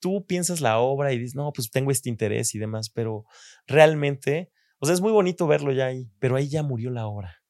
tú 0.00 0.26
piensas 0.26 0.60
la 0.60 0.78
obra 0.78 1.12
y 1.12 1.18
dices, 1.18 1.34
no, 1.34 1.52
pues 1.52 1.70
tengo 1.70 1.90
este 1.90 2.08
interés 2.08 2.54
y 2.54 2.58
demás, 2.58 2.90
pero 2.90 3.24
realmente, 3.66 4.50
o 4.78 4.86
sea, 4.86 4.94
es 4.94 5.00
muy 5.00 5.12
bonito 5.12 5.46
verlo 5.46 5.72
ya 5.72 5.86
ahí, 5.86 6.10
pero 6.18 6.36
ahí 6.36 6.48
ya 6.48 6.62
murió 6.62 6.90
la 6.90 7.06
obra. 7.06 7.42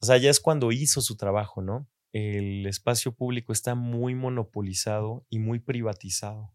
O 0.00 0.06
sea, 0.06 0.16
ya 0.16 0.30
es 0.30 0.40
cuando 0.40 0.72
hizo 0.72 1.00
su 1.00 1.16
trabajo, 1.16 1.62
¿no? 1.62 1.88
El 2.12 2.66
espacio 2.66 3.14
público 3.14 3.52
está 3.52 3.74
muy 3.74 4.14
monopolizado 4.14 5.24
y 5.30 5.38
muy 5.38 5.60
privatizado. 5.60 6.52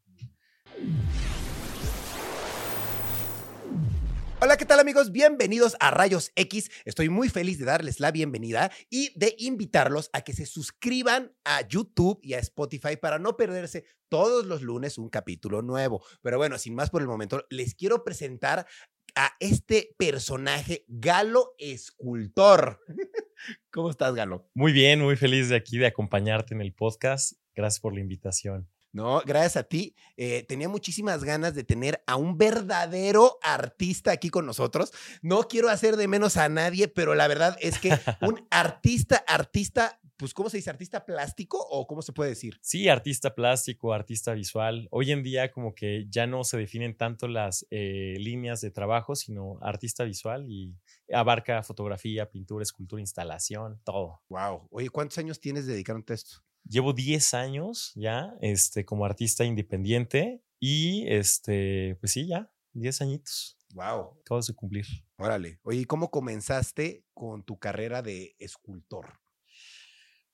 Hola, 4.39 4.55
¿qué 4.55 4.65
tal 4.65 4.79
amigos? 4.79 5.11
Bienvenidos 5.11 5.75
a 5.79 5.89
Rayos 5.89 6.31
X. 6.35 6.69
Estoy 6.85 7.09
muy 7.09 7.27
feliz 7.27 7.57
de 7.57 7.65
darles 7.65 7.99
la 7.99 8.11
bienvenida 8.11 8.71
y 8.87 9.11
de 9.17 9.33
invitarlos 9.39 10.11
a 10.13 10.21
que 10.21 10.33
se 10.33 10.45
suscriban 10.45 11.33
a 11.43 11.67
YouTube 11.67 12.19
y 12.21 12.35
a 12.35 12.39
Spotify 12.39 12.97
para 13.01 13.17
no 13.17 13.35
perderse 13.35 13.85
todos 14.09 14.45
los 14.45 14.61
lunes 14.61 14.99
un 14.99 15.09
capítulo 15.09 15.63
nuevo. 15.63 16.05
Pero 16.21 16.38
bueno, 16.38 16.59
sin 16.59 16.75
más 16.75 16.91
por 16.91 17.02
el 17.02 17.07
momento, 17.07 17.47
les 17.49 17.73
quiero 17.73 18.03
presentar 18.03 18.67
a 19.16 19.31
este 19.39 19.95
personaje, 19.97 20.85
Galo 20.88 21.55
Escultor. 21.57 22.79
¿Cómo 23.72 23.89
estás, 23.89 24.13
Galo? 24.13 24.51
Muy 24.53 24.72
bien, 24.72 25.01
muy 25.01 25.16
feliz 25.16 25.49
de 25.49 25.55
aquí 25.55 25.79
de 25.79 25.88
acompañarte 25.88 26.53
en 26.53 26.61
el 26.61 26.75
podcast. 26.75 27.33
Gracias 27.55 27.79
por 27.79 27.95
la 27.95 28.01
invitación. 28.01 28.69
No, 28.98 29.22
gracias 29.23 29.58
a 29.58 29.64
ti. 29.64 29.94
Eh, 30.16 30.44
tenía 30.48 30.67
muchísimas 30.67 31.23
ganas 31.23 31.53
de 31.53 31.64
tener 31.64 32.02
a 32.08 32.16
un 32.16 32.36
verdadero 32.36 33.38
artista 33.44 34.09
aquí 34.12 34.31
con 34.31 34.48
nosotros. 34.48 34.92
No 35.22 35.44
quiero 35.48 35.70
hacer 35.70 35.98
de 35.98 36.08
menos 36.08 36.36
a 36.36 36.50
nadie, 36.50 36.88
pero 36.88 37.14
la 37.14 37.28
verdad 37.28 37.56
es 37.62 37.78
que 37.78 37.92
un 38.22 38.48
artista, 38.50 39.18
artista, 39.28 40.00
pues, 40.18 40.34
¿cómo 40.34 40.50
se 40.50 40.58
dice? 40.58 40.72
¿Artista 40.72 41.06
plástico 41.06 41.59
o 41.70 41.86
cómo 41.86 42.02
se 42.02 42.12
puede 42.12 42.31
decir? 42.31 42.58
Sí, 42.64 42.90
artista 42.90 43.36
plástico, 43.36 43.94
artista 43.94 44.34
visual. 44.34 44.88
Hoy 44.90 45.12
en 45.12 45.22
día 45.22 45.52
como 45.52 45.75
que 45.75 46.08
ya 46.09 46.25
no 46.25 46.44
se 46.44 46.58
definen 46.58 46.98
tanto 46.98 47.28
las 47.28 47.68
eh, 47.70 48.16
líneas 48.18 48.62
de 48.62 48.72
trabajo, 48.72 49.16
sino 49.16 49.59
artista 49.62 50.06
visual 50.06 50.50
y 50.50 50.73
abarca 51.14 51.62
fotografía, 51.62 52.31
pintura, 52.31 52.64
escultura, 52.64 53.00
instalación, 53.00 53.80
todo. 53.84 54.23
Wow. 54.30 54.68
Oye, 54.72 54.90
¿cuántos 54.90 55.20
años 55.20 55.40
tienes 55.40 55.68
dedicándote 55.68 56.14
a 56.14 56.16
esto? 56.16 56.47
Llevo 56.69 56.93
10 56.93 57.33
años 57.33 57.91
ya 57.95 58.33
este, 58.41 58.85
como 58.85 59.05
artista 59.05 59.45
independiente 59.45 60.41
y 60.59 61.07
este, 61.07 61.97
pues 61.99 62.11
sí, 62.11 62.27
ya, 62.27 62.51
10 62.73 63.01
añitos. 63.01 63.57
Wow. 63.73 64.17
Acabo 64.21 64.41
de 64.41 64.53
cumplir. 64.53 64.85
Órale. 65.17 65.59
Oye, 65.63 65.85
¿cómo 65.85 66.09
comenzaste 66.09 67.03
con 67.13 67.43
tu 67.43 67.59
carrera 67.59 68.01
de 68.01 68.35
escultor? 68.39 69.19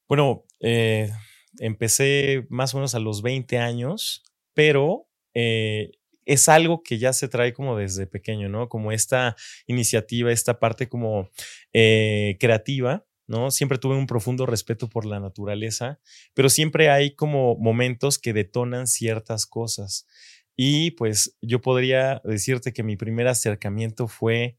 Bueno, 0.08 0.46
eh, 0.60 1.12
empecé 1.60 2.46
más 2.50 2.74
o 2.74 2.78
menos 2.78 2.96
a 2.96 3.00
los 3.00 3.22
20 3.22 3.58
años, 3.58 4.24
pero 4.54 5.08
eh, 5.34 5.92
es 6.26 6.48
algo 6.50 6.84
que 6.84 6.98
ya 6.98 7.14
se 7.14 7.28
trae 7.28 7.54
como 7.54 7.78
desde 7.78 8.08
pequeño, 8.08 8.50
¿no? 8.50 8.70
Como 8.70 8.92
esta 8.92 9.36
iniciativa, 9.68 10.32
esta 10.32 10.60
parte 10.60 10.88
como 10.88 11.30
eh, 11.74 12.38
creativa 12.40 13.06
Siempre 13.52 13.78
tuve 13.78 13.96
un 13.96 14.08
profundo 14.08 14.46
respeto 14.46 14.90
por 14.90 15.06
la 15.06 15.20
naturaleza, 15.20 16.00
pero 16.34 16.50
siempre 16.50 16.90
hay 16.90 17.16
como 17.16 17.56
momentos 17.58 18.20
que 18.20 18.34
detonan 18.34 18.88
ciertas 18.88 19.46
cosas. 19.46 20.08
Y 20.56 20.92
pues 20.92 21.38
yo 21.42 21.62
podría 21.62 22.22
decirte 22.24 22.74
que 22.74 22.84
mi 22.84 22.96
primer 22.96 23.28
acercamiento 23.28 24.08
fue 24.08 24.58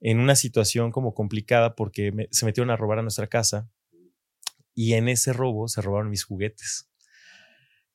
en 0.00 0.20
una 0.20 0.36
situación 0.36 0.90
como 0.90 1.14
complicada 1.14 1.74
porque 1.74 2.28
se 2.30 2.46
metieron 2.46 2.70
a 2.70 2.76
robar 2.76 2.98
a 2.98 3.02
nuestra 3.02 3.26
casa 3.26 3.68
y 4.74 4.94
en 4.94 5.08
ese 5.08 5.32
robo 5.32 5.68
se 5.68 5.80
robaron 5.80 6.10
mis 6.10 6.24
juguetes. 6.24 6.90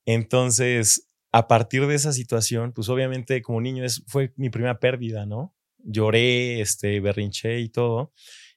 Entonces, 0.05 1.09
a 1.31 1.47
partir 1.47 1.85
de 1.85 1.95
esa 1.95 2.13
situación, 2.13 2.71
pues 2.73 2.89
obviamente 2.89 3.41
como 3.41 3.61
niño 3.61 3.83
es, 3.83 4.03
fue 4.07 4.33
mi 4.37 4.49
primera 4.49 4.79
pérdida, 4.79 5.25
¿no? 5.25 5.55
Lloré, 5.77 6.61
este, 6.61 6.99
berrinché 6.99 7.59
y 7.59 7.69
todo. 7.69 8.11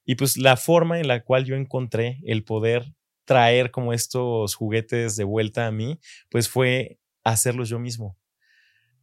Y 0.04 0.16
pues 0.16 0.36
la 0.36 0.56
forma 0.56 1.00
en 1.00 1.08
la 1.08 1.22
cual 1.24 1.44
yo 1.44 1.56
encontré 1.56 2.20
el 2.24 2.44
poder 2.44 2.94
traer 3.24 3.70
como 3.70 3.92
estos 3.92 4.54
juguetes 4.54 5.16
de 5.16 5.24
vuelta 5.24 5.66
a 5.66 5.72
mí, 5.72 5.98
pues 6.30 6.48
fue 6.48 6.98
hacerlos 7.24 7.68
yo 7.68 7.78
mismo. 7.78 8.16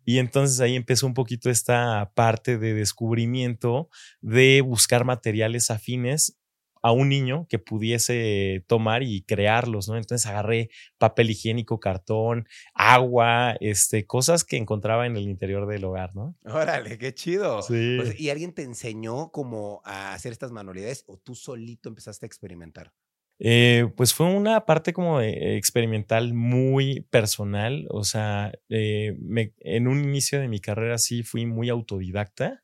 Y 0.05 0.17
entonces 0.17 0.59
ahí 0.59 0.75
empezó 0.75 1.05
un 1.05 1.13
poquito 1.13 1.49
esta 1.49 2.11
parte 2.15 2.57
de 2.57 2.73
descubrimiento 2.73 3.89
de 4.21 4.61
buscar 4.61 5.05
materiales 5.05 5.69
afines 5.69 6.38
a 6.81 6.91
un 6.91 7.09
niño 7.09 7.45
que 7.49 7.59
pudiese 7.59 8.63
tomar 8.67 9.03
y 9.03 9.21
crearlos, 9.23 9.87
¿no? 9.87 9.97
Entonces 9.97 10.25
agarré 10.25 10.69
papel 10.97 11.31
higiénico, 11.31 11.79
cartón, 11.79 12.47
agua, 12.73 13.55
este, 13.59 14.05
cosas 14.05 14.43
que 14.43 14.57
encontraba 14.57 15.05
en 15.05 15.17
el 15.17 15.23
interior 15.23 15.67
del 15.67 15.83
hogar, 15.83 16.15
¿no? 16.15 16.35
Órale, 16.45 16.97
qué 16.97 17.13
chido. 17.13 17.61
Sí. 17.61 17.99
¿Y 18.17 18.29
alguien 18.29 18.53
te 18.53 18.63
enseñó 18.63 19.31
cómo 19.31 19.81
a 19.83 20.13
hacer 20.13 20.31
estas 20.31 20.51
manualidades 20.51 21.03
o 21.07 21.17
tú 21.17 21.35
solito 21.35 21.89
empezaste 21.89 22.25
a 22.25 22.27
experimentar? 22.27 22.93
Eh, 23.41 23.87
pues 23.95 24.13
fue 24.13 24.25
una 24.27 24.65
parte 24.65 24.91
como 24.91 25.21
experimental 25.21 26.33
muy 26.33 27.01
personal, 27.09 27.87
o 27.89 28.03
sea, 28.03 28.51
eh, 28.67 29.17
en 29.59 29.87
un 29.87 30.03
inicio 30.03 30.41
de 30.41 30.49
mi 30.49 30.59
carrera 30.59 30.97
sí 30.97 31.23
fui 31.23 31.45
muy 31.45 31.69
autodidacta, 31.69 32.61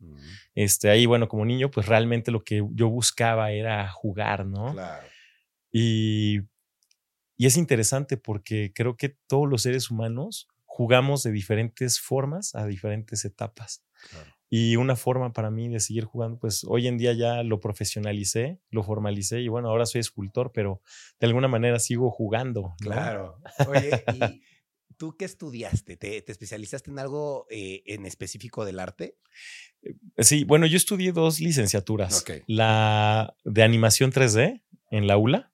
este, 0.54 0.90
ahí 0.90 1.06
bueno, 1.06 1.30
como 1.30 1.46
niño, 1.46 1.72
pues 1.72 1.88
realmente 1.88 2.30
lo 2.32 2.44
que 2.44 2.62
yo 2.74 2.90
buscaba 2.90 3.52
era 3.52 3.90
jugar, 3.90 4.46
¿no? 4.46 4.74
Claro. 4.74 5.08
Y, 5.72 6.42
y 7.38 7.46
es 7.46 7.56
interesante 7.56 8.18
porque 8.18 8.74
creo 8.76 8.98
que 8.98 9.16
todos 9.28 9.48
los 9.50 9.62
seres 9.62 9.90
humanos 9.90 10.50
jugamos 10.66 11.24
de 11.24 11.32
diferentes 11.32 12.02
formas 12.02 12.54
a 12.54 12.66
diferentes 12.66 13.24
etapas. 13.24 13.82
Claro. 14.10 14.35
Y 14.50 14.76
una 14.76 14.96
forma 14.96 15.34
para 15.34 15.50
mí 15.50 15.70
de 15.70 15.80
seguir 15.80 16.06
jugando, 16.06 16.38
pues 16.40 16.64
hoy 16.68 16.88
en 16.88 16.98
día 16.98 17.14
ya 17.14 17.44
lo 17.44 17.60
profesionalicé, 17.60 18.60
lo 18.70 18.84
formalicé 18.84 19.42
y 19.42 19.48
bueno, 19.48 19.70
ahora 19.70 19.86
soy 19.86 20.02
escultor, 20.02 20.52
pero 20.54 20.82
de 21.20 21.28
alguna 21.28 21.48
manera 21.48 21.80
sigo 21.80 22.12
jugando. 22.12 22.76
Claro. 22.80 23.42
Oye, 23.68 24.04
¿y 24.14 24.42
tú 24.98 25.16
qué 25.18 25.26
estudiaste? 25.26 25.98
¿Te, 25.98 26.24
especializaste 26.32 26.92
en 26.92 27.00
algo 27.00 27.48
eh, 27.50 27.84
en 27.88 28.06
específico 28.06 28.66
del 28.66 28.80
arte? 28.80 29.18
Eh, 29.82 29.96
sí, 30.20 30.44
bueno, 30.44 30.68
yo 30.68 30.78
estudié 30.78 31.12
dos 31.12 31.40
licenciaturas. 31.40 32.24
La 32.48 33.36
de 33.44 33.64
animación 33.64 34.12
3D 34.12 34.62
en 34.92 35.08
la 35.08 35.18
ULA 35.18 35.52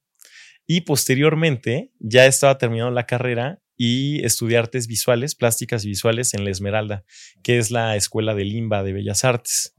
y 0.67 0.81
posteriormente 0.81 1.91
ya 1.99 2.25
estaba 2.25 2.57
terminando 2.57 2.91
la 2.91 3.05
carrera 3.05 3.61
y 3.83 4.23
estudié 4.23 4.59
artes 4.59 4.85
visuales, 4.85 5.33
plásticas 5.33 5.83
y 5.85 5.87
visuales 5.87 6.35
en 6.35 6.43
La 6.43 6.51
Esmeralda, 6.51 7.03
que 7.41 7.57
es 7.57 7.71
la 7.71 7.95
escuela 7.95 8.35
de 8.35 8.45
Limba 8.45 8.83
de 8.83 8.93
Bellas 8.93 9.25
Artes. 9.25 9.73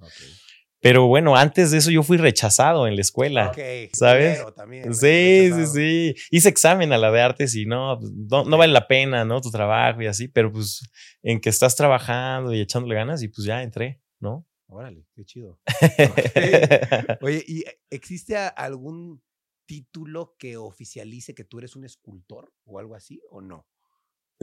Pero 0.80 1.06
bueno, 1.06 1.36
antes 1.36 1.70
de 1.70 1.78
eso 1.78 1.92
yo 1.92 2.02
fui 2.02 2.16
rechazado 2.16 2.88
en 2.88 2.96
la 2.96 3.00
escuela. 3.00 3.52
¿Sabes? 3.92 4.42
sí, 4.90 5.52
sí, 5.54 5.66
sí. 5.72 6.14
Hice 6.32 6.48
examen 6.48 6.92
a 6.92 6.98
la 6.98 7.12
de 7.12 7.20
artes 7.20 7.54
y 7.54 7.64
no, 7.64 8.00
pues, 8.00 8.10
no, 8.12 8.56
vale 8.58 8.72
la 8.72 8.88
pena, 8.88 9.24
¿no? 9.24 9.40
Tu 9.40 9.52
trabajo 9.52 10.02
y 10.02 10.08
así, 10.08 10.26
pero 10.26 10.50
pues 10.50 10.82
en 11.22 11.40
que 11.40 11.50
estás 11.50 11.76
trabajando 11.76 12.52
y 12.52 12.60
echándole 12.60 12.96
ganas 12.96 13.22
y 13.22 13.28
pues 13.28 13.46
ya 13.46 13.62
entré, 13.62 14.02
¿no? 14.18 14.48
Órale, 14.66 15.06
qué 15.14 15.24
chido. 15.24 15.60
Oye, 17.20 17.44
¿y 17.46 17.62
existe 17.88 18.36
algún 18.36 19.22
título 19.64 20.34
que 20.40 20.56
oficialice 20.56 21.36
que 21.36 21.44
tú 21.44 21.60
eres 21.60 21.76
un 21.76 21.84
escultor 21.84 22.52
o 22.64 22.80
algo 22.80 22.96
así 22.96 23.22
o 23.30 23.40
no? 23.40 23.68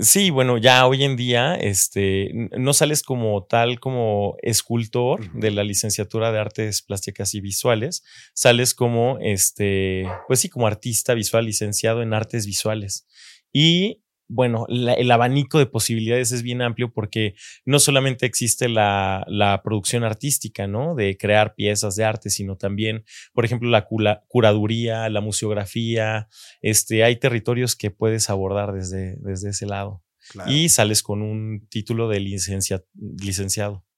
Sí, 0.01 0.29
bueno, 0.29 0.57
ya 0.57 0.87
hoy 0.87 1.03
en 1.03 1.17
día 1.17 1.55
este, 1.55 2.31
no 2.57 2.73
sales 2.73 3.03
como 3.03 3.43
tal 3.43 3.81
como 3.81 4.37
escultor 4.41 5.31
de 5.33 5.51
la 5.51 5.63
licenciatura 5.63 6.31
de 6.31 6.39
artes 6.39 6.81
plásticas 6.81 7.33
y 7.33 7.41
visuales, 7.41 8.03
sales 8.33 8.73
como, 8.73 9.17
este, 9.19 10.05
pues 10.27 10.39
sí, 10.39 10.47
como 10.47 10.67
artista 10.67 11.13
visual 11.13 11.45
licenciado 11.45 12.01
en 12.01 12.13
artes 12.13 12.45
visuales. 12.45 13.07
Y 13.51 14.01
bueno, 14.29 14.67
el 14.69 15.09
abanico 15.09 15.57
de 15.57 15.65
posibilidades 15.65 16.31
es 16.31 16.43
bien 16.43 16.61
amplio 16.61 16.93
porque 16.93 17.33
no 17.65 17.79
solamente 17.79 18.27
existe 18.27 18.69
la, 18.69 19.25
la, 19.27 19.61
producción 19.63 20.03
artística, 20.03 20.67
¿no? 20.67 20.93
De 20.93 21.17
crear 21.17 21.55
piezas 21.55 21.95
de 21.95 22.05
arte, 22.05 22.29
sino 22.29 22.55
también, 22.55 23.03
por 23.33 23.43
ejemplo, 23.43 23.69
la 23.69 23.87
curaduría, 24.27 25.09
la 25.09 25.21
museografía. 25.21 26.27
Este, 26.61 27.03
hay 27.03 27.15
territorios 27.17 27.75
que 27.75 27.89
puedes 27.89 28.29
abordar 28.29 28.71
desde, 28.71 29.17
desde 29.19 29.49
ese 29.49 29.65
lado. 29.65 30.03
Y 30.45 30.69
sales 30.69 31.01
con 31.01 31.23
un 31.23 31.67
título 31.69 32.07
de 32.07 32.19
licenciado. 32.19 33.88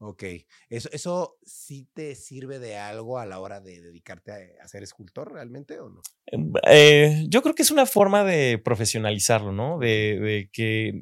Ok, 0.00 0.22
¿Eso, 0.68 0.88
¿eso 0.92 1.38
sí 1.44 1.88
te 1.92 2.14
sirve 2.14 2.60
de 2.60 2.76
algo 2.76 3.18
a 3.18 3.26
la 3.26 3.40
hora 3.40 3.60
de 3.60 3.80
dedicarte 3.80 4.30
a, 4.62 4.68
ser 4.68 4.84
escultor 4.84 5.32
realmente 5.32 5.80
o 5.80 5.88
no? 5.88 6.02
Em, 6.26 6.52
eh, 6.68 7.26
yo 7.28 7.42
creo 7.42 7.54
que 7.56 7.62
es 7.62 7.72
una 7.72 7.84
forma 7.84 8.22
de 8.22 8.58
profesionalizarlo, 8.58 9.50
¿no? 9.50 9.78
De, 9.78 10.50
que 10.52 10.92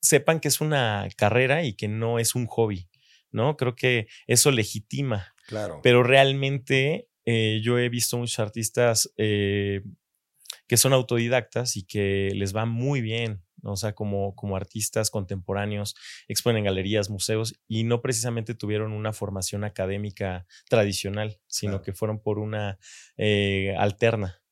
sepan 0.00 0.40
que 0.40 0.48
es 0.48 0.60
una 0.60 1.08
carrera 1.16 1.62
y 1.62 1.74
que 1.74 1.86
no 1.86 2.18
es 2.18 2.34
un 2.34 2.46
hobby, 2.46 2.88
¿no? 3.30 3.56
Creo 3.56 3.76
que 3.76 4.08
eso 4.26 4.50
legitima. 4.50 5.32
Claro. 5.46 5.78
Pero 5.84 6.02
realmente 6.02 7.08
eh, 7.26 7.60
yo 7.62 7.78
he 7.78 7.88
visto 7.88 8.18
muchos 8.18 8.40
artistas 8.40 9.12
eh, 9.16 9.82
que 10.66 10.76
son 10.76 10.92
autodidactas 10.92 11.76
y 11.76 11.84
que 11.84 12.30
les 12.34 12.54
va 12.54 12.64
muy 12.64 13.00
bien, 13.00 13.42
o 13.62 13.76
sea, 13.76 13.94
como, 13.94 14.34
como 14.34 14.56
artistas 14.56 15.10
contemporáneos, 15.10 15.96
exponen 16.28 16.58
en 16.58 16.64
galerías, 16.64 17.10
museos 17.10 17.60
y 17.66 17.84
no 17.84 18.02
precisamente 18.02 18.54
tuvieron 18.54 18.92
una 18.92 19.12
formación 19.12 19.64
académica 19.64 20.46
tradicional, 20.68 21.40
sino 21.46 21.82
que 21.82 21.92
fueron 21.92 22.20
por 22.20 22.38
una 22.38 22.78
eh, 23.16 23.74
alterna 23.78 24.42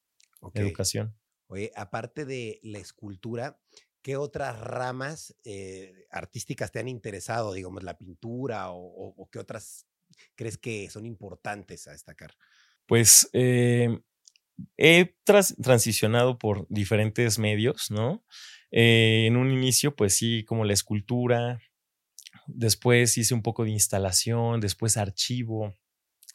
educación. 0.55 1.17
Oye, 1.47 1.71
aparte 1.77 2.25
de 2.25 2.61
la 2.63 2.79
escultura, 2.79 3.61
¿qué 4.03 4.17
otras 4.17 4.59
ramas 4.61 5.37
eh, 5.45 6.07
artísticas 6.11 6.73
te 6.73 6.81
han 6.81 6.89
interesado? 6.89 7.53
Digamos, 7.53 7.83
la 7.83 7.97
pintura 7.97 8.71
o, 8.71 9.29
qué 9.31 9.39
otras 9.39 9.87
crees 10.35 10.59
que 10.59 10.89
son 10.91 11.07
importantes 11.07 11.87
a 11.89 11.93
destacar? 11.93 12.35
Pues 12.87 13.29
eh, 13.33 14.01
he 14.77 15.15
transicionado 15.25 16.39
por 16.39 16.67
diferentes 16.69 17.39
medios, 17.39 17.91
¿no? 17.91 18.25
Eh, 18.71 19.27
en 19.27 19.37
un 19.37 19.53
inicio, 19.53 19.95
pues 19.95 20.17
sí, 20.17 20.45
como 20.45 20.65
la 20.65 20.73
escultura, 20.73 21.61
después 22.47 23.17
hice 23.19 23.35
un 23.35 23.43
poco 23.43 23.65
de 23.65 23.71
instalación, 23.71 24.61
después 24.61 24.97
archivo, 24.97 25.75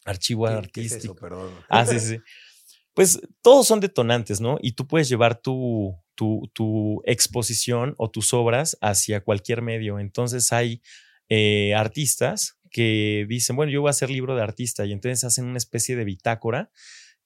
archivo 0.04 0.46
artístico. 0.46 1.14
Perdón. 1.14 1.50
Ah, 1.68 1.84
sí, 1.84 2.00
sí. 2.00 2.18
Pues 2.94 3.20
todos 3.42 3.66
son 3.66 3.80
detonantes, 3.80 4.40
¿no? 4.40 4.58
Y 4.60 4.72
tú 4.72 4.86
puedes 4.86 5.08
llevar 5.08 5.40
tu, 5.40 5.94
tu, 6.14 6.50
tu 6.52 7.02
exposición 7.04 7.94
o 7.98 8.10
tus 8.10 8.34
obras 8.34 8.76
hacia 8.80 9.22
cualquier 9.22 9.62
medio. 9.62 9.98
Entonces 9.98 10.52
hay 10.52 10.82
eh, 11.28 11.74
artistas 11.74 12.58
que 12.70 13.26
dicen, 13.28 13.56
bueno, 13.56 13.72
yo 13.72 13.80
voy 13.80 13.88
a 13.88 13.90
hacer 13.90 14.10
libro 14.10 14.34
de 14.34 14.42
artista 14.42 14.84
y 14.86 14.92
entonces 14.92 15.24
hacen 15.24 15.44
una 15.44 15.58
especie 15.58 15.96
de 15.96 16.04
bitácora 16.04 16.70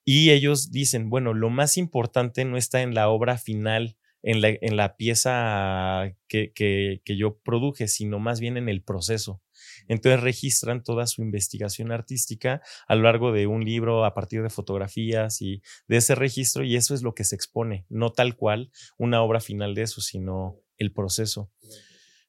y 0.04 0.30
ellos 0.30 0.70
dicen, 0.70 1.08
bueno, 1.10 1.34
lo 1.34 1.50
más 1.50 1.76
importante 1.76 2.44
no 2.44 2.56
está 2.56 2.82
en 2.82 2.94
la 2.94 3.08
obra 3.08 3.38
final, 3.38 3.96
en 4.22 4.76
la, 4.76 4.96
pieza 4.96 6.10
que, 6.28 7.02
yo 7.04 7.38
produje, 7.38 7.88
sino 7.88 8.18
más 8.18 8.40
bien 8.40 8.56
en 8.56 8.68
el 8.68 8.82
proceso. 8.82 9.42
Entonces 9.86 10.22
registran 10.22 10.82
toda 10.82 11.06
su 11.06 11.22
investigación 11.22 11.92
artística 11.92 12.62
a 12.86 12.94
lo 12.94 13.02
largo 13.02 13.32
de 13.32 13.46
un 13.46 13.64
libro 13.64 14.04
a 14.04 14.14
partir 14.14 14.42
de 14.42 14.48
fotografías 14.48 15.42
y 15.42 15.62
de 15.88 15.98
ese 15.98 16.14
registro 16.14 16.64
y 16.64 16.76
eso 16.76 16.94
es 16.94 17.02
lo 17.02 17.14
que 17.14 17.24
se 17.24 17.34
expone, 17.34 17.84
no 17.90 18.12
tal 18.12 18.34
cual 18.36 18.70
una 18.96 19.22
obra 19.22 19.40
final 19.40 19.74
de 19.74 19.82
eso, 19.82 20.00
sino 20.00 20.58
el 20.78 20.92
proceso. 20.92 21.50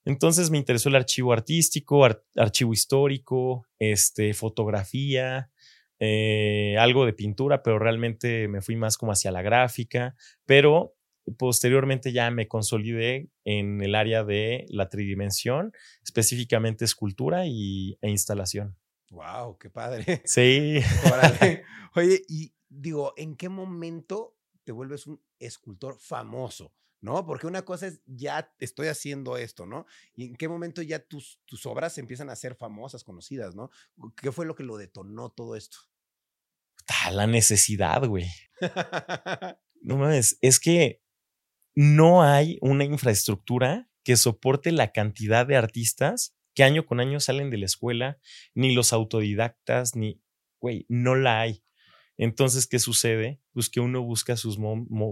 Entonces 0.03 0.51
me 0.51 0.57
interesó 0.57 0.89
el 0.89 0.95
archivo 0.95 1.33
artístico, 1.33 2.05
archivo 2.35 2.73
histórico, 2.73 3.65
este, 3.79 4.33
fotografía, 4.33 5.49
eh, 6.05 6.77
algo 6.77 7.05
de 7.05 7.13
pintura, 7.13 7.63
pero 7.63 7.79
realmente 7.79 8.47
me 8.47 8.61
fui 8.61 8.75
más 8.75 8.97
como 8.97 9.11
hacia 9.11 9.31
la 9.31 9.41
gráfica, 9.41 10.15
pero 10.45 10.95
posteriormente 11.37 12.11
ya 12.11 12.29
me 12.31 12.47
consolidé 12.47 13.29
en 13.43 13.81
el 13.81 13.95
área 13.95 14.23
de 14.23 14.65
la 14.69 14.89
tridimensión, 14.89 15.73
específicamente 16.03 16.85
escultura 16.85 17.45
y, 17.47 17.97
e 18.01 18.09
instalación. 18.09 18.77
¡Wow! 19.09 19.57
¡Qué 19.57 19.69
padre! 19.69 20.21
Sí. 20.25 20.79
Oye, 21.95 22.21
y 22.27 22.53
digo, 22.69 23.13
¿en 23.17 23.35
qué 23.35 23.49
momento 23.49 24.37
te 24.63 24.71
vuelves 24.71 25.07
un 25.07 25.21
escultor 25.39 25.97
famoso? 25.99 26.73
¿no? 27.01 27.23
Porque 27.23 27.45
una 27.45 27.63
cosa 27.63 27.85
es, 27.85 28.01
ya 28.07 28.51
estoy 28.59 28.87
haciendo 28.87 29.37
esto, 29.37 29.67
¿no? 29.67 29.85
Y 30.15 30.25
en 30.25 30.35
qué 30.35 30.47
momento 30.47 30.81
ya 30.81 30.97
tus, 30.99 31.39
tus 31.45 31.67
obras 31.67 31.99
empiezan 31.99 32.31
a 32.31 32.35
ser 32.35 32.55
famosas, 32.55 33.03
conocidas, 33.03 33.53
¿no? 33.53 33.69
¿Qué 34.15 34.31
fue 34.31 34.47
lo 34.47 34.55
que 34.55 34.63
lo 34.63 34.75
detonó 34.75 35.29
todo 35.29 35.55
esto? 35.55 35.77
La 37.11 37.27
necesidad, 37.27 38.05
güey. 38.07 38.27
no 39.81 39.97
mames, 39.97 40.37
es 40.41 40.59
que 40.59 41.01
no 41.75 42.23
hay 42.23 42.57
una 42.61 42.85
infraestructura 42.85 43.89
que 44.03 44.15
soporte 44.17 44.71
la 44.71 44.91
cantidad 44.91 45.45
de 45.45 45.57
artistas 45.57 46.35
que 46.53 46.63
año 46.63 46.85
con 46.85 46.99
año 46.99 47.19
salen 47.19 47.49
de 47.49 47.57
la 47.57 47.65
escuela, 47.65 48.17
ni 48.53 48.73
los 48.73 48.93
autodidactas, 48.93 49.95
ni, 49.95 50.21
güey, 50.59 50.85
no 50.87 51.15
la 51.15 51.41
hay. 51.41 51.63
Entonces, 52.17 52.65
¿qué 52.65 52.79
sucede? 52.79 53.41
Pues 53.51 53.69
que 53.69 53.81
uno 53.81 54.01
busca 54.01 54.37
sus 54.37 54.57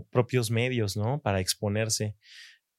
propios 0.09 0.49
medios, 0.51 0.95
¿no? 0.95 1.21
Para 1.21 1.41
exponerse. 1.41 2.15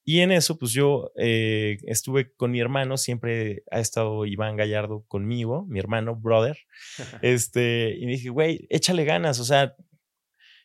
Y 0.04 0.20
en 0.20 0.32
eso, 0.32 0.58
pues 0.58 0.72
yo 0.72 1.12
eh, 1.16 1.78
estuve 1.84 2.34
con 2.34 2.50
mi 2.50 2.60
hermano, 2.60 2.98
siempre 2.98 3.62
ha 3.70 3.80
estado 3.80 4.26
Iván 4.26 4.56
Gallardo 4.56 5.04
conmigo, 5.08 5.64
mi 5.66 5.78
hermano, 5.78 6.14
brother. 6.14 6.58
este, 7.22 7.94
y 7.98 8.06
dije, 8.06 8.28
güey, 8.28 8.66
échale 8.68 9.04
ganas, 9.04 9.40
o 9.40 9.44
sea, 9.44 9.74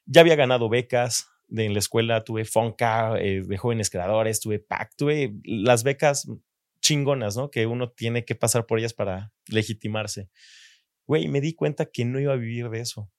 ya 0.05 0.21
había 0.21 0.35
ganado 0.35 0.67
becas 0.67 1.27
de, 1.47 1.65
en 1.65 1.73
la 1.73 1.79
escuela, 1.79 2.23
tuve 2.23 2.43
Fonca 2.43 3.17
eh, 3.17 3.41
de 3.45 3.57
jóvenes 3.57 3.89
creadores, 3.89 4.41
tuve 4.41 4.59
PAC, 4.59 4.95
tuve 4.97 5.33
las 5.45 5.83
becas 5.83 6.27
chingonas, 6.81 7.37
¿no? 7.37 7.49
Que 7.49 7.65
uno 7.65 7.91
tiene 7.91 8.25
que 8.25 8.35
pasar 8.35 8.65
por 8.65 8.79
ellas 8.79 8.93
para 8.93 9.31
legitimarse. 9.47 10.29
Güey, 11.05 11.27
me 11.29 11.39
di 11.39 11.53
cuenta 11.53 11.85
que 11.85 12.03
no 12.03 12.19
iba 12.19 12.33
a 12.33 12.37
vivir 12.37 12.69
de 12.69 12.81
eso. 12.81 13.09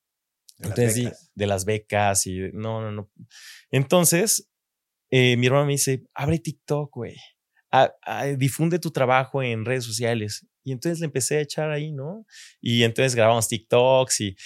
Entonces, 0.59 1.31
de 1.35 1.47
las 1.47 1.65
becas 1.65 2.27
y 2.27 2.51
no, 2.53 2.83
no, 2.83 2.93
no. 2.93 3.11
Entonces, 3.71 4.50
eh, 5.11 5.37
mi 5.37 5.47
hermano 5.47 5.67
me 5.67 5.73
dice, 5.73 6.05
abre 6.15 6.39
TikTok, 6.39 6.95
güey. 6.95 7.17
difunde 8.37 8.79
tu 8.79 8.91
trabajo 8.91 9.43
en 9.43 9.65
redes 9.65 9.85
sociales. 9.85 10.47
Y 10.65 10.73
entonces 10.73 11.01
le 11.01 11.07
empecé 11.07 11.39
a 11.39 11.41
echar 11.41 11.71
ahí, 11.71 11.93
¿no? 11.93 12.27
Y 12.61 12.83
entonces 12.83 13.15
grabamos 13.15 13.49
TikToks 13.49 14.21
y 14.21 14.37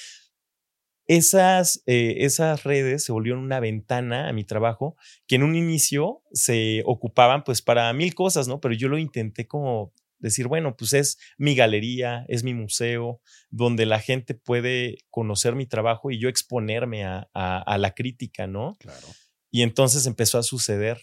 esas, 1.07 1.83
eh, 1.87 2.17
esas 2.21 2.65
redes 2.65 3.05
se 3.05 3.13
volvieron 3.13 3.43
una 3.43 3.61
ventana 3.61 4.29
a 4.29 4.33
mi 4.33 4.45
trabajo 4.45 4.97
que 5.27 5.35
en 5.37 5.43
un 5.43 5.55
inicio 5.55 6.23
se 6.33 6.83
ocupaban 6.87 7.45
pues 7.45 7.61
para 7.61 7.93
mil 7.93 8.15
cosas, 8.15 8.49
¿no? 8.49 8.61
Pero 8.61 8.75
yo 8.75 8.89
lo 8.89 8.97
intenté 8.99 9.47
como 9.47 9.93
decir, 10.19 10.49
bueno, 10.49 10.77
pues 10.77 10.95
es 10.95 11.19
mi 11.37 11.55
galería, 11.55 12.25
es 12.29 12.45
mi 12.45 12.55
museo, 12.55 13.21
donde 13.51 13.85
la 13.85 14.01
gente 14.01 14.35
puede 14.35 14.97
conocer 15.11 15.55
mi 15.55 15.67
trabajo 15.67 16.11
y 16.11 16.19
yo 16.19 16.31
exponerme 16.31 17.05
a, 17.05 17.29
a, 17.35 17.79
la 17.79 17.95
crítica, 17.95 18.47
¿no? 18.47 18.75
Claro. 18.79 19.07
Y 19.55 19.63
entonces 19.63 20.05
empezó 20.07 20.37
a 20.37 20.43
suceder. 20.43 21.01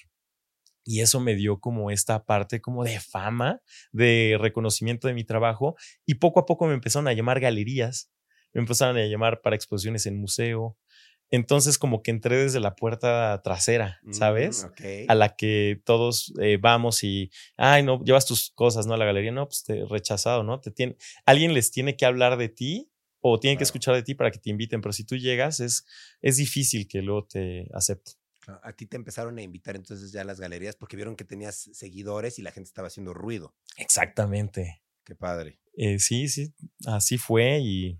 Y 0.83 0.99
eso 0.99 1.21
me 1.21 1.35
dio 1.35 1.61
como 1.61 1.89
esta 1.89 2.25
parte 2.25 2.59
como 2.59 2.83
de 2.83 2.99
fama, 2.99 3.61
de 3.93 4.37
reconocimiento 4.41 5.07
de 5.07 5.13
mi 5.13 5.23
trabajo. 5.23 5.77
Y 6.05 6.15
poco 6.15 6.41
a 6.41 6.45
poco 6.45 6.67
me 6.67 6.73
empezaron 6.73 7.07
a 7.07 7.13
llamar 7.13 7.39
galerías, 7.39 8.11
me 8.51 8.59
empezaron 8.59 8.97
a 8.97 9.05
llamar 9.05 9.39
para 9.39 9.55
exposiciones 9.55 10.05
en 10.05 10.19
museo, 10.19 10.77
entonces 11.29 11.77
como 11.77 12.03
que 12.03 12.11
entré 12.11 12.43
desde 12.43 12.59
la 12.59 12.75
puerta 12.75 13.41
trasera, 13.41 14.01
mm, 14.03 14.11
¿sabes? 14.11 14.67
A 15.07 15.15
la 15.15 15.37
que 15.37 15.81
todos 15.85 16.33
eh, 16.41 16.57
vamos 16.59 17.05
y, 17.05 17.31
ay, 17.55 17.83
no, 17.83 18.03
llevas 18.03 18.25
tus 18.25 18.49
cosas, 18.49 18.85
¿no? 18.85 18.95
A 18.95 18.97
la 18.97 19.05
galería, 19.05 19.31
no, 19.31 19.47
pues 19.47 19.63
te 19.63 19.85
rechazado, 19.85 20.43
¿no? 20.43 20.59
Te 20.59 20.71
tiene, 20.71 20.97
alguien 21.25 21.53
les 21.53 21.71
tiene 21.71 21.95
que 21.95 22.05
hablar 22.05 22.35
de 22.35 22.49
ti 22.49 22.91
o 23.21 23.39
tienen 23.39 23.57
que 23.57 23.63
escuchar 23.63 23.95
de 23.95 24.03
ti 24.03 24.13
para 24.13 24.29
que 24.29 24.39
te 24.39 24.49
inviten, 24.49 24.81
pero 24.81 24.91
si 24.91 25.05
tú 25.05 25.15
llegas 25.15 25.61
es, 25.61 25.85
es 26.21 26.35
difícil 26.35 26.89
que 26.89 27.01
luego 27.01 27.27
te 27.27 27.69
acepten. 27.73 28.20
A 28.63 28.73
ti 28.73 28.85
te 28.85 28.97
empezaron 28.97 29.37
a 29.37 29.41
invitar 29.41 29.75
entonces 29.75 30.11
ya 30.11 30.21
a 30.21 30.25
las 30.25 30.39
galerías 30.39 30.75
porque 30.75 30.95
vieron 30.95 31.15
que 31.15 31.25
tenías 31.25 31.69
seguidores 31.73 32.39
y 32.39 32.41
la 32.41 32.51
gente 32.51 32.67
estaba 32.67 32.87
haciendo 32.87 33.13
ruido. 33.13 33.55
Exactamente. 33.77 34.81
Qué 35.03 35.15
padre. 35.15 35.59
Eh, 35.73 35.99
sí, 35.99 36.27
sí, 36.27 36.53
así 36.85 37.17
fue 37.17 37.59
y 37.59 37.99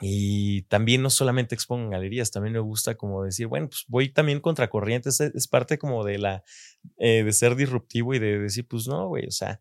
y 0.00 0.62
también 0.62 1.02
no 1.02 1.10
solamente 1.10 1.54
expongo 1.54 1.84
en 1.84 1.90
galerías, 1.90 2.32
también 2.32 2.54
me 2.54 2.58
gusta 2.58 2.96
como 2.96 3.22
decir, 3.22 3.46
bueno, 3.46 3.68
pues 3.68 3.84
voy 3.86 4.12
también 4.12 4.40
contracorriente, 4.40 5.08
es, 5.10 5.20
es 5.20 5.46
parte 5.46 5.78
como 5.78 6.04
de 6.04 6.18
la, 6.18 6.44
eh, 6.98 7.22
de 7.22 7.32
ser 7.32 7.54
disruptivo 7.54 8.12
y 8.12 8.18
de 8.18 8.38
decir, 8.40 8.66
pues 8.66 8.88
no, 8.88 9.06
güey, 9.06 9.26
o 9.26 9.30
sea, 9.30 9.60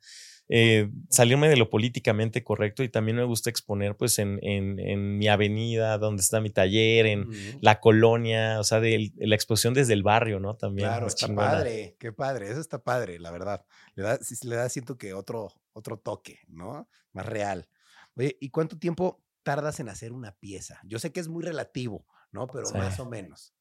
eh, 0.55 0.91
salirme 1.09 1.49
de 1.49 1.57
lo 1.57 1.71
políticamente 1.71 2.43
correcto 2.43 2.83
y 2.83 2.89
también 2.89 3.17
me 3.17 3.23
gusta 3.23 3.49
exponer 3.49 3.97
pues 3.97 4.19
en, 4.19 4.37
en, 4.43 5.17
mi 5.17 5.27
avenida, 5.27 5.97
donde 5.97 6.21
está 6.21 6.41
mi 6.41 6.51
taller, 6.51 7.07
en 7.07 7.27
la 7.59 7.79
colonia, 7.79 8.59
o 8.59 8.63
sea, 8.63 8.79
de, 8.79 9.11
la 9.17 9.33
exposición 9.33 9.73
desde 9.73 9.93
el 9.93 10.03
barrio, 10.03 10.39
¿no? 10.39 10.55
También. 10.55 10.89
Claro, 10.89 11.07
está 11.07 11.33
padre, 11.33 11.95
qué 11.99 12.11
padre, 12.11 12.51
eso 12.51 12.61
está 12.61 12.83
padre, 12.83 13.17
la 13.17 13.31
verdad. 13.31 13.65
Le 13.95 14.03
da, 14.03 14.19
le 14.43 14.55
da 14.55 14.69
siento 14.69 14.95
que 14.95 15.15
otro, 15.15 15.51
otro 15.71 15.97
toque, 15.97 16.41
¿no? 16.49 16.87
Más 17.13 17.25
real. 17.25 17.67
Oye, 18.15 18.37
¿y 18.39 18.51
cuánto 18.51 18.77
tiempo 18.77 19.23
tardas 19.41 19.79
en 19.79 19.89
hacer 19.89 20.11
una 20.11 20.33
pieza? 20.33 20.79
Yo 20.83 20.99
sé 20.99 21.11
que 21.11 21.19
es 21.19 21.29
muy 21.29 21.43
relativo, 21.43 22.05
¿no? 22.31 22.45
Pero 22.45 22.69
más 22.75 22.99
o 22.99 23.09
menos. 23.09 23.55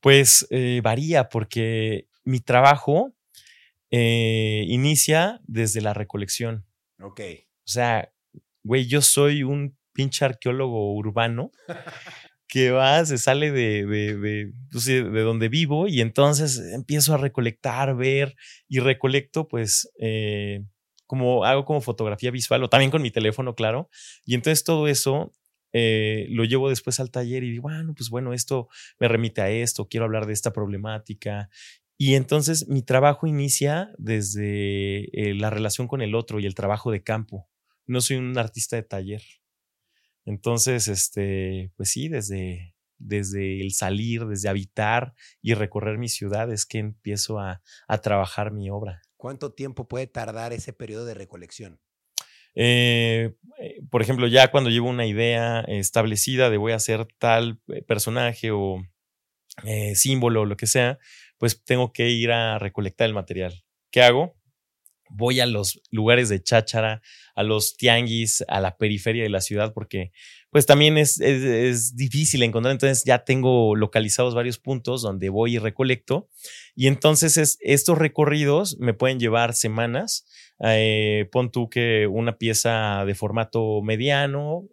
Pues 0.00 0.44
eh, 0.50 0.80
varía 0.82 1.28
porque 1.28 2.08
mi 2.24 2.40
trabajo 2.40 3.14
eh, 3.90 4.64
inicia 4.68 5.40
desde 5.44 5.80
la 5.80 5.94
recolección. 5.94 6.66
Ok. 7.00 7.20
O 7.20 7.68
sea, 7.68 8.12
güey, 8.62 8.86
yo 8.86 9.02
soy 9.02 9.42
un 9.42 9.76
pinche 9.92 10.24
arqueólogo 10.24 10.94
urbano 10.94 11.50
que 12.48 12.70
va, 12.70 13.04
se 13.04 13.18
sale 13.18 13.50
de, 13.50 13.86
de, 13.86 14.16
de, 14.16 14.52
pues, 14.70 14.84
de, 14.84 15.02
donde 15.02 15.48
vivo 15.48 15.88
y 15.88 16.00
entonces 16.00 16.58
empiezo 16.72 17.14
a 17.14 17.18
recolectar, 17.18 17.96
ver 17.96 18.36
y 18.68 18.78
recolecto 18.78 19.48
pues 19.48 19.90
eh, 19.98 20.62
como 21.06 21.44
hago 21.44 21.64
como 21.64 21.80
fotografía 21.80 22.30
visual 22.30 22.62
o 22.64 22.68
también 22.68 22.90
con 22.90 23.02
mi 23.02 23.10
teléfono, 23.10 23.54
claro. 23.54 23.88
Y 24.24 24.34
entonces 24.34 24.64
todo 24.64 24.88
eso 24.88 25.32
eh, 25.72 26.26
lo 26.30 26.44
llevo 26.44 26.68
después 26.68 27.00
al 27.00 27.10
taller 27.10 27.44
y 27.44 27.50
digo, 27.50 27.62
bueno, 27.62 27.94
pues 27.94 28.10
bueno, 28.10 28.32
esto 28.32 28.68
me 28.98 29.08
remite 29.08 29.40
a 29.40 29.50
esto, 29.50 29.88
quiero 29.88 30.06
hablar 30.06 30.26
de 30.26 30.32
esta 30.32 30.52
problemática. 30.52 31.48
Y 31.98 32.14
entonces 32.14 32.68
mi 32.68 32.82
trabajo 32.82 33.26
inicia 33.26 33.90
desde 33.96 35.04
eh, 35.18 35.34
la 35.34 35.50
relación 35.50 35.88
con 35.88 36.02
el 36.02 36.14
otro 36.14 36.40
y 36.40 36.46
el 36.46 36.54
trabajo 36.54 36.90
de 36.90 37.02
campo. 37.02 37.48
No 37.86 38.00
soy 38.00 38.16
un 38.16 38.36
artista 38.36 38.76
de 38.76 38.82
taller. 38.82 39.22
Entonces, 40.24 40.88
este, 40.88 41.72
pues 41.76 41.90
sí, 41.90 42.08
desde, 42.08 42.74
desde 42.98 43.60
el 43.60 43.72
salir, 43.72 44.26
desde 44.26 44.48
habitar 44.48 45.14
y 45.40 45.54
recorrer 45.54 45.98
mi 45.98 46.08
ciudad 46.08 46.52
es 46.52 46.66
que 46.66 46.78
empiezo 46.78 47.38
a, 47.38 47.62
a 47.88 47.98
trabajar 47.98 48.52
mi 48.52 48.68
obra. 48.68 49.00
¿Cuánto 49.16 49.52
tiempo 49.52 49.88
puede 49.88 50.06
tardar 50.06 50.52
ese 50.52 50.72
periodo 50.72 51.06
de 51.06 51.14
recolección? 51.14 51.80
Eh, 52.54 53.34
eh, 53.58 53.82
por 53.90 54.02
ejemplo, 54.02 54.26
ya 54.26 54.50
cuando 54.50 54.68
llevo 54.68 54.88
una 54.88 55.06
idea 55.06 55.60
establecida 55.68 56.50
de 56.50 56.56
voy 56.56 56.72
a 56.72 56.76
hacer 56.76 57.06
tal 57.18 57.60
personaje 57.86 58.50
o 58.50 58.82
símbolo 59.94 60.42
o 60.42 60.44
lo 60.44 60.58
que 60.58 60.66
sea, 60.66 60.98
pues 61.38 61.62
tengo 61.64 61.92
que 61.92 62.08
ir 62.10 62.32
a 62.32 62.58
recolectar 62.58 63.06
el 63.06 63.14
material. 63.14 63.64
¿Qué 63.90 64.02
hago? 64.02 64.36
voy 65.10 65.40
a 65.40 65.46
los 65.46 65.80
lugares 65.90 66.28
de 66.28 66.42
cháchara, 66.42 67.02
a 67.34 67.42
los 67.42 67.76
tianguis, 67.76 68.44
a 68.48 68.60
la 68.60 68.76
periferia 68.76 69.22
de 69.22 69.28
la 69.28 69.40
ciudad, 69.40 69.72
porque 69.72 70.12
pues 70.50 70.66
también 70.66 70.96
es, 70.98 71.20
es, 71.20 71.96
difícil 71.96 72.42
encontrar. 72.42 72.72
Entonces 72.72 73.04
ya 73.04 73.24
tengo 73.24 73.76
localizados 73.76 74.34
varios 74.34 74.58
puntos 74.58 75.02
donde 75.02 75.28
voy 75.28 75.56
y 75.56 75.58
recolecto. 75.58 76.28
Y 76.74 76.86
entonces 76.86 77.36
es, 77.36 77.58
estos 77.60 77.98
recorridos 77.98 78.78
me 78.78 78.94
pueden 78.94 79.20
llevar 79.20 79.54
semanas. 79.54 80.26
Eh, 80.60 81.28
pon 81.32 81.50
tú 81.50 81.68
que 81.68 82.06
una 82.06 82.38
pieza 82.38 83.04
de 83.06 83.14
formato 83.14 83.82
mediano 83.82 84.68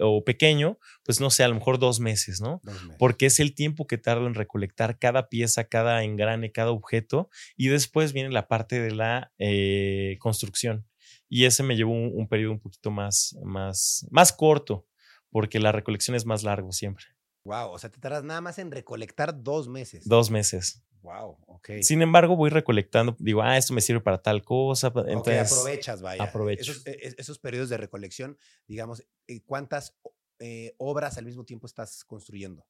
o, 0.00 0.24
pequeño, 0.24 0.78
pues 1.04 1.20
no 1.20 1.30
sé, 1.30 1.44
a 1.44 1.48
lo 1.48 1.54
mejor 1.54 1.78
dos 1.78 2.00
meses, 2.00 2.40
¿no? 2.40 2.60
Porque 2.98 3.26
es 3.26 3.40
el 3.40 3.54
tiempo 3.54 3.86
que 3.86 3.98
tardo 3.98 4.26
en 4.26 4.34
recolectar 4.34 4.98
cada 4.98 5.28
pieza, 5.28 5.64
cada 5.64 6.02
engrane, 6.04 6.52
cada 6.52 6.70
objeto, 6.70 7.30
y 7.56 7.68
después 7.68 8.12
viene 8.12 8.30
la 8.30 8.48
parte 8.48 8.80
de 8.80 8.90
la 8.90 9.32
eh, 9.38 10.16
construcción. 10.20 10.86
Y 11.28 11.46
ese 11.46 11.62
me 11.62 11.76
llevó 11.76 11.92
un, 11.92 12.28
periodo 12.28 12.52
un 12.52 12.60
poquito 12.60 12.90
más, 12.90 13.36
más, 13.42 14.06
más 14.10 14.32
corto, 14.32 14.86
porque 15.30 15.60
la 15.60 15.72
recolección 15.72 16.14
es 16.14 16.26
más 16.26 16.42
largo 16.42 16.72
siempre. 16.72 17.06
Wow, 17.44 17.70
o 17.70 17.78
sea, 17.78 17.90
te 17.90 17.98
tardas 17.98 18.22
nada 18.22 18.40
más 18.40 18.58
en 18.58 18.70
recolectar 18.70 19.42
dos 19.42 19.68
meses. 19.68 20.06
Dos 20.06 20.30
meses. 20.30 20.82
Wow, 21.02 21.36
ok. 21.46 21.70
Sin 21.82 22.00
embargo, 22.00 22.36
voy 22.36 22.48
recolectando, 22.48 23.16
digo, 23.18 23.42
ah, 23.42 23.58
esto 23.58 23.74
me 23.74 23.80
sirve 23.80 24.00
para 24.00 24.22
tal 24.22 24.44
cosa. 24.44 24.92
Entonces, 25.08 25.52
aprovechas, 25.52 26.00
vaya. 26.00 26.22
Aprovecho. 26.22 26.70
Esos, 26.70 26.86
e, 26.86 27.14
esos, 27.18 27.38
periodos 27.38 27.68
de 27.68 27.76
recolección, 27.76 28.38
digamos, 28.68 29.04
eh, 29.26 29.42
¿cuántas 29.44 29.96
eh, 30.38 30.74
obras 30.78 31.18
al 31.18 31.24
mismo 31.24 31.44
tiempo 31.44 31.66
estás 31.66 32.04
construyendo? 32.04 32.64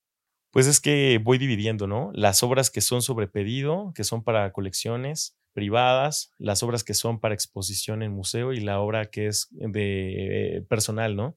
Pues 0.50 0.66
es 0.66 0.80
que 0.80 1.20
voy 1.22 1.38
dividiendo, 1.38 1.86
¿no? 1.86 2.10
Las 2.14 2.42
obras 2.42 2.70
que 2.70 2.80
son 2.80 3.02
sobre 3.02 3.26
pedido, 3.26 3.92
que 3.94 4.04
son 4.04 4.22
para 4.22 4.50
colecciones 4.52 5.36
privadas, 5.52 6.32
las 6.38 6.62
obras 6.62 6.84
que 6.84 6.94
son 6.94 7.20
para 7.20 7.34
exposición 7.34 8.02
en 8.02 8.12
museo 8.12 8.52
y 8.52 8.60
la 8.60 8.80
obra 8.80 9.10
que 9.10 9.26
es 9.26 9.48
de 9.50 10.56
eh, 10.56 10.62
personal, 10.62 11.16
¿no? 11.16 11.36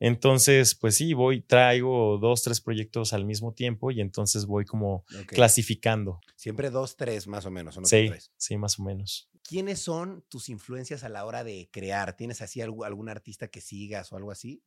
Entonces, 0.00 0.74
pues 0.74 0.96
sí, 0.96 1.14
voy, 1.14 1.40
traigo 1.40 2.18
dos, 2.18 2.42
tres 2.42 2.60
proyectos 2.60 3.12
al 3.12 3.24
mismo 3.24 3.52
tiempo 3.54 3.90
y 3.90 4.00
entonces 4.00 4.46
voy 4.46 4.64
como 4.64 5.04
clasificando. 5.28 6.20
Siempre 6.36 6.70
dos, 6.70 6.96
tres 6.96 7.26
más 7.26 7.46
o 7.46 7.50
menos. 7.50 7.76
¿no? 7.76 7.84
Sí, 7.84 8.10
sí, 8.36 8.56
más 8.56 8.78
o 8.78 8.82
menos. 8.82 9.30
¿Quiénes 9.42 9.78
son 9.78 10.24
tus 10.28 10.48
influencias 10.48 11.04
a 11.04 11.08
la 11.08 11.24
hora 11.24 11.44
de 11.44 11.68
crear? 11.70 12.16
¿Tienes 12.16 12.40
así 12.40 12.60
algún 12.60 13.08
artista 13.08 13.48
que 13.48 13.60
sigas 13.60 14.12
o 14.12 14.16
algo 14.16 14.30
así? 14.30 14.62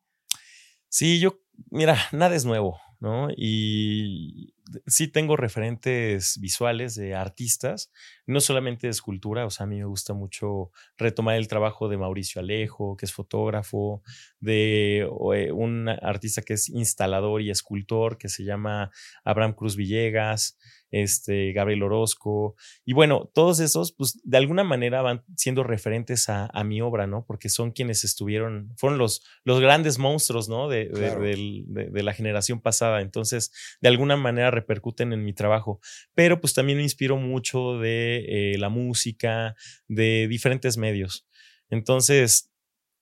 Sí, 0.89 1.19
yo, 1.19 1.41
mira, 1.69 1.97
nada 2.11 2.35
es 2.35 2.45
nuevo, 2.45 2.79
¿no? 2.99 3.29
Y 3.35 4.53
sí 4.85 5.07
tengo 5.07 5.37
referentes 5.37 6.39
visuales 6.39 6.95
de 6.95 7.15
artistas, 7.15 7.91
no 8.25 8.41
solamente 8.41 8.87
de 8.87 8.91
escultura, 8.91 9.45
o 9.45 9.49
sea, 9.49 9.65
a 9.65 9.67
mí 9.67 9.77
me 9.77 9.85
gusta 9.85 10.13
mucho 10.13 10.71
retomar 10.97 11.35
el 11.35 11.47
trabajo 11.47 11.89
de 11.89 11.97
Mauricio 11.97 12.41
Alejo, 12.41 12.97
que 12.97 13.05
es 13.05 13.13
fotógrafo, 13.13 14.01
de 14.39 15.07
eh, 15.35 15.51
un 15.51 15.89
artista 15.89 16.41
que 16.41 16.53
es 16.53 16.69
instalador 16.69 17.41
y 17.41 17.49
escultor, 17.49 18.17
que 18.17 18.29
se 18.29 18.43
llama 18.43 18.91
Abraham 19.23 19.53
Cruz 19.53 19.75
Villegas, 19.75 20.57
este, 20.91 21.51
Gabriel 21.53 21.83
Orozco. 21.83 22.55
Y 22.85 22.93
bueno, 22.93 23.29
todos 23.33 23.59
esos, 23.59 23.91
pues 23.91 24.19
de 24.23 24.37
alguna 24.37 24.63
manera 24.63 25.01
van 25.01 25.23
siendo 25.35 25.63
referentes 25.63 26.29
a, 26.29 26.49
mi 26.63 26.81
obra, 26.81 27.07
¿no? 27.07 27.23
Porque 27.25 27.49
son 27.49 27.71
quienes 27.71 28.03
estuvieron, 28.03 28.73
fueron 28.77 28.97
los, 28.97 29.23
los 29.43 29.59
grandes 29.59 29.99
monstruos, 29.99 30.49
¿no? 30.49 30.67
De, 30.67 30.85
de, 30.89 32.03
la 32.03 32.13
generación 32.13 32.59
pasada. 32.61 32.86
Entonces, 33.01 33.51
de 33.81 33.89
alguna 33.89 34.17
manera 34.17 34.51
repercuten 34.51 35.13
en 35.13 35.23
mi 35.23 35.33
trabajo. 35.33 35.79
Pero 36.13 36.39
pues 36.39 36.53
también 36.53 36.77
me 36.77 36.83
inspiro 36.83 37.17
mucho 37.17 37.79
de 37.79 38.53
eh, 38.53 38.57
la 38.57 38.69
música, 38.69 39.55
de 39.87 40.27
diferentes 40.27 40.77
medios. 40.77 41.27
Entonces, 41.69 42.51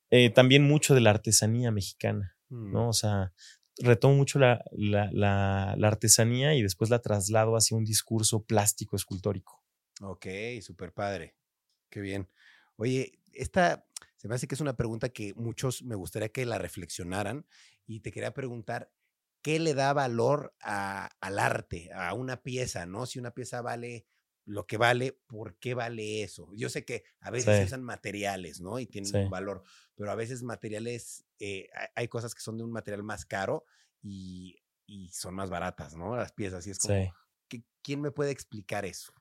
eh, 0.09 0.29
también 0.29 0.63
mucho 0.63 0.93
de 0.95 1.01
la 1.01 1.11
artesanía 1.11 1.71
mexicana, 1.71 2.37
¿no? 2.49 2.85
Mm. 2.85 2.89
O 2.89 2.93
sea, 2.93 3.33
retomo 3.77 4.15
mucho 4.15 4.39
la, 4.39 4.63
la, 4.71 5.71
artesanía 5.83 6.55
y 6.55 6.61
después 6.61 6.89
la 6.89 6.99
traslado 6.99 7.55
hacia 7.55 7.77
un 7.77 7.85
discurso 7.85 8.43
plástico 8.43 8.95
escultórico. 8.95 9.63
Ok, 10.01 10.27
súper 10.61 10.93
padre. 10.93 11.35
Qué 11.89 12.01
bien. 12.01 12.29
Oye, 12.77 13.19
esta 13.33 13.85
se 14.17 14.27
me 14.27 14.35
hace 14.35 14.47
que 14.47 14.55
es 14.55 14.61
una 14.61 14.75
pregunta 14.75 15.09
que 15.09 15.33
muchos 15.35 15.83
me 15.83 15.95
gustaría 15.95 16.29
que 16.29 16.45
la 16.45 16.57
reflexionaran 16.57 17.45
y 17.85 17.99
te 17.99 18.11
quería 18.11 18.33
preguntar, 18.33 18.91
¿qué 19.45 19.59
le 19.59 19.75
da 19.75 19.93
valor 19.93 20.55
al 20.59 21.37
arte, 21.37 21.91
a 21.93 22.15
una 22.15 22.41
pieza, 22.41 22.87
no? 22.87 23.05
Si 23.05 23.19
una 23.19 23.29
pieza 23.29 23.61
vale 23.61 24.07
lo 24.43 24.65
que 24.65 24.77
vale, 24.77 25.19
¿por 25.27 25.59
qué 25.59 25.75
vale 25.75 26.23
eso? 26.23 26.49
Yo 26.55 26.67
sé 26.67 26.83
que 26.83 27.03
a 27.19 27.29
veces 27.29 27.55
se 27.55 27.65
usan 27.65 27.83
materiales, 27.83 28.59
¿no? 28.59 28.79
Y 28.79 28.87
tienen 28.87 29.15
un 29.15 29.29
valor, 29.29 29.61
pero 29.93 30.09
a 30.09 30.15
veces 30.15 30.41
materiales, 30.41 31.27
eh, 31.37 31.69
hay 31.93 32.07
cosas 32.07 32.33
que 32.33 32.41
son 32.41 32.57
de 32.57 32.63
un 32.63 32.71
material 32.71 33.03
más 33.03 33.23
caro 33.23 33.65
y, 34.01 34.63
son 35.11 35.35
más 35.35 35.51
baratas, 35.51 35.95
¿no? 35.95 36.15
Las 36.15 36.31
piezas. 36.31 36.65
Y 36.65 36.71
es 36.71 36.79
como, 36.79 37.13
¿quién 37.83 38.01
me 38.01 38.09
puede 38.09 38.31
explicar 38.31 38.83
eso? 38.83 39.13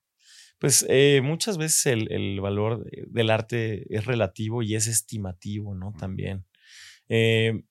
Pues 0.58 0.86
eh, 0.88 1.20
muchas 1.22 1.58
veces 1.58 1.84
el, 1.84 2.40
valor 2.40 2.90
del 3.08 3.28
arte 3.28 3.94
es 3.94 4.06
relativo 4.06 4.62
y 4.62 4.74
es 4.74 4.86
estimativo, 4.86 5.74
¿no? 5.74 5.92
También. 5.92 6.46
Eh, 7.10 7.62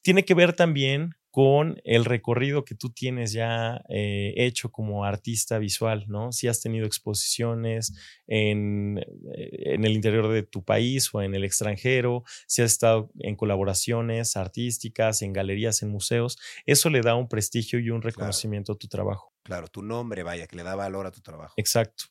tiene 0.00 0.24
que 0.24 0.32
ver 0.32 0.54
también 0.54 1.19
con 1.30 1.80
el 1.84 2.04
recorrido 2.04 2.64
que 2.64 2.74
tú 2.74 2.90
tienes 2.90 3.32
ya 3.32 3.80
eh, 3.88 4.34
hecho 4.36 4.72
como 4.72 5.04
artista 5.04 5.58
visual, 5.58 6.06
¿no? 6.08 6.32
Si 6.32 6.48
has 6.48 6.60
tenido 6.60 6.86
exposiciones 6.86 7.94
en, 8.26 8.98
eh, 9.34 9.74
en, 9.74 9.84
el 9.84 9.92
interior 9.92 10.28
de 10.28 10.42
tu 10.42 10.64
país 10.64 11.08
o 11.12 11.22
en 11.22 11.34
el 11.34 11.44
extranjero, 11.44 12.24
si 12.48 12.62
has 12.62 12.72
estado 12.72 13.10
en 13.20 13.36
colaboraciones 13.36 14.36
artísticas, 14.36 15.22
en 15.22 15.32
galerías, 15.32 15.82
en 15.82 15.90
museos, 15.90 16.36
eso 16.66 16.90
le 16.90 17.00
da 17.00 17.14
un 17.14 17.28
prestigio 17.28 17.78
y 17.78 17.90
un 17.90 18.02
reconocimiento 18.02 18.72
a 18.72 18.76
tu 18.76 18.88
trabajo. 18.88 19.32
Claro, 19.44 19.68
tu 19.68 19.82
nombre, 19.82 20.24
vaya, 20.24 20.48
que 20.48 20.56
le 20.56 20.64
da 20.64 20.74
valor 20.74 21.06
a 21.06 21.12
tu 21.12 21.20
trabajo. 21.20 21.54
Exacto. 21.56 22.04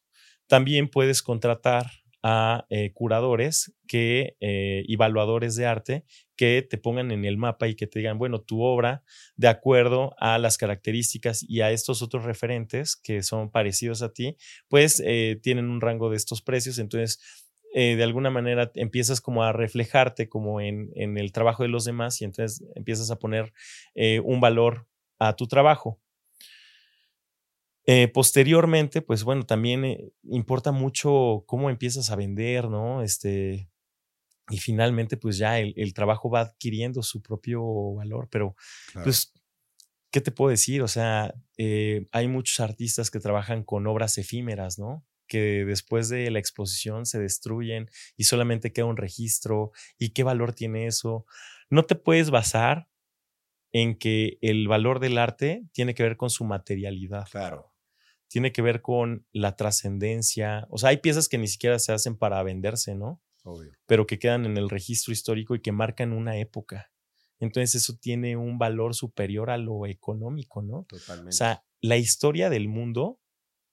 También 0.47 0.89
puedes 0.89 1.21
contratar 1.21 1.85
a 2.23 2.65
eh, 2.69 2.91
curadores 2.93 3.73
que, 3.87 4.35
eh, 4.39 4.83
evaluadores 4.87 5.55
de 5.55 5.65
arte 5.65 6.05
que 6.35 6.61
te 6.61 6.77
pongan 6.77 7.11
en 7.11 7.25
el 7.25 7.37
mapa 7.37 7.67
y 7.67 7.75
que 7.75 7.87
te 7.87 7.99
digan, 7.99 8.17
bueno, 8.17 8.41
tu 8.41 8.61
obra, 8.61 9.03
de 9.35 9.47
acuerdo 9.47 10.13
a 10.17 10.37
las 10.37 10.57
características 10.57 11.43
y 11.47 11.61
a 11.61 11.71
estos 11.71 12.01
otros 12.01 12.23
referentes 12.23 12.95
que 12.95 13.23
son 13.23 13.51
parecidos 13.51 14.01
a 14.01 14.13
ti, 14.13 14.37
pues 14.67 15.01
eh, 15.05 15.39
tienen 15.41 15.69
un 15.69 15.81
rango 15.81 16.09
de 16.09 16.17
estos 16.17 16.41
precios. 16.41 16.79
Entonces, 16.79 17.19
de 17.71 18.01
alguna 18.03 18.31
manera 18.31 18.71
empiezas 18.73 19.21
como 19.21 19.43
a 19.43 19.53
reflejarte 19.53 20.27
como 20.27 20.59
en, 20.59 20.89
en, 20.95 21.19
el 21.19 21.31
trabajo 21.31 21.61
de 21.61 21.69
los 21.69 21.85
demás 21.85 22.19
y 22.19 22.25
entonces 22.25 22.67
empiezas 22.73 23.11
a 23.11 23.19
poner 23.19 23.53
un 24.23 24.41
valor 24.41 24.87
a 25.19 25.35
tu 25.35 25.47
trabajo. 25.47 25.99
Eh, 27.91 28.07
posteriormente, 28.07 29.01
pues 29.01 29.23
bueno, 29.23 29.47
también 29.47 29.83
eh, 29.83 30.11
importa 30.23 30.71
mucho 30.71 31.43
cómo 31.47 31.71
empiezas 31.71 32.11
a 32.11 32.15
vender, 32.15 32.69
¿no? 32.69 33.01
Este, 33.01 33.67
y 34.51 34.57
finalmente, 34.59 35.17
pues 35.17 35.37
ya 35.39 35.59
el, 35.59 35.73
el 35.75 35.93
trabajo 35.93 36.29
va 36.29 36.41
adquiriendo 36.41 37.01
su 37.03 37.21
propio 37.21 37.95
valor, 37.95 38.27
pero 38.29 38.55
Claro. 38.91 39.05
pues, 39.05 39.33
¿qué 40.11 40.21
te 40.21 40.31
puedo 40.31 40.51
decir? 40.51 40.81
O 40.83 40.87
sea, 40.87 41.33
eh, 41.57 42.07
hay 42.11 42.27
muchos 42.27 42.59
artistas 42.59 43.11
que 43.11 43.19
trabajan 43.19 43.63
con 43.63 43.87
obras 43.87 44.17
efímeras, 44.17 44.79
¿no? 44.79 45.05
Que 45.27 45.65
después 45.65 46.09
de 46.09 46.31
la 46.31 46.39
exposición 46.39 47.05
se 47.07 47.19
destruyen 47.19 47.89
y 48.17 48.25
solamente 48.25 48.73
queda 48.73 48.85
un 48.85 48.97
registro. 48.97 49.71
¿Y 49.99 50.09
qué 50.11 50.23
valor 50.23 50.53
tiene 50.53 50.87
eso? 50.87 51.25
No 51.69 51.85
te 51.85 51.95
puedes 51.95 52.29
basar 52.31 52.87
en 53.71 53.97
que 53.97 54.37
el 54.41 54.67
valor 54.67 54.99
del 54.99 55.17
arte 55.17 55.63
tiene 55.73 55.93
que 55.95 56.03
ver 56.03 56.17
con 56.17 56.29
su 56.29 56.43
materialidad, 56.45 57.27
Claro. 57.31 57.73
Tiene 58.29 58.53
que 58.53 58.61
ver 58.61 58.81
con 58.81 59.25
la 59.33 59.55
trascendencia. 59.55 60.67
O 60.69 60.77
sea, 60.77 60.89
hay 60.89 60.97
piezas 60.97 61.27
que 61.27 61.37
ni 61.37 61.47
siquiera 61.47 61.77
se 61.79 61.91
hacen 61.91 62.17
para 62.17 62.41
venderse, 62.43 62.95
¿no? 62.95 63.21
Obvio. 63.43 63.71
pero 63.85 64.05
que 64.05 64.19
quedan 64.19 64.45
en 64.45 64.57
el 64.57 64.69
registro 64.69 65.13
histórico 65.13 65.55
y 65.55 65.61
que 65.61 65.71
marcan 65.71 66.11
una 66.11 66.37
época. 66.37 66.91
Entonces 67.39 67.81
eso 67.81 67.97
tiene 67.99 68.35
un 68.35 68.59
valor 68.59 68.93
superior 68.93 69.49
a 69.49 69.57
lo 69.57 69.85
económico, 69.85 70.61
¿no? 70.61 70.85
Totalmente. 70.89 71.29
O 71.29 71.31
sea, 71.31 71.63
la 71.81 71.97
historia 71.97 72.49
del 72.49 72.67
mundo, 72.67 73.19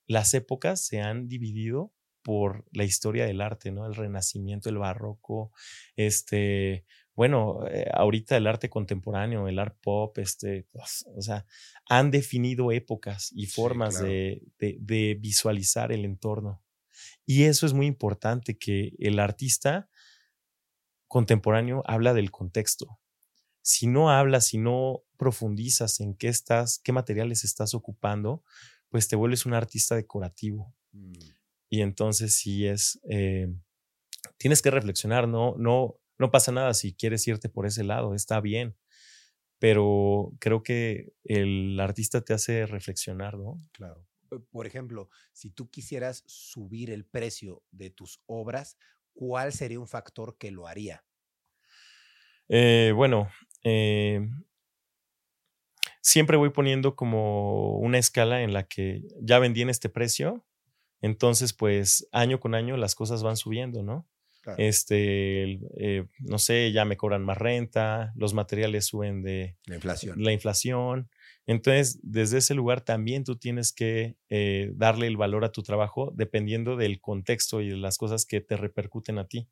las 0.07 0.33
épocas 0.33 0.85
se 0.85 1.01
han 1.01 1.27
dividido 1.27 1.93
por 2.23 2.65
la 2.71 2.85
historia 2.85 3.25
del 3.25 3.41
arte, 3.41 3.71
¿no? 3.71 3.85
El 3.85 3.95
renacimiento, 3.95 4.69
el 4.69 4.77
barroco, 4.77 5.51
este, 5.95 6.85
bueno, 7.17 7.67
eh, 7.67 7.89
ahorita 7.93 8.37
el 8.37 8.47
arte 8.47 8.69
contemporáneo, 8.69 9.49
el 9.49 9.59
art 9.59 9.77
pop, 9.81 10.17
este, 10.19 10.67
pues, 10.71 11.05
o 11.17 11.21
sea, 11.21 11.45
han 11.89 12.11
definido 12.11 12.71
épocas 12.71 13.31
y 13.33 13.47
Sí, 13.47 13.51
formas 13.53 13.95
claro. 13.95 14.05
de, 14.07 14.43
de- 14.59 14.77
de 14.79 15.15
visualizar 15.19 15.91
el 15.91 16.05
entorno. 16.05 16.63
Y 17.25 17.43
eso 17.45 17.65
es 17.67 17.73
muy 17.73 17.87
importante, 17.87 18.57
que 18.57 18.93
el 18.99 19.19
artista 19.19 19.89
contemporáneo 21.07 21.83
habla 21.85 22.13
del 22.13 22.31
contexto. 22.31 22.99
Si 23.61 23.87
no 23.87 24.11
hablas, 24.11 24.47
si 24.47 24.57
no 24.57 25.03
profundizas 25.17 25.99
en 25.99 26.15
qué 26.15 26.29
estás, 26.29 26.79
qué 26.79 26.91
materiales 26.93 27.43
estás 27.43 27.73
ocupando, 27.73 28.43
pues 28.89 29.07
te 29.07 29.15
vuelves 29.15 29.45
un 29.45 29.53
artista 29.53 29.95
decorativo. 29.95 30.75
Mm, 30.93 31.13
Y 31.69 31.81
entonces 31.81 32.35
sí 32.35 32.67
es, 32.67 32.99
eh, 33.09 33.49
tienes 34.37 34.61
que 34.61 34.71
reflexionar, 34.71 35.27
no, 35.27 35.55
no, 35.57 35.95
no 36.19 36.31
pasa 36.31 36.51
nada 36.51 36.73
si 36.73 36.93
quieres 36.93 37.27
irte 37.27 37.49
por 37.49 37.65
ese 37.65 37.83
lado, 37.83 38.13
está 38.13 38.41
bien. 38.41 38.75
Pero 39.59 40.33
creo 40.39 40.61
que 40.61 41.13
el 41.23 41.79
artista 41.79 42.21
te 42.21 42.33
hace 42.33 42.65
reflexionar, 42.65 43.37
¿no? 43.37 43.61
claro. 43.71 44.05
Por 44.51 44.67
ejemplo, 44.67 45.09
si 45.31 45.51
tú 45.51 45.69
quisieras 45.69 46.23
subir 46.27 46.91
el 46.91 47.05
precio 47.05 47.63
de 47.71 47.89
tus 47.89 48.21
obras, 48.25 48.77
¿cuál 49.13 49.53
sería 49.53 49.79
un 49.79 49.87
factor 49.87 50.37
que 50.37 50.51
lo 50.51 50.67
haría? 50.67 51.05
Eh, 52.49 52.91
bueno, 52.93 53.29
eh, 53.63 54.27
siempre 56.01 56.37
voy 56.37 56.49
poniendo 56.49 56.95
como 56.95 57.77
una 57.77 57.97
escala 57.97 58.41
en 58.41 58.53
la 58.53 58.63
que 58.63 59.01
ya 59.21 59.39
vendí 59.39 59.61
en 59.61 59.69
este 59.69 59.89
precio, 59.89 60.45
entonces 61.01 61.53
pues 61.53 62.07
año 62.11 62.39
con 62.39 62.55
año 62.55 62.77
las 62.77 62.95
cosas 62.95 63.23
van 63.23 63.37
subiendo, 63.37 63.83
¿no? 63.83 64.07
Claro. 64.47 64.63
Este, 64.63 65.59
eh, 65.77 66.05
no 66.19 66.39
sé, 66.39 66.71
ya 66.71 66.85
me 66.85 66.95
cobran 66.95 67.25
más 67.25 67.37
renta, 67.37 68.13
los 68.15 68.33
materiales 68.33 68.85
suben 68.85 69.21
de 69.21 69.57
la 69.65 69.75
inflación. 69.75 70.23
la 70.23 70.31
inflación. 70.31 71.09
Entonces, 71.47 71.99
desde 72.01 72.37
ese 72.37 72.53
lugar 72.53 72.79
también 72.79 73.25
tú 73.25 73.35
tienes 73.35 73.73
que 73.73 74.15
eh, 74.29 74.71
darle 74.73 75.07
el 75.07 75.17
valor 75.17 75.43
a 75.43 75.51
tu 75.51 75.63
trabajo 75.63 76.13
dependiendo 76.15 76.77
del 76.77 77.01
contexto 77.01 77.59
y 77.59 77.67
de 77.71 77.75
las 77.75 77.97
cosas 77.97 78.25
que 78.25 78.39
te 78.39 78.55
repercuten 78.55 79.17
a 79.17 79.27
ti. 79.27 79.49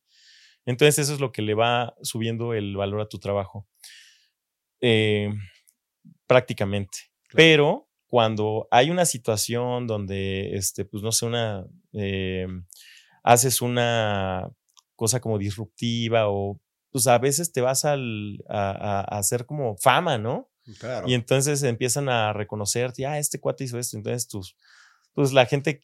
Entonces, 0.66 0.98
eso 1.00 1.14
es 1.14 1.20
lo 1.20 1.34
que 1.34 1.42
le 1.42 1.56
va 1.56 1.94
subiendo 2.02 2.54
el 2.54 2.78
valor 2.78 3.02
a 3.02 3.10
tu 3.10 3.20
trabajo. 3.20 3.68
Eh, 4.80 5.30
prácticamente. 6.26 7.00
Claro. 7.28 7.36
Pero 7.36 7.90
cuando 8.08 8.70
hay 8.72 8.92
una 8.92 9.04
situación 9.04 9.88
donde, 9.88 10.56
este, 10.56 10.86
pues 10.86 11.04
no 11.04 11.12
sé, 11.12 11.26
una, 11.26 11.66
haces 13.24 13.62
una 13.62 14.50
cosa 14.96 15.20
como 15.20 15.38
disruptiva 15.38 16.30
o, 16.30 16.60
pues 16.92 17.08
a 17.08 17.18
veces 17.18 17.52
te 17.52 17.62
vas 17.62 17.84
al, 17.86 18.44
a, 18.50 18.72
a- 18.72 19.18
hacer 19.20 19.46
como 19.46 19.76
fama, 19.78 20.18
¿no? 20.18 20.50
Claro. 20.80 21.08
Y 21.08 21.14
entonces 21.14 21.62
empiezan 21.64 22.10
a 22.10 22.34
reconocerte, 22.34 23.06
ah, 23.06 23.20
este 23.20 23.40
cuate 23.40 23.66
hizo 23.66 23.78
esto. 23.78 23.98
Entonces, 23.98 24.28
tus, 24.28 24.56
pues 25.14 25.32
la 25.34 25.46
gente 25.46 25.82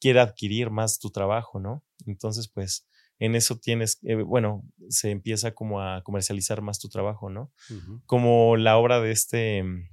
quiere 0.00 0.20
adquirir 0.20 0.70
más 0.70 0.98
tu 0.98 1.10
trabajo, 1.10 1.58
¿no? 1.60 1.84
Entonces, 2.06 2.48
pues 2.48 2.86
en 3.20 3.34
eso 3.34 3.56
tienes, 3.58 3.98
eh, 4.04 4.14
bueno, 4.16 4.62
se 4.88 5.10
empieza 5.10 5.52
como 5.52 5.80
a 5.80 6.02
comercializar 6.02 6.60
más 6.62 6.78
tu 6.78 6.88
trabajo, 6.88 7.30
¿no? 7.30 7.52
Como 8.06 8.56
la 8.56 8.76
obra 8.76 9.00
de 9.00 9.10
este 9.12 9.62
mm, 9.64 9.88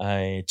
eh, 0.00 0.44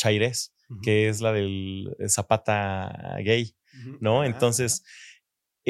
que 0.82 1.08
es 1.08 1.20
la 1.20 1.32
del 1.32 1.96
Zapata 2.08 3.16
gay. 3.24 3.54
¿no? 4.00 4.20
Ah, 4.22 4.26
Entonces, 4.26 4.82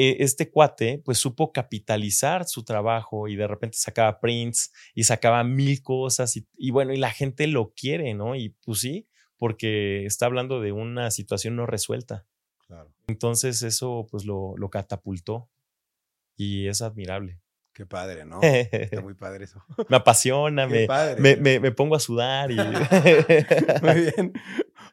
eh, 0.01 0.17
este 0.19 0.49
cuate, 0.49 1.01
pues 1.03 1.17
supo 1.17 1.51
capitalizar 1.51 2.45
su 2.45 2.63
trabajo 2.63 3.27
y 3.27 3.35
de 3.35 3.47
repente 3.47 3.77
sacaba 3.77 4.19
prints 4.19 4.71
y 4.95 5.03
sacaba 5.03 5.43
mil 5.43 5.81
cosas 5.81 6.35
y, 6.37 6.47
y 6.57 6.71
bueno, 6.71 6.93
y 6.93 6.97
la 6.97 7.11
gente 7.11 7.47
lo 7.47 7.73
quiere, 7.75 8.13
¿no? 8.13 8.35
Y 8.35 8.49
pues 8.65 8.79
sí, 8.79 9.07
porque 9.37 10.05
está 10.05 10.25
hablando 10.27 10.61
de 10.61 10.71
una 10.71 11.11
situación 11.11 11.55
no 11.55 11.65
resuelta. 11.65 12.25
Claro. 12.67 12.93
Entonces, 13.07 13.61
eso 13.63 14.07
pues 14.11 14.25
lo, 14.25 14.53
lo 14.57 14.69
catapultó 14.69 15.49
y 16.37 16.67
es 16.67 16.81
admirable. 16.81 17.39
Qué 17.73 17.85
padre, 17.85 18.25
¿no? 18.25 18.41
Está 18.41 19.01
muy 19.01 19.13
padre 19.25 19.45
eso. 19.45 19.63
me 19.89 19.95
apasiona, 19.97 20.67
me, 20.67 20.85
padre. 20.85 21.21
me, 21.21 21.35
me- 21.37 21.59
me 21.59 21.71
pongo 21.71 21.95
a 21.95 21.99
sudar 21.99 22.51
y... 22.51 22.55
Muy 23.81 24.01
bien. 24.01 24.33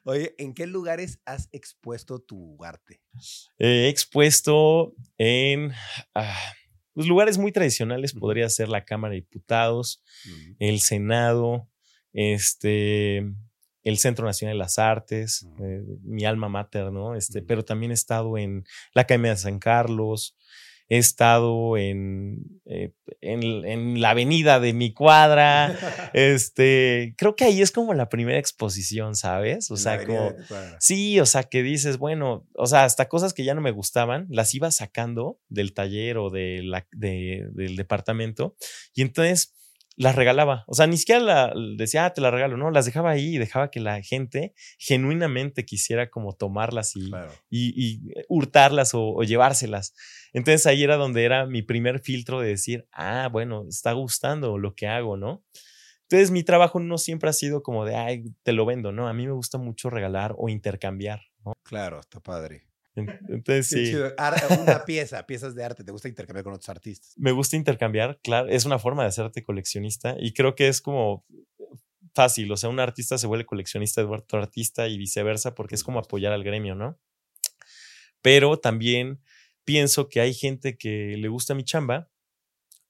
Oye, 0.09 0.37
¿en 0.38 0.55
qué 0.55 0.69
lugares 0.69 1.21
has 1.25 1.49
expuesto 1.51 2.21
tu 2.21 2.64
arte? 2.64 3.01
He 3.59 3.88
expuesto 3.88 4.95
en 5.19 5.73
ah, 6.14 6.53
pues, 6.95 7.09
lugares 7.09 7.38
muy 7.38 7.51
tradicionales, 7.51 8.12
podría 8.12 8.49
ser 8.49 8.69
la 8.69 8.85
Cámara 8.85 9.14
de 9.14 9.23
Diputados, 9.23 10.05
el 10.61 10.79
Senado, 10.79 11.69
este, 12.12 13.16
el 13.83 13.99
Centro 13.99 14.27
Nacional 14.27 14.55
de 14.55 14.59
las 14.61 14.79
Artes, 14.79 15.45
eh, 15.61 15.83
mi 16.03 16.25
alma 16.25 16.49
mater, 16.49 16.92
¿no? 16.92 17.16
Este, 17.16 17.42
pero 17.42 17.64
también 17.64 17.90
he 17.90 17.95
estado 17.95 18.38
en 18.38 18.64
la 18.95 19.03
Academia 19.03 19.33
de 19.33 19.38
San 19.38 19.59
Carlos, 19.59 20.37
he 20.88 20.99
estado 20.99 21.77
en, 21.77 22.61
eh, 22.64 22.92
en, 23.20 23.42
en 23.64 24.01
la 24.01 24.11
avenida 24.11 24.61
de 24.61 24.72
mi 24.72 24.92
cuadra. 24.92 25.77
Este, 26.12 27.14
creo 27.18 27.37
que 27.37 27.44
ahí 27.44 27.61
es 27.61 27.70
como 27.72 27.92
la 27.94 28.09
primera 28.09 28.38
exposición, 28.38 29.14
¿sabes? 29.16 29.70
O 29.70 29.75
En 29.75 29.79
sea, 29.81 30.05
como. 30.07 30.31
Sí, 30.81 31.20
o 31.20 31.27
sea, 31.27 31.44
que 31.44 31.62
dices, 31.62 31.99
bueno, 31.99 32.46
o 32.55 32.66
sea, 32.66 32.85
hasta 32.85 33.09
cosas 33.09 33.35
que 33.35 33.44
ya 33.44 33.55
no 33.55 33.61
me 33.61 33.70
gustaban, 33.70 34.27
las 34.31 34.55
iba 34.55 34.70
sacando 34.70 35.38
del 35.49 35.72
taller 35.75 36.18
o 36.18 36.31
de 36.31 36.62
la, 36.62 36.87
de- 36.92 37.49
del 37.53 37.77
departamento 37.77 38.57
y 38.94 39.03
entonces 39.03 39.55
las 39.97 40.15
regalaba. 40.15 40.65
O 40.67 40.75
sea, 40.75 40.87
ni 40.87 40.97
siquiera 40.99 41.21
la, 41.21 41.53
decía, 41.77 42.05
ah, 42.05 42.13
te 42.13 42.21
las 42.21 42.33
regalo, 42.33 42.57
no, 42.57 42.71
las 42.71 42.85
dejaba 42.85 43.11
ahí 43.11 43.37
y 43.37 43.39
dejaba 43.39 43.71
que 43.71 43.81
la 43.81 44.03
gente 44.03 44.53
genuinamente 44.79 45.65
quisiera 45.65 46.11
como 46.11 46.35
tomarlas 46.35 46.95
y, 46.97 47.09
Claro. 47.11 47.33
y, 47.51 47.73
y 47.77 48.13
hurtarlas 48.29 48.95
o, 48.95 49.15
o 49.15 49.23
llevárselas. 49.25 49.95
Entonces 50.33 50.67
ahí 50.67 50.83
era 50.85 50.97
donde 50.97 51.25
era 51.25 51.47
mi 51.47 51.63
primer 51.63 52.01
filtro 52.01 52.41
de 52.41 52.49
decir, 52.49 52.87
ah, 52.93 53.29
bueno, 53.33 53.65
está 53.69 53.93
gustando 53.93 54.59
lo 54.59 54.75
que 54.75 54.87
hago, 54.87 55.17
¿no? 55.17 55.43
Entonces 56.03 56.31
mi 56.31 56.45
trabajo 56.45 56.79
no 56.79 56.99
siempre 56.99 57.31
ha 57.31 57.33
sido 57.33 57.63
como 57.63 57.85
de, 57.85 57.97
ay, 57.97 58.25
te 58.45 58.53
lo 58.53 58.65
vendo, 58.67 58.93
¿no? 58.93 59.09
A 59.09 59.13
mí 59.15 59.27
me 59.27 59.33
gusta 59.33 59.59
mucho 59.59 59.91
regalar 59.91 60.35
o 60.37 60.49
intercambiar, 60.49 61.23
¿no? 61.45 61.53
Claro, 61.65 61.99
está 61.99 62.21
padre. 62.21 62.65
En- 62.97 63.09
Entonces 63.29 63.69
Qué 63.69 63.77
sí, 63.85 63.91
chido. 63.93 64.13
Una 64.63 64.85
pieza, 64.85 65.25
piezas 65.27 65.55
de 65.55 65.65
arte. 65.65 65.85
¿Te 65.85 65.93
gusta 65.93 66.09
intercambiar 66.09 66.45
con 66.45 66.55
otros 66.55 66.69
artistas? 66.69 67.13
me 67.17 67.31
gusta 67.33 67.57
intercambiar, 67.57 68.19
claro, 68.23 68.49
es 68.49 68.65
una 68.65 68.79
forma 68.79 69.03
de 69.03 69.09
hacerte 69.11 69.43
coleccionista 69.45 70.17
y 70.19 70.33
creo 70.33 70.55
que 70.55 70.69
es 70.69 70.81
como 70.81 71.25
fácil, 72.15 72.51
o 72.51 72.57
sea, 72.57 72.71
un 72.71 72.81
artista 72.81 73.19
se 73.19 73.27
vuelve 73.27 73.45
coleccionista 73.45 74.01
de 74.01 74.07
otro 74.09 74.39
artista 74.41 74.89
y 74.89 74.97
viceversa 74.97 75.55
porque 75.55 75.75
es 75.75 75.85
como 75.85 75.99
apoyar 75.99 76.33
al 76.33 76.43
gremio, 76.45 76.75
¿no? 76.75 76.99
Pero 78.23 78.59
también 78.59 79.21
pienso 79.65 80.09
que 80.09 80.21
hay 80.21 80.33
gente 80.35 80.79
que 80.79 81.17
le 81.19 81.29
gusta 81.29 81.55
mi 81.55 81.65
chamba 81.65 82.09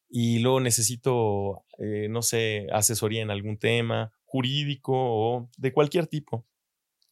y 0.09 0.39
luego 0.39 0.61
necesito, 0.61 1.65
eh, 1.79 2.07
no 2.09 2.23
sé, 2.23 2.69
asesoría 2.73 3.23
en 3.23 3.31
algún 3.31 3.59
tema 3.59 4.13
jurídico 4.25 4.93
o 4.95 5.51
de 5.59 5.73
cualquier 5.73 6.07
tipo. 6.07 6.47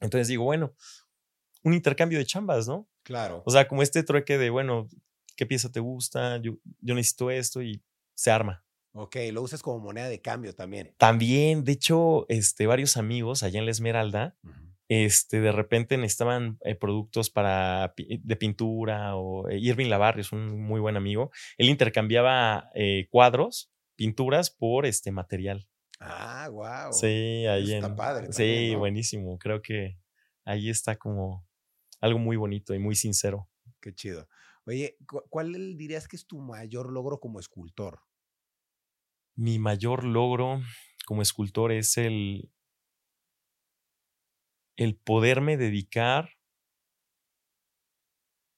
Entonces 0.01 0.29
digo, 0.29 0.45
bueno, 0.45 0.75
un 1.64 1.74
intercambio 1.74 2.18
de 2.18 2.27
chambas, 2.27 2.68
¿no? 2.68 2.88
Claro. 3.03 3.42
O 3.44 3.50
sea, 3.50 3.66
como 3.66 3.83
este 3.83 4.03
trueque 4.03 4.38
de, 4.38 4.50
bueno, 4.50 4.87
¿qué 5.37 5.46
pieza 5.46 5.72
te 5.72 5.81
gusta? 5.81 6.37
Yo, 6.40 6.59
yo 6.81 6.94
necesito 6.94 7.31
esto 7.31 7.62
y 7.62 7.83
se 8.14 8.31
arma. 8.31 8.64
Ok, 8.92 9.16
lo 9.33 9.42
usas 9.42 9.61
como 9.61 9.81
moneda 9.81 10.09
de 10.09 10.20
cambio 10.20 10.55
también. 10.55 10.94
También, 10.98 11.64
de 11.64 11.72
hecho, 11.72 12.27
este, 12.29 12.66
varios 12.68 12.96
amigos 12.96 13.42
allá 13.42 13.59
en 13.59 13.64
La 13.64 13.72
Esmeralda, 13.72 14.37
este, 14.88 15.40
de 15.40 15.50
repente 15.50 15.96
necesitaban 15.96 16.59
eh, 16.62 16.77
productos 16.77 17.29
para 17.31 17.92
de 17.96 18.37
pintura 18.37 19.16
o 19.16 19.48
eh, 19.48 19.59
Irving 19.59 19.88
Lavarrio 19.88 20.20
es 20.20 20.31
un 20.31 20.61
muy 20.62 20.81
buen 20.81 20.96
amigo. 20.96 21.33
Él 21.59 21.70
intercambiaba 21.70 22.70
eh, 22.74 23.09
cuadros, 23.11 23.72
pinturas 23.96 24.50
por 24.50 24.87
este 24.87 25.11
material. 25.11 25.66
Ah, 25.98 26.48
wow. 26.53 26.92
Sí, 26.92 27.46
ahí 27.46 27.72
Está 27.72 27.96
padre. 27.96 28.33
sí, 28.33 28.74
buenísimo. 28.77 29.38
Creo 29.38 29.61
que 29.62 29.98
ahí 30.44 30.68
está 30.68 30.96
como 30.96 31.44
algo 32.05 32.19
muy 32.19 32.37
bonito 32.37 32.75
y 32.75 32.79
muy 32.79 32.95
sincero. 32.95 33.49
Qué 33.81 33.95
chido. 33.95 34.29
Oye, 34.67 34.99
¿cuál 35.31 35.77
dirías 35.77 36.07
que 36.07 36.17
es 36.17 36.27
tu 36.27 36.38
mayor 36.38 36.93
logro 36.93 37.19
como 37.19 37.40
escultor? 37.40 38.01
Mi 39.37 39.59
mayor 39.59 40.05
logro 40.05 40.61
como 41.07 41.23
escultor 41.23 41.73
es 41.73 41.97
el, 41.97 42.53
el 44.77 44.97
poderme 44.97 45.57
dedicar 45.57 46.29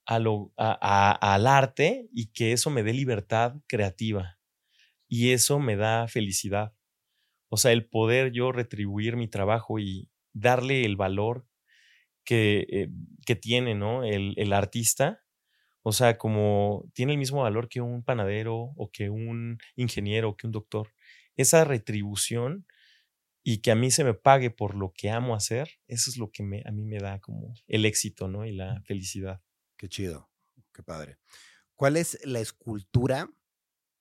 a 0.07 0.19
lo, 0.19 0.53
al 0.57 1.47
arte 1.47 2.09
y 2.13 2.33
que 2.33 2.53
eso 2.53 2.71
me 2.71 2.83
dé 2.83 2.93
libertad 2.93 3.57
creativa. 3.69 4.39
Y 5.09 5.31
eso 5.31 5.61
me 5.61 5.77
da 5.77 6.09
felicidad. 6.09 6.75
O 7.49 7.57
sea, 7.57 7.73
el 7.73 7.89
poder 7.89 8.33
yo 8.33 8.53
retribuir 8.53 9.17
mi 9.17 9.29
trabajo 9.29 9.79
y 9.79 10.11
darle 10.33 10.85
el 10.85 10.97
valor 10.97 11.47
que, 12.27 12.67
eh, 12.69 12.89
que 13.25 13.37
tiene, 13.37 13.75
¿no? 13.75 14.05
El, 14.05 14.35
el, 14.37 14.53
artista. 14.53 15.23
O 15.83 15.93
sea, 15.93 16.19
como 16.19 16.91
tiene 16.93 17.13
el 17.13 17.19
mismo 17.19 17.43
valor 17.43 17.69
que 17.71 17.81
un 17.81 18.03
panadero 18.03 18.73
o 18.77 18.91
que 18.91 19.09
un 19.09 19.59
ingeniero 19.77 20.31
o 20.31 20.37
que 20.37 20.47
un 20.47 20.53
doctor. 20.53 20.93
Esa 21.37 21.65
retribución 21.65 22.67
y 23.43 23.59
que 23.59 23.71
a 23.71 23.77
mí 23.77 23.91
se 23.91 24.03
me 24.03 24.13
pague 24.13 24.51
por 24.51 24.75
lo 24.75 24.93
que 24.93 25.09
amo 25.09 25.35
hacer, 25.35 25.71
eso 25.87 26.11
es 26.11 26.17
lo 26.17 26.33
que 26.33 26.43
me, 26.43 26.63
a 26.67 26.73
mí 26.73 26.85
me 26.85 26.99
da 26.99 27.21
como 27.21 27.55
el 27.69 27.85
éxito, 27.85 28.27
¿no? 28.27 28.45
Y 28.45 28.53
la 28.53 28.83
felicidad. 28.83 29.41
Qué 29.77 29.89
chido, 29.89 30.29
qué 30.75 30.83
padre. 30.83 31.19
¿Cuál 31.77 31.97
es 31.97 32.19
la 32.25 32.41
escultura 32.41 33.31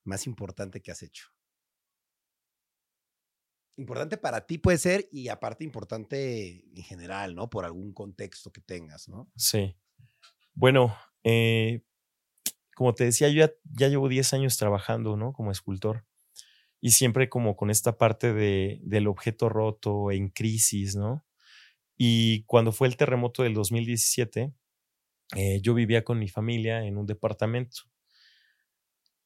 más 0.03 0.25
importante 0.25 0.81
que 0.81 0.91
has 0.91 1.03
hecho? 1.03 1.35
Importante 3.77 4.17
para 4.17 4.45
ti 4.45 4.57
puede 4.57 4.77
ser 4.77 5.07
y 5.11 5.27
aparte 5.27 5.63
importante 5.63 6.63
en 6.75 6.83
general, 6.83 7.35
¿no? 7.35 7.49
Por 7.49 7.65
algún 7.65 7.93
contexto 7.93 8.51
que 8.51 8.61
tengas, 8.61 9.09
¿no? 9.09 9.29
Sí. 9.35 9.75
Bueno, 10.53 10.95
eh, 11.23 11.83
como 12.75 12.93
te 12.93 13.05
decía, 13.05 13.29
yo 13.29 13.47
ya, 13.73 13.88
llevo 13.88 14.07
10 14.07 14.33
años 14.33 14.57
trabajando, 14.57 15.17
¿no? 15.17 15.33
Como 15.33 15.51
escultor 15.51 16.05
y 16.79 16.91
siempre 16.91 17.29
como 17.29 17.55
con 17.55 17.69
esta 17.69 17.97
parte 17.97 18.33
de, 18.33 18.79
del 18.83 19.07
objeto 19.07 19.49
roto 19.49 20.11
en 20.11 20.29
crisis, 20.29 20.95
¿no? 20.95 21.25
Y 21.97 22.43
cuando 22.43 22.71
fue 22.71 22.88
el 22.88 22.97
terremoto 22.97 23.43
del 23.43 23.53
2017, 23.53 24.53
eh, 25.35 25.61
yo 25.61 25.73
vivía 25.73 26.03
con 26.03 26.19
mi 26.19 26.27
familia 26.27 26.85
en 26.85 26.97
un 26.97 27.05
departamento. 27.05 27.83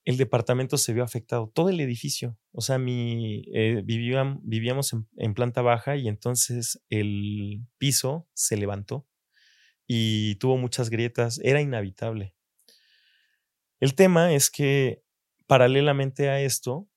El 0.06 0.18
departamento 0.18 0.78
se 0.78 0.94
vio 0.94 1.04
afectado, 1.04 1.52
todo 1.54 1.70
el 1.70 1.80
edificio. 1.80 2.38
O 2.52 2.62
sea, 2.62 2.78
mi, 2.78 3.44
eh, 3.54 3.82
vivíamos 3.84 4.94
en, 5.18 5.34
planta 5.34 5.62
baja 5.62 5.98
y 5.98 6.08
entonces 6.08 6.82
el 6.90 7.62
piso 7.78 8.28
se 8.34 8.58
levantó 8.58 9.08
y 9.86 10.36
tuvo 10.36 10.58
muchas 10.58 10.90
grietas, 10.90 11.40
era 11.44 11.62
inhabitable. 11.62 12.34
El 13.80 13.96
tema 13.96 14.34
es 14.34 14.50
que 14.50 15.04
paralelamente 15.48 16.30
a 16.30 16.42
esto, 16.42 16.88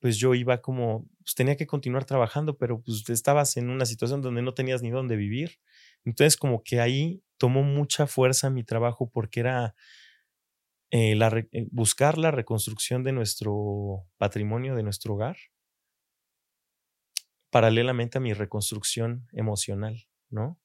pues 0.00 0.18
yo 0.18 0.34
iba 0.34 0.60
como, 0.60 1.08
pues 1.18 1.34
tenía 1.34 1.56
que 1.56 1.66
continuar 1.66 2.04
trabajando, 2.04 2.58
pero 2.58 2.82
pues 2.82 3.08
estabas 3.08 3.56
en 3.56 3.70
una 3.70 3.86
situación 3.86 4.22
donde 4.22 4.42
no 4.42 4.54
tenías 4.54 4.82
ni 4.82 4.90
dónde 4.90 5.16
vivir. 5.16 5.58
Entonces 6.04 6.36
como 6.36 6.62
que 6.62 6.80
ahí 6.80 7.22
tomó 7.38 7.62
mucha 7.62 8.06
fuerza 8.06 8.50
mi 8.50 8.64
trabajo 8.64 9.10
porque 9.10 9.40
era 9.40 9.74
eh, 10.90 11.14
la 11.16 11.28
eh, 11.52 11.68
buscar 11.70 12.18
la 12.18 12.30
reconstrucción 12.30 13.02
de 13.04 13.12
nuestro 13.12 14.06
patrimonio, 14.18 14.74
de 14.76 14.82
nuestro 14.82 15.14
hogar, 15.14 15.36
paralelamente 17.50 18.18
a 18.18 18.20
mi 18.20 18.32
reconstrucción 18.32 19.28
emocional, 19.32 20.06
¿no? 20.30 20.58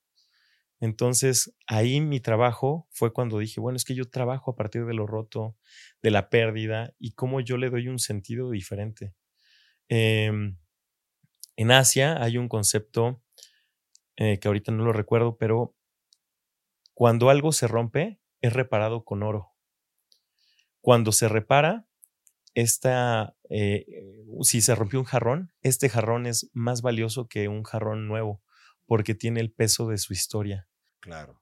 Entonces, 0.81 1.55
ahí 1.67 2.01
mi 2.01 2.19
trabajo 2.19 2.87
fue 2.91 3.13
cuando 3.13 3.39
dije, 3.39 3.61
bueno, 3.61 3.77
es 3.77 3.85
que 3.85 3.95
yo 3.95 4.09
trabajo 4.09 4.51
a 4.51 4.55
partir 4.55 4.85
de 4.85 4.93
lo 4.95 5.07
roto, 5.07 5.55
de 6.01 6.11
la 6.11 6.29
pérdida 6.29 6.93
y 6.99 7.13
cómo 7.13 7.39
yo 7.41 7.57
le 7.57 7.69
doy 7.69 7.87
un 7.87 7.99
sentido 7.99 8.49
diferente. 8.51 9.13
Em, 9.89 10.57
en 11.55 11.71
Asia 11.71 12.21
hay 12.21 12.37
un 12.37 12.49
concepto 12.49 13.21
eh, 14.17 14.39
que 14.39 14.47
ahorita 14.47 14.71
no 14.71 14.83
lo 14.85 14.93
recuerdo, 14.93 15.37
pero 15.37 15.75
cuando 16.93 17.29
algo 17.29 17.51
se 17.51 17.67
rompe, 17.67 18.21
es 18.41 18.53
reparado 18.53 19.03
con 19.03 19.23
oro. 19.23 19.50
Cuando 20.81 21.11
se 21.11 21.29
repara, 21.29 21.87
esta, 22.53 23.35
eh, 23.49 23.85
si 24.41 24.61
se 24.61 24.75
rompió 24.75 24.99
un 24.99 25.05
jarrón, 25.05 25.53
este 25.61 25.89
jarrón 25.89 26.25
es 26.25 26.49
más 26.53 26.81
valioso 26.81 27.27
que 27.27 27.47
un 27.47 27.63
jarrón 27.63 28.07
nuevo 28.07 28.41
porque 28.85 29.15
tiene 29.15 29.39
el 29.39 29.51
peso 29.51 29.87
de 29.87 29.97
su 29.97 30.13
historia. 30.13 30.67
Claro. 30.99 31.39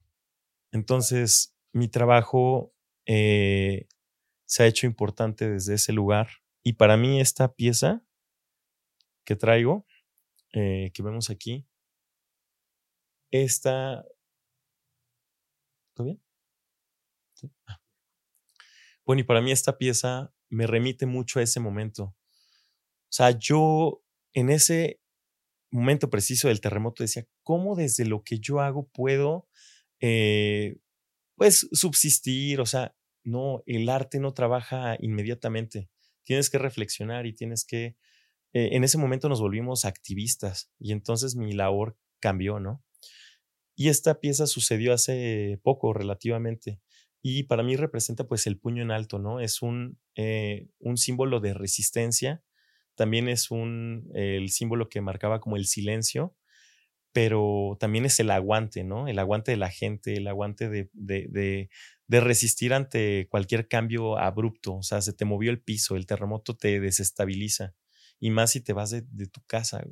Entonces, 0.71 1.55
mi 1.71 1.87
trabajo 1.87 2.73
eh, 3.05 3.87
se 4.45 4.63
ha 4.63 4.67
hecho 4.67 4.85
importante 4.85 5.49
desde 5.49 5.75
ese 5.75 5.93
lugar 5.93 6.29
y 6.63 6.73
para 6.73 6.97
mí 6.97 7.19
esta 7.19 7.53
pieza 7.53 8.03
que 9.23 9.35
traigo, 9.35 9.85
eh, 10.53 10.91
que 10.93 11.03
vemos 11.03 11.29
aquí, 11.29 11.65
esta... 13.31 14.05
¿Todo 15.93 16.05
bien? 16.05 16.21
Ah. 17.67 17.79
Bueno, 19.09 19.21
y 19.21 19.23
para 19.23 19.41
mí 19.41 19.51
esta 19.51 19.75
pieza 19.75 20.31
me 20.51 20.67
remite 20.67 21.07
mucho 21.07 21.39
a 21.39 21.41
ese 21.41 21.59
momento. 21.59 22.03
O 22.03 23.11
sea, 23.11 23.31
yo 23.31 24.03
en 24.33 24.51
ese 24.51 25.01
momento 25.71 26.11
preciso 26.11 26.47
del 26.47 26.61
terremoto 26.61 27.01
decía, 27.01 27.25
¿cómo 27.41 27.75
desde 27.75 28.05
lo 28.05 28.21
que 28.21 28.37
yo 28.37 28.59
hago 28.59 28.87
puedo, 28.89 29.47
eh, 29.99 30.77
pues, 31.35 31.67
subsistir? 31.71 32.61
O 32.61 32.67
sea, 32.67 32.95
no, 33.23 33.63
el 33.65 33.89
arte 33.89 34.19
no 34.19 34.35
trabaja 34.35 34.95
inmediatamente. 34.99 35.89
Tienes 36.23 36.51
que 36.51 36.59
reflexionar 36.59 37.25
y 37.25 37.33
tienes 37.33 37.65
que 37.65 37.97
eh, 38.53 38.69
en 38.73 38.83
ese 38.83 38.99
momento 38.99 39.27
nos 39.27 39.41
volvimos 39.41 39.85
activistas 39.85 40.69
y 40.77 40.91
entonces 40.91 41.35
mi 41.35 41.53
labor 41.53 41.97
cambió, 42.19 42.59
¿no? 42.59 42.83
Y 43.75 43.89
esta 43.89 44.19
pieza 44.19 44.45
sucedió 44.45 44.93
hace 44.93 45.59
poco 45.63 45.93
relativamente 45.93 46.79
y 47.21 47.43
para 47.43 47.63
mí 47.63 47.75
representa 47.75 48.25
pues 48.27 48.47
el 48.47 48.57
puño 48.57 48.81
en 48.81 48.91
alto, 48.91 49.19
¿no? 49.19 49.39
Es 49.39 49.61
un, 49.61 49.99
eh, 50.15 50.67
un 50.79 50.97
símbolo 50.97 51.39
de 51.39 51.53
resistencia, 51.53 52.43
también 52.95 53.29
es 53.29 53.51
un, 53.51 54.09
el 54.13 54.49
símbolo 54.49 54.89
que 54.89 55.01
marcaba 55.01 55.39
como 55.39 55.57
el 55.57 55.65
silencio, 55.65 56.35
pero 57.11 57.77
también 57.79 58.05
es 58.05 58.19
el 58.19 58.29
aguante, 58.31 58.83
¿no? 58.83 59.07
El 59.07 59.19
aguante 59.19 59.51
de 59.51 59.57
la 59.57 59.69
gente, 59.69 60.15
el 60.15 60.27
aguante 60.27 60.69
de, 60.69 60.89
de, 60.93 61.27
de, 61.29 61.69
de, 62.07 62.19
resistir 62.19 62.73
ante 62.73 63.27
cualquier 63.29 63.67
cambio 63.67 64.17
abrupto, 64.17 64.75
o 64.75 64.83
sea, 64.83 65.01
se 65.01 65.13
te 65.13 65.25
movió 65.25 65.49
el 65.51 65.61
piso, 65.61 65.95
el 65.95 66.05
terremoto 66.05 66.55
te 66.55 66.79
desestabiliza 66.79 67.73
y 68.19 68.31
más 68.31 68.51
si 68.51 68.61
te 68.61 68.73
vas 68.73 68.91
de, 68.91 69.27
tu 69.27 69.41
casa. 69.47 69.83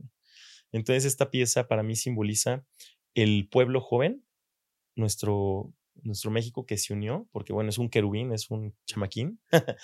Entonces 0.71 1.05
esta 1.05 1.31
pieza 1.31 1.67
para 1.67 1.83
mí 1.83 1.95
simboliza 1.95 2.65
el 3.15 3.47
pueblo 3.49 3.81
joven, 3.81 4.23
nuestro, 4.95 5.73
nuestro 6.03 6.31
México 6.31 6.65
que 6.65 6.77
se 6.77 6.93
unió, 6.93 7.27
porque 7.31 7.53
bueno, 7.53 7.69
es 7.69 7.77
un 7.77 7.89
querubín, 7.89 8.33
es 8.33 8.49
un 8.49 8.75
chamaquín. 8.85 9.39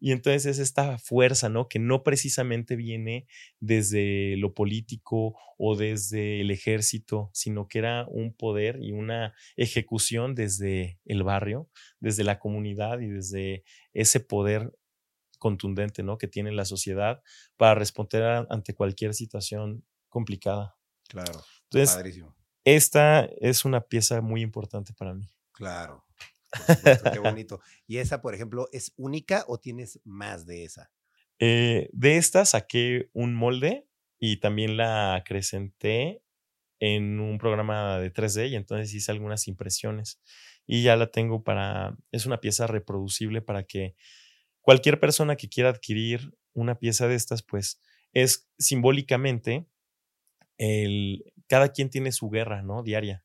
y 0.00 0.12
entonces 0.12 0.46
es 0.46 0.58
esta 0.58 0.98
fuerza, 0.98 1.48
¿no? 1.48 1.68
Que 1.68 1.78
no 1.78 2.02
precisamente 2.02 2.76
viene 2.76 3.26
desde 3.60 4.36
lo 4.36 4.54
político 4.54 5.36
o 5.58 5.76
desde 5.76 6.40
el 6.40 6.50
ejército, 6.50 7.30
sino 7.32 7.68
que 7.68 7.78
era 7.78 8.06
un 8.08 8.32
poder 8.32 8.78
y 8.80 8.92
una 8.92 9.34
ejecución 9.56 10.34
desde 10.34 11.00
el 11.04 11.22
barrio, 11.22 11.68
desde 12.00 12.24
la 12.24 12.38
comunidad 12.38 13.00
y 13.00 13.08
desde 13.08 13.64
ese 13.92 14.20
poder 14.20 14.72
contundente 15.38 16.02
¿no? 16.02 16.18
que 16.18 16.28
tiene 16.28 16.52
la 16.52 16.64
sociedad 16.64 17.22
para 17.56 17.74
responder 17.74 18.46
ante 18.50 18.74
cualquier 18.74 19.14
situación 19.14 19.84
complicada. 20.08 20.76
Claro. 21.08 21.42
Entonces, 21.70 22.22
esta 22.64 23.24
es 23.40 23.64
una 23.64 23.80
pieza 23.80 24.20
muy 24.20 24.42
importante 24.42 24.92
para 24.92 25.14
mí. 25.14 25.28
Claro. 25.58 26.04
qué 27.12 27.18
bonito. 27.18 27.60
¿Y 27.88 27.98
esa, 27.98 28.22
por 28.22 28.32
ejemplo, 28.32 28.68
es 28.72 28.94
única 28.96 29.44
o 29.48 29.58
tienes 29.58 30.00
más 30.04 30.46
de 30.46 30.64
esa? 30.64 30.90
Eh, 31.40 31.90
de 31.92 32.16
esta 32.16 32.44
saqué 32.44 33.10
un 33.12 33.34
molde 33.34 33.88
y 34.20 34.38
también 34.38 34.76
la 34.76 35.16
acrecenté 35.16 36.22
en 36.78 37.18
un 37.18 37.38
programa 37.38 37.98
de 37.98 38.12
3D 38.12 38.50
y 38.50 38.54
entonces 38.54 38.94
hice 38.94 39.10
algunas 39.10 39.48
impresiones 39.48 40.20
y 40.64 40.84
ya 40.84 40.94
la 40.94 41.10
tengo 41.10 41.42
para, 41.42 41.96
es 42.12 42.24
una 42.24 42.40
pieza 42.40 42.68
reproducible 42.68 43.42
para 43.42 43.64
que 43.64 43.96
cualquier 44.60 45.00
persona 45.00 45.34
que 45.34 45.48
quiera 45.48 45.70
adquirir 45.70 46.36
una 46.52 46.78
pieza 46.78 47.08
de 47.08 47.16
estas, 47.16 47.42
pues 47.42 47.80
es 48.12 48.48
simbólicamente 48.58 49.66
el, 50.56 51.32
cada 51.48 51.72
quien 51.72 51.90
tiene 51.90 52.12
su 52.12 52.30
guerra, 52.30 52.62
¿no? 52.62 52.84
Diaria. 52.84 53.24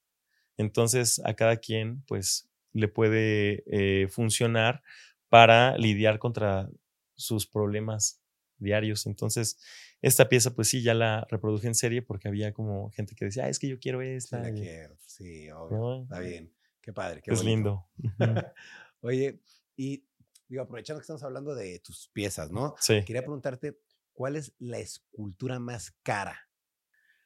Entonces 0.57 1.21
a 1.25 1.33
cada 1.35 1.57
quien, 1.57 2.01
pues, 2.07 2.49
le 2.73 2.87
puede 2.87 3.63
eh, 3.67 4.07
funcionar 4.07 4.81
para 5.29 5.77
lidiar 5.77 6.19
contra 6.19 6.69
sus 7.15 7.47
problemas 7.47 8.21
diarios. 8.57 9.05
Entonces, 9.05 9.57
esta 10.01 10.27
pieza, 10.29 10.55
pues 10.55 10.67
sí, 10.69 10.81
ya 10.81 10.93
la 10.93 11.25
reproduje 11.29 11.67
en 11.67 11.75
serie 11.75 12.01
porque 12.01 12.27
había 12.27 12.53
como 12.53 12.89
gente 12.91 13.15
que 13.15 13.25
decía, 13.25 13.45
ah, 13.45 13.49
es 13.49 13.59
que 13.59 13.67
yo 13.67 13.79
quiero 13.79 14.01
esta. 14.01 14.43
Sí, 14.43 14.51
quiero. 14.53 14.97
Sí, 15.05 15.51
obvio. 15.51 16.03
Está 16.03 16.19
bien. 16.19 16.53
Qué 16.81 16.91
padre. 16.91 17.21
Qué 17.21 17.31
es 17.31 17.43
lindo. 17.43 17.87
Oye, 19.01 19.39
y 19.75 20.05
digo, 20.47 20.63
aprovechando 20.63 20.99
que 20.99 21.03
estamos 21.03 21.23
hablando 21.23 21.55
de 21.55 21.79
tus 21.79 22.09
piezas, 22.09 22.51
¿no? 22.51 22.75
Sí. 22.79 23.03
Quería 23.05 23.21
preguntarte, 23.21 23.79
¿cuál 24.11 24.35
es 24.35 24.53
la 24.59 24.79
escultura 24.79 25.59
más 25.59 25.91
cara? 26.03 26.49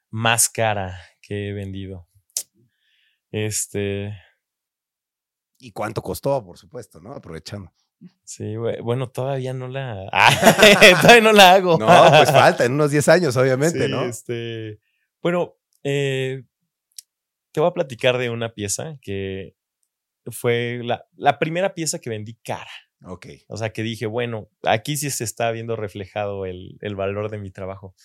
Más 0.10 0.50
cara 0.50 1.00
que 1.22 1.50
he 1.50 1.54
vendido. 1.54 2.08
Este. 3.32 4.18
¿Y 5.60 5.72
cuánto 5.72 6.02
costó, 6.02 6.44
por 6.46 6.58
supuesto, 6.58 7.00
no? 7.00 7.14
Aprovechando. 7.14 7.72
Sí, 8.24 8.56
bueno, 8.56 9.10
todavía 9.10 9.54
no 9.54 9.68
la. 9.68 10.06
todavía 11.02 11.22
no 11.22 11.34
la 11.34 11.54
hago. 11.54 11.78
No, 11.78 11.88
pues 12.10 12.32
falta, 12.32 12.66
en 12.66 12.74
unos 12.74 12.92
10 12.92 13.08
años, 13.10 13.38
obviamente, 13.38 13.90
¿no? 13.90 14.04
Este. 14.04 14.80
Bueno, 15.22 15.56
eh, 15.84 16.44
te 17.52 17.60
voy 17.60 17.70
a 17.70 17.74
platicar 17.74 18.18
de 18.18 18.30
una 18.30 18.54
pieza 18.54 18.98
que 19.02 19.56
fue 20.28 20.82
la, 20.84 21.06
la 21.16 21.40
primera 21.40 21.74
pieza 21.74 22.00
que 22.00 22.10
vendí 22.10 22.36
cara. 22.36 22.70
Ok. 23.04 23.28
O 23.48 23.58
sea, 23.58 23.72
que 23.72 23.84
dije, 23.84 24.06
bueno, 24.06 24.50
aquí 24.64 24.98
sí 24.98 25.10
se 25.10 25.24
está 25.24 25.52
viendo 25.52 25.76
reflejado 25.76 26.46
el, 26.46 26.78
el 26.82 26.96
valor 26.96 27.32
de 27.32 27.38
mi 27.40 27.52
trabajo. 27.52 27.96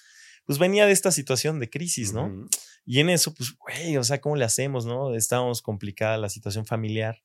Pues 0.44 0.59
venía 0.59 0.87
de 0.87 0.92
esta 0.92 1.12
situación 1.12 1.61
de 1.61 1.70
crisis, 1.70 2.12
¿no? 2.12 2.48
Y 2.85 3.00
en 3.00 3.11
eso, 3.11 3.33
pues, 3.33 3.55
güey, 3.57 3.96
o 3.96 4.05
sea, 4.05 4.20
¿cómo 4.20 4.37
le 4.37 4.44
hacemos, 4.44 4.87
no? 4.87 5.14
Estábamos 5.14 5.62
complicada 5.62 6.18
la 6.18 6.28
situación 6.28 6.66
familiar. 6.66 7.22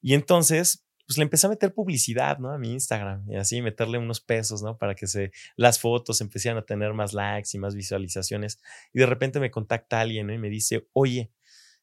Y 0.00 0.14
entonces, 0.14 0.84
pues 1.06 1.18
le 1.18 1.24
empecé 1.24 1.46
a 1.46 1.50
meter 1.50 1.74
publicidad, 1.74 2.38
¿no? 2.38 2.50
A 2.50 2.58
mi 2.58 2.72
Instagram 2.72 3.30
y 3.30 3.36
así 3.36 3.60
meterle 3.60 3.98
unos 3.98 4.20
pesos, 4.20 4.62
¿no? 4.62 4.78
Para 4.78 4.94
que 4.94 5.06
se, 5.06 5.32
las 5.56 5.78
fotos 5.78 6.20
empezaran 6.20 6.58
a 6.58 6.64
tener 6.64 6.94
más 6.94 7.12
likes 7.12 7.50
y 7.52 7.58
más 7.58 7.74
visualizaciones. 7.74 8.60
Y 8.92 9.00
de 9.00 9.06
repente 9.06 9.40
me 9.40 9.50
contacta 9.50 10.00
alguien 10.00 10.26
¿no? 10.26 10.32
y 10.32 10.38
me 10.38 10.48
dice, 10.48 10.88
oye, 10.92 11.30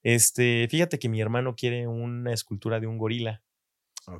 este, 0.04 0.68
fíjate 0.70 0.98
que 0.98 1.10
mi 1.10 1.22
hermano 1.22 1.56
quiere 1.56 1.88
una 1.88 2.34
escultura 2.34 2.80
de 2.80 2.88
un 2.88 2.98
gorila. 2.98 3.44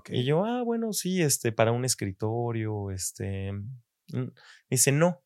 Y 0.10 0.24
yo, 0.24 0.46
ah, 0.46 0.62
bueno, 0.62 0.94
sí, 0.94 1.22
este, 1.22 1.52
para 1.52 1.72
un 1.72 1.86
escritorio, 1.86 2.92
este, 2.92 3.52
mm", 3.52 4.30
dice, 4.70 4.92
no, 4.92 5.24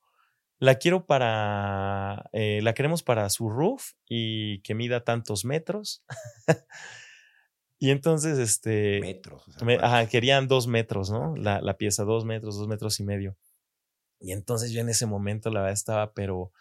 la 0.60 0.76
quiero 0.76 1.06
para, 1.06 2.30
eh, 2.34 2.60
la 2.62 2.74
queremos 2.74 3.04
para 3.04 3.30
su 3.30 3.50
roof 3.50 3.92
y 4.08 4.62
que 4.62 4.76
mida 4.76 5.04
tantos 5.04 5.46
metros. 5.46 6.04
y 7.80 7.92
entonces, 7.92 8.38
este, 8.38 9.00
metros, 9.02 9.44
ajá, 9.82 10.08
querían 10.08 10.48
dos 10.48 10.68
metros, 10.68 11.10
¿no? 11.10 11.36
La, 11.36 11.62
la, 11.62 11.78
pieza, 11.78 12.04
dos 12.04 12.26
metros, 12.26 12.58
dos 12.58 12.68
metros 12.68 13.00
y 13.00 13.04
medio. 13.04 13.38
Y 14.20 14.32
entonces 14.32 14.72
yo 14.72 14.82
en 14.82 14.90
ese 14.90 15.06
momento, 15.06 15.50
la 15.50 15.62
verdad, 15.62 15.74
estaba, 15.74 16.14
pero, 16.14 16.52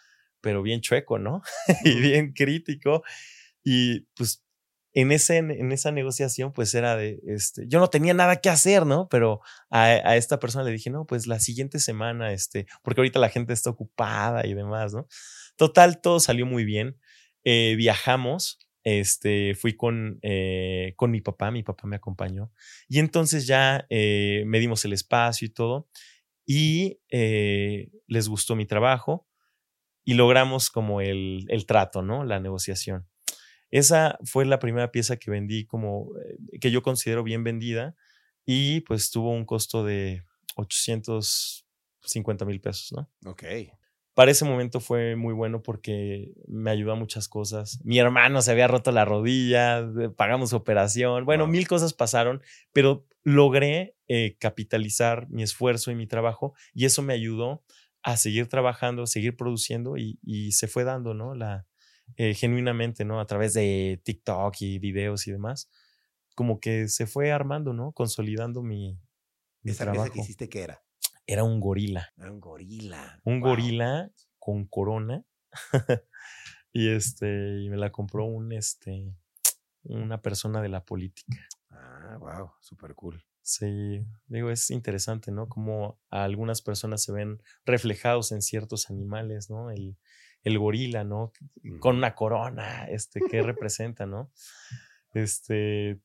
pero 0.41 0.63
bien 0.63 0.81
chueco, 0.81 1.19
¿no? 1.19 1.43
y 1.85 2.01
bien 2.01 2.33
crítico. 2.33 3.03
Y 3.63 4.01
pues 4.17 4.45
en, 4.95 5.13
ese, 5.13 5.39
en 5.39 5.73
esa 5.73 5.91
negociación, 5.91 6.53
pues 6.53 6.73
era 6.75 6.97
de, 6.97 7.21
este, 7.27 7.67
yo 7.67 7.81
no 7.81 7.89
tenía 7.89 8.15
nada 8.15 8.37
que 8.37 8.49
hacer, 8.49 8.87
¿no? 8.87 9.09
Pero 9.09 9.41
a, 9.69 9.85
a, 9.85 10.17
esta 10.17 10.39
persona 10.39 10.65
le 10.65 10.71
dije, 10.71 10.89
no, 10.89 11.05
pues 11.05 11.27
la 11.27 11.41
siguiente 11.41 11.81
semana, 11.81 12.33
este, 12.33 12.67
porque 12.83 13.01
ahorita 13.01 13.19
la 13.19 13.29
gente 13.29 13.53
está 13.53 13.71
ocupada 13.71 14.47
y 14.47 14.55
demás, 14.55 14.95
¿no? 14.95 15.09
Total, 15.57 16.01
todo 16.01 16.21
salió 16.21 16.47
muy 16.47 16.65
bien. 16.65 16.97
Eh, 17.45 17.75
viajamos, 17.77 18.59
este, 18.85 19.55
fui 19.55 19.77
con, 19.77 20.19
eh, 20.23 20.95
con 20.97 21.11
mi 21.11 21.21
papá, 21.21 21.51
mi 21.51 21.63
papá 21.63 21.89
me 21.89 21.97
acompañó. 21.97 22.53
Y 22.89 23.01
entonces 23.01 23.47
ya 23.47 23.87
eh, 23.91 24.45
medimos 24.47 24.85
el 24.85 24.93
espacio 24.93 25.47
y 25.47 25.51
todo. 25.51 25.89
Y 26.47 27.01
eh, 27.11 27.91
les 28.07 28.29
gustó 28.29 28.55
mi 28.55 28.67
trabajo 28.67 29.27
y 30.05 30.15
logramos 30.15 30.71
como 30.71 31.01
el, 31.01 31.47
el 31.49 31.67
trato, 31.67 32.03
¿no? 32.03 32.25
La 32.25 32.39
negociación. 32.39 33.09
Esa 33.75 34.21
fue 34.23 34.45
la 34.45 34.61
primera 34.61 34.93
pieza 34.93 35.17
que 35.17 35.33
vendí 35.33 35.67
como, 35.67 36.13
eh, 36.21 36.61
que 36.61 36.71
yo 36.71 36.81
considero 36.81 37.25
bien 37.25 37.43
vendida 37.43 37.97
y 38.47 38.83
pues 38.83 39.11
tuvo 39.11 39.33
un 39.33 39.45
costo 39.45 39.85
de 39.85 40.23
850 40.55 42.45
mil 42.45 42.61
pesos, 42.61 42.93
¿no? 42.93 43.11
Ok. 43.29 43.43
Para 44.15 44.31
ese 44.31 44.45
momento 44.45 44.79
fue 44.79 45.17
muy 45.17 45.35
bueno 45.35 45.61
porque 45.61 46.35
me 46.47 46.71
ayudó 46.71 46.93
a 46.93 46.95
muchas 46.95 47.27
cosas. 47.27 47.81
Mi 47.83 47.99
hermano 47.99 48.43
se 48.43 48.53
había 48.53 48.69
roto 48.69 48.93
la 48.93 49.05
rodilla, 49.05 49.85
pagamos 50.17 50.53
operación, 50.53 51.25
bueno, 51.25 51.49
mil 51.49 51.67
cosas 51.67 51.95
pasaron, 51.95 52.43
pero 52.73 53.05
logré 53.25 53.97
eh, 54.07 54.37
capitalizar 54.39 55.29
mi 55.31 55.43
esfuerzo 55.43 55.91
y 55.91 55.97
mi 55.97 56.07
trabajo 56.07 56.55
y 56.75 56.85
eso 56.85 57.03
me 57.03 57.13
ayudó 57.13 57.65
a 58.05 58.17
seguir 58.19 58.47
trabajando, 58.47 59.09
seguir 59.09 59.37
produciendo 59.37 59.97
y, 59.97 60.21
y 60.23 60.53
se 60.53 60.69
fue 60.69 60.85
dando, 60.85 61.13
¿no? 61.13 61.35
La, 61.35 61.67
eh, 62.17 62.35
genuinamente, 62.35 63.05
¿no? 63.05 63.21
A 63.21 63.27
través 63.27 63.55
de 63.55 64.01
TikTok 64.05 64.55
y 64.61 64.79
videos 64.79 65.27
y 65.27 65.33
demás, 65.33 65.71
como 66.35 66.61
que 66.61 66.89
se 66.89 67.07
fue 67.07 67.33
armando, 67.33 67.73
¿no? 67.73 67.93
Consolidando 67.93 68.63
mi, 68.63 68.99
mi 69.63 69.73
¿Esa 69.73 69.85
trabajo. 69.85 70.13
que 70.13 70.21
hiciste 70.21 70.49
qué 70.49 70.63
era? 70.63 70.83
Era 71.27 71.45
un 71.45 71.61
gorila. 71.61 72.13
Era 72.17 72.31
un 72.31 72.41
gorila. 72.41 73.21
Un 73.25 73.41
gorila 73.41 74.11
con 74.39 74.67
corona. 74.67 75.25
y 76.73 76.89
este, 76.89 77.63
y 77.63 77.71
me 77.71 77.77
la 77.77 77.91
compró 77.91 78.25
un, 78.25 78.53
este, 78.53 79.15
una 79.85 80.21
persona 80.21 80.61
de 80.61 80.69
la 80.69 80.85
política. 80.85 81.47
Ah, 81.71 82.19
wow, 82.21 82.51
súper 82.61 82.95
cool. 82.95 83.25
Sí, 83.43 84.07
digo, 84.27 84.51
es 84.51 84.71
interesante, 84.71 85.31
¿no? 85.31 85.49
Como 85.49 85.99
algunas 86.09 86.63
personas 86.63 87.03
se 87.03 87.13
ven 87.13 87.43
reflejados 87.65 88.33
en 88.33 88.41
ciertos 88.41 88.89
animales, 88.91 89.51
¿no? 89.51 89.71
El, 89.71 89.99
el 90.45 90.59
gorila, 90.59 91.05
¿no? 91.05 91.33
Con 91.81 91.97
una 91.97 92.15
corona, 92.15 92.87
este, 92.89 93.21
¿qué 93.29 93.43
representa, 93.43 94.07
no? 94.07 94.31
Este, 95.15 95.99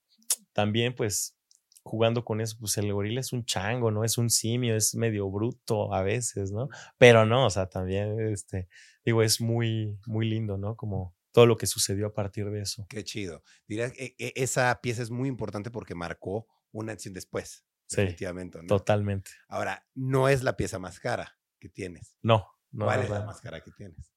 también, 0.54 0.95
pues, 0.95 1.38
jugando 1.84 2.23
con 2.23 2.41
eso, 2.41 2.58
pues 2.60 2.78
el 2.78 2.91
gorila 2.93 3.19
es 3.19 3.34
un 3.34 3.45
chango, 3.45 3.91
¿no? 3.91 4.04
Es 4.04 4.17
un 4.17 4.30
simio, 4.30 4.75
es 4.75 4.95
medio 4.95 5.30
bruto 5.30 5.93
a 5.93 6.02
veces, 6.04 6.52
¿no? 6.52 6.69
Pero 6.97 7.25
no, 7.25 7.45
o 7.45 7.49
sea, 7.49 7.67
también, 7.67 8.19
este, 8.32 8.69
digo, 9.04 9.21
es 9.23 9.41
muy, 9.41 9.97
muy 10.06 10.30
lindo, 10.30 10.58
¿no? 10.58 10.75
Como 10.75 11.15
todo 11.32 11.45
lo 11.45 11.58
que 11.58 11.67
sucedió 11.67 12.08
a 12.08 12.13
partir 12.13 12.49
de 12.49 12.62
eso. 12.62 12.86
Qué 12.89 13.04
chido. 13.04 13.43
Dirías 13.67 13.91
que 13.91 14.15
e, 14.17 14.34
esa 14.36 14.80
pieza 14.82 15.02
es 15.02 15.10
muy 15.10 15.28
importante 15.28 15.71
porque 15.71 15.95
marcó 15.95 16.47
una 16.71 16.93
acción 16.93 17.13
después. 17.13 17.65
Sí, 17.88 18.02
definitivamente, 18.02 18.60
¿no? 18.62 18.67
Totalmente. 18.67 19.32
Ahora, 19.47 19.88
no 19.95 20.30
es 20.30 20.43
la 20.43 20.56
pieza 20.56 20.78
más 20.80 20.99
cara 20.99 21.39
que 21.60 21.69
tienes. 21.69 22.17
No, 22.21 22.47
no. 22.71 22.86
¿Cuál 22.86 23.02
es 23.02 23.10
la 23.10 23.25
más 23.25 23.41
cara 23.41 23.62
que 23.62 23.71
tienes? 23.71 24.13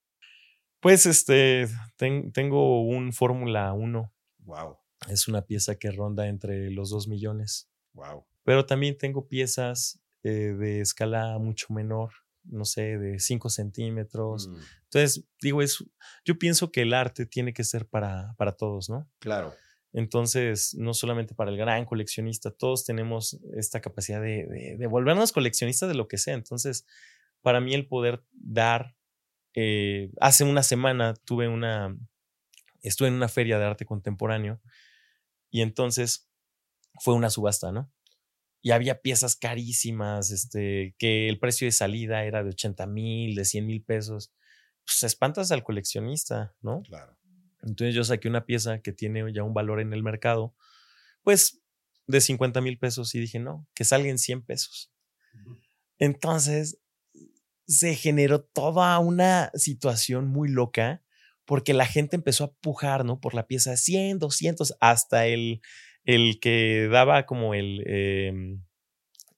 Pues 0.82 1.06
este, 1.06 1.68
tengo 1.96 2.82
un 2.82 3.12
Fórmula 3.12 3.72
1. 3.72 4.12
Wow. 4.40 4.78
Es 5.08 5.28
una 5.28 5.46
pieza 5.46 5.76
que 5.76 5.92
ronda 5.92 6.26
entre 6.26 6.72
los 6.72 6.90
2 6.90 7.06
millones. 7.06 7.70
Wow. 7.92 8.26
Pero 8.42 8.66
también 8.66 8.98
tengo 8.98 9.28
piezas 9.28 10.02
eh, 10.24 10.56
de 10.58 10.80
escala 10.80 11.38
mucho 11.38 11.72
menor, 11.72 12.10
no 12.42 12.64
sé, 12.64 12.98
de 12.98 13.20
5 13.20 13.48
centímetros. 13.48 14.48
Mm. 14.48 14.56
Entonces, 14.82 15.24
digo, 15.40 15.62
es, 15.62 15.84
yo 16.24 16.36
pienso 16.40 16.72
que 16.72 16.82
el 16.82 16.94
arte 16.94 17.26
tiene 17.26 17.52
que 17.52 17.62
ser 17.62 17.86
para, 17.86 18.34
para 18.36 18.50
todos, 18.50 18.90
¿no? 18.90 19.08
Claro. 19.20 19.54
Entonces, 19.92 20.74
no 20.74 20.94
solamente 20.94 21.32
para 21.32 21.52
el 21.52 21.58
gran 21.58 21.84
coleccionista, 21.84 22.50
todos 22.50 22.84
tenemos 22.84 23.38
esta 23.54 23.80
capacidad 23.80 24.20
de, 24.20 24.48
de, 24.48 24.76
de 24.76 24.86
volvernos 24.88 25.30
coleccionistas 25.30 25.88
de 25.88 25.94
lo 25.94 26.08
que 26.08 26.18
sea. 26.18 26.34
Entonces, 26.34 26.86
para 27.40 27.60
mí 27.60 27.72
el 27.72 27.86
poder 27.86 28.24
dar 28.32 28.96
eh, 29.54 30.10
hace 30.20 30.44
una 30.44 30.62
semana 30.62 31.14
tuve 31.14 31.48
una, 31.48 31.96
estuve 32.80 33.08
en 33.08 33.14
una 33.14 33.28
feria 33.28 33.58
de 33.58 33.64
arte 33.64 33.84
contemporáneo 33.84 34.60
y 35.50 35.62
entonces 35.62 36.30
fue 37.00 37.14
una 37.14 37.30
subasta, 37.30 37.72
¿no? 37.72 37.92
Y 38.62 38.70
había 38.70 39.02
piezas 39.02 39.34
carísimas, 39.34 40.30
este, 40.30 40.94
que 40.98 41.28
el 41.28 41.38
precio 41.38 41.66
de 41.66 41.72
salida 41.72 42.24
era 42.24 42.44
de 42.44 42.50
80 42.50 42.86
mil, 42.86 43.34
de 43.34 43.44
100 43.44 43.66
mil 43.66 43.82
pesos. 43.82 44.32
Pues 44.84 45.02
espantas 45.02 45.50
al 45.50 45.64
coleccionista, 45.64 46.54
¿no? 46.60 46.82
Claro. 46.82 47.18
Entonces 47.62 47.94
yo 47.94 48.04
saqué 48.04 48.28
una 48.28 48.46
pieza 48.46 48.80
que 48.80 48.92
tiene 48.92 49.32
ya 49.32 49.42
un 49.42 49.54
valor 49.54 49.80
en 49.80 49.92
el 49.92 50.02
mercado, 50.02 50.54
pues 51.22 51.60
de 52.06 52.20
50 52.20 52.60
mil 52.60 52.78
pesos 52.78 53.14
y 53.14 53.20
dije, 53.20 53.38
no, 53.38 53.66
que 53.74 53.84
salga 53.84 54.08
en 54.08 54.18
100 54.18 54.42
pesos. 54.42 54.92
Entonces 55.98 56.81
se 57.66 57.94
generó 57.94 58.42
toda 58.42 58.98
una 58.98 59.50
situación 59.54 60.28
muy 60.28 60.48
loca 60.48 61.02
porque 61.44 61.74
la 61.74 61.86
gente 61.86 62.16
empezó 62.16 62.44
a 62.44 62.52
pujar, 62.52 63.04
¿no? 63.04 63.20
Por 63.20 63.34
la 63.34 63.46
pieza 63.46 63.76
100, 63.76 64.18
200, 64.18 64.74
hasta 64.80 65.26
el, 65.26 65.60
el 66.04 66.38
que 66.40 66.88
daba 66.90 67.26
como 67.26 67.54
el, 67.54 67.82
em, 67.86 68.62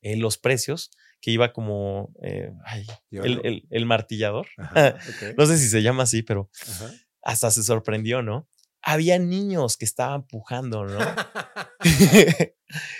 eh, 0.02 0.16
los 0.16 0.38
precios, 0.38 0.90
que 1.20 1.30
iba 1.30 1.52
como 1.52 2.12
eh, 2.22 2.52
ay, 2.64 2.86
el, 3.10 3.40
el, 3.44 3.66
el, 3.70 3.86
martillador. 3.86 4.46
Ajá, 4.58 4.96
okay. 5.16 5.32
no 5.36 5.46
sé 5.46 5.56
si 5.58 5.68
se 5.68 5.82
llama 5.82 6.02
así, 6.02 6.22
pero 6.22 6.50
Ajá. 6.68 6.90
hasta 7.22 7.50
se 7.50 7.62
sorprendió, 7.62 8.22
¿no? 8.22 8.48
Había 8.82 9.18
niños 9.18 9.78
que 9.78 9.86
estaban 9.86 10.26
pujando, 10.26 10.84
¿no? 10.84 10.98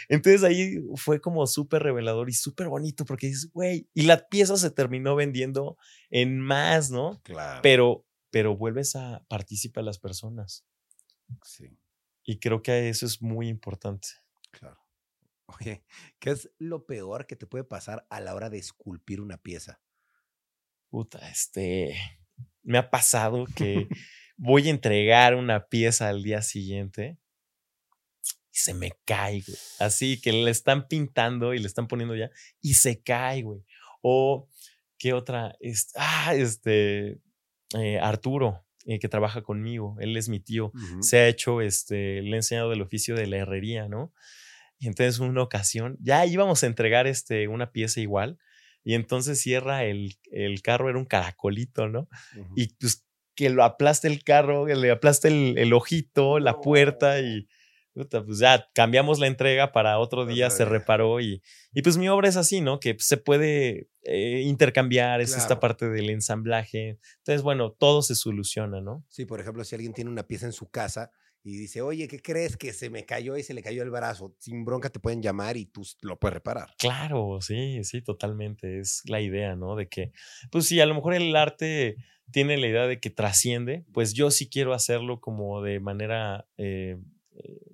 Entonces 0.09 0.43
ahí 0.45 0.79
fue 0.97 1.21
como 1.21 1.47
súper 1.47 1.83
revelador 1.83 2.29
y 2.29 2.33
súper 2.33 2.69
bonito 2.69 3.05
porque 3.05 3.29
dices, 3.29 3.51
güey, 3.53 3.89
y 3.95 4.03
la 4.03 4.29
pieza 4.29 4.57
se 4.57 4.71
terminó 4.71 5.17
vendiendo 5.17 5.77
en 6.11 6.41
más, 6.41 6.91
¿no? 6.91 7.21
Claro. 7.23 7.61
Pero, 7.63 8.07
pero 8.31 8.57
vuelves 8.57 8.97
a 8.97 9.25
participar 9.29 9.83
a 9.83 9.87
las 9.87 9.99
personas. 9.99 10.65
Sí. 11.45 11.79
Y 12.25 12.39
creo 12.39 12.63
que 12.63 12.89
eso 12.89 13.07
es 13.07 13.21
muy 13.21 13.49
importante. 13.49 14.09
Claro. 14.51 14.79
Oye, 15.47 15.85
¿qué 16.19 16.31
es 16.31 16.51
lo 16.59 16.87
peor 16.87 17.27
que 17.27 17.37
te 17.37 17.47
puede 17.47 17.65
pasar 17.65 18.07
a 18.09 18.21
la 18.21 18.35
hora 18.35 18.51
de 18.51 18.59
esculpir 18.59 19.21
una 19.21 19.37
pieza? 19.37 19.81
Puta, 20.89 21.29
este. 21.29 21.95
Me 22.63 22.79
ha 22.79 22.91
pasado 22.91 23.45
que 23.55 23.89
voy 24.37 24.69
a 24.69 24.71
entregar 24.71 25.35
una 25.35 25.67
pieza 25.67 26.09
al 26.09 26.23
día 26.23 26.41
siguiente 26.41 27.19
y 28.55 28.59
se 28.59 28.73
me 28.73 28.93
cae, 29.05 29.43
güey. 29.47 29.59
Así 29.81 30.21
que 30.21 30.33
le 30.33 30.51
están 30.51 30.87
pintando 30.87 31.55
y 31.55 31.59
le 31.59 31.67
están 31.67 31.89
poniendo 31.89 32.15
ya 32.15 32.31
y 32.61 32.75
se 32.75 33.03
cae, 33.03 33.43
güey. 33.43 33.65
O, 34.01 34.49
¿qué 34.97 35.13
otra? 35.13 35.57
Este, 35.61 35.93
ah, 35.99 36.35
este. 36.35 37.19
Eh, 37.77 37.99
Arturo, 37.99 38.65
eh, 38.87 39.01
que 39.01 39.09
trabaja 39.09 39.43
conmigo, 39.43 39.97
él 39.99 40.17
es 40.17 40.29
mi 40.29 40.39
tío, 40.39 40.67
uh 40.67 40.71
-huh. 40.73 41.03
se 41.03 41.19
ha 41.19 41.27
hecho, 41.29 41.61
este, 41.61 42.23
le 42.23 42.31
he 42.33 42.37
enseñado 42.37 42.73
el 42.73 42.83
oficio 42.83 43.17
de 43.17 43.27
la 43.27 43.39
herrería, 43.39 43.89
¿no? 43.89 44.13
Y 44.79 44.87
entonces 44.87 45.19
una 45.19 45.43
ocasión, 45.43 45.97
ya 46.01 46.25
íbamos 46.25 46.63
a 46.63 46.67
entregar 46.67 47.09
este, 47.09 47.49
una 47.49 47.73
pieza 47.73 48.01
igual, 48.01 48.39
y 48.85 48.95
entonces 48.95 49.41
cierra 49.41 49.85
el, 49.85 50.19
el 50.31 50.63
carro, 50.63 50.89
era 50.89 50.99
un 50.99 51.07
caracolito, 51.07 51.89
¿no? 51.89 52.01
Uh 52.37 52.41
-huh. 52.41 52.53
Y 52.55 52.75
pues 52.75 53.05
que 53.35 53.51
lo 53.51 53.65
aplaste 53.65 54.07
el 54.07 54.23
carro, 54.23 54.67
que 54.67 54.77
le 54.77 54.93
aplaste 54.93 55.29
el, 55.29 55.59
el 55.59 55.73
ojito, 55.73 56.39
la 56.39 56.61
puerta 56.61 57.19
y 57.21 57.49
pues 57.95 58.39
ya 58.39 58.69
cambiamos 58.75 59.21
la 59.21 59.29
entrega 59.29 59.73
para 59.73 59.99
otro 59.99 60.27
día, 60.27 60.51
se 60.51 60.65
reparó 60.65 61.21
y, 61.21 61.43
y 61.73 61.83
pues 61.83 61.97
mi 61.97 62.09
obra 62.09 62.29
es 62.29 62.37
así, 62.37 62.61
¿no? 62.61 62.81
Que 62.81 62.97
se 62.99 63.17
puede 63.17 63.89
eh, 64.03 64.43
intercambiar, 64.45 65.21
es 65.21 65.31
claro. 65.31 65.43
esta 65.43 65.61
parte 65.61 65.89
del 65.89 66.11
ensamblaje. 66.11 66.99
Entonces, 67.19 67.43
bueno, 67.43 67.73
todo 67.73 68.03
se 68.03 68.15
soluciona, 68.15 68.81
¿no? 68.81 69.05
Sí, 69.09 69.25
por 69.25 69.41
ejemplo, 69.41 69.63
si 69.65 69.75
alguien 69.77 69.95
tiene 69.95 70.11
una 70.11 70.27
pieza 70.27 70.47
en 70.47 70.53
su 70.53 70.69
casa 70.69 71.13
y 71.45 71.57
dice, 71.57 71.83
oye, 71.83 72.09
¿qué 72.09 72.21
crees 72.21 72.57
que 72.57 72.73
se 72.73 72.91
me 72.91 73.05
cayó 73.05 73.37
y 73.37 73.43
se 73.43 73.55
le 73.55 73.63
cayó 73.63 73.83
el 73.83 73.91
brazo? 73.91 74.35
Sin 74.39 74.65
bronca 74.65 74.91
te 74.91 74.99
pueden 74.99 75.23
llamar 75.23 75.57
y 75.57 75.67
tú 75.67 75.83
lo 76.03 76.19
puedes 76.19 76.35
reparar. 76.35 76.75
Claro, 76.79 77.39
sí, 77.41 77.85
sí, 77.85 78.03
totalmente. 78.03 78.81
Es 78.81 79.03
la 79.07 79.21
idea, 79.21 79.55
¿no? 79.55 79.77
De 79.77 79.89
que, 79.89 80.13
pues 80.51 80.67
sí, 80.67 80.81
a 80.81 80.87
lo 80.87 80.95
mejor 80.95 81.15
el 81.15 81.37
arte 81.37 81.97
tiene 82.33 82.57
la 82.57 82.67
idea 82.67 82.87
de 82.87 82.99
que 82.99 83.11
trasciende, 83.11 83.85
pues 83.93 84.15
yo 84.15 84.31
sí 84.31 84.49
quiero 84.49 84.75
hacerlo 84.75 85.21
como 85.21 85.63
de 85.63 85.79
manera... 85.79 86.49
Eh, 86.57 86.97
eh, 87.37 87.74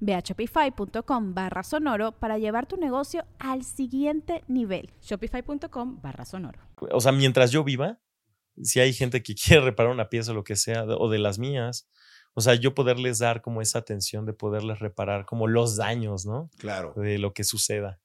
Ve 0.00 0.14
a 0.14 0.20
shopify.com 0.20 1.34
barra 1.34 1.62
sonoro 1.62 2.12
para 2.12 2.38
llevar 2.38 2.66
tu 2.66 2.76
negocio 2.76 3.24
al 3.38 3.64
siguiente 3.64 4.44
nivel. 4.48 4.90
Shopify.com 5.02 6.00
barra 6.00 6.24
sonoro. 6.24 6.60
O 6.92 7.00
sea, 7.00 7.12
mientras 7.12 7.50
yo 7.50 7.64
viva, 7.64 8.00
si 8.62 8.80
hay 8.80 8.92
gente 8.92 9.22
que 9.22 9.34
quiere 9.34 9.62
reparar 9.62 9.92
una 9.92 10.08
pieza 10.08 10.32
o 10.32 10.34
lo 10.34 10.44
que 10.44 10.56
sea, 10.56 10.84
o 10.84 11.08
de 11.08 11.18
las 11.18 11.38
mías, 11.38 11.88
o 12.34 12.40
sea, 12.40 12.54
yo 12.54 12.74
poderles 12.74 13.18
dar 13.18 13.42
como 13.42 13.62
esa 13.62 13.80
atención 13.80 14.24
de 14.24 14.32
poderles 14.32 14.78
reparar 14.78 15.26
como 15.26 15.48
los 15.48 15.76
daños, 15.76 16.24
¿no? 16.24 16.50
Claro. 16.58 16.92
De 16.94 17.18
lo 17.18 17.32
que 17.32 17.44
suceda. 17.44 18.00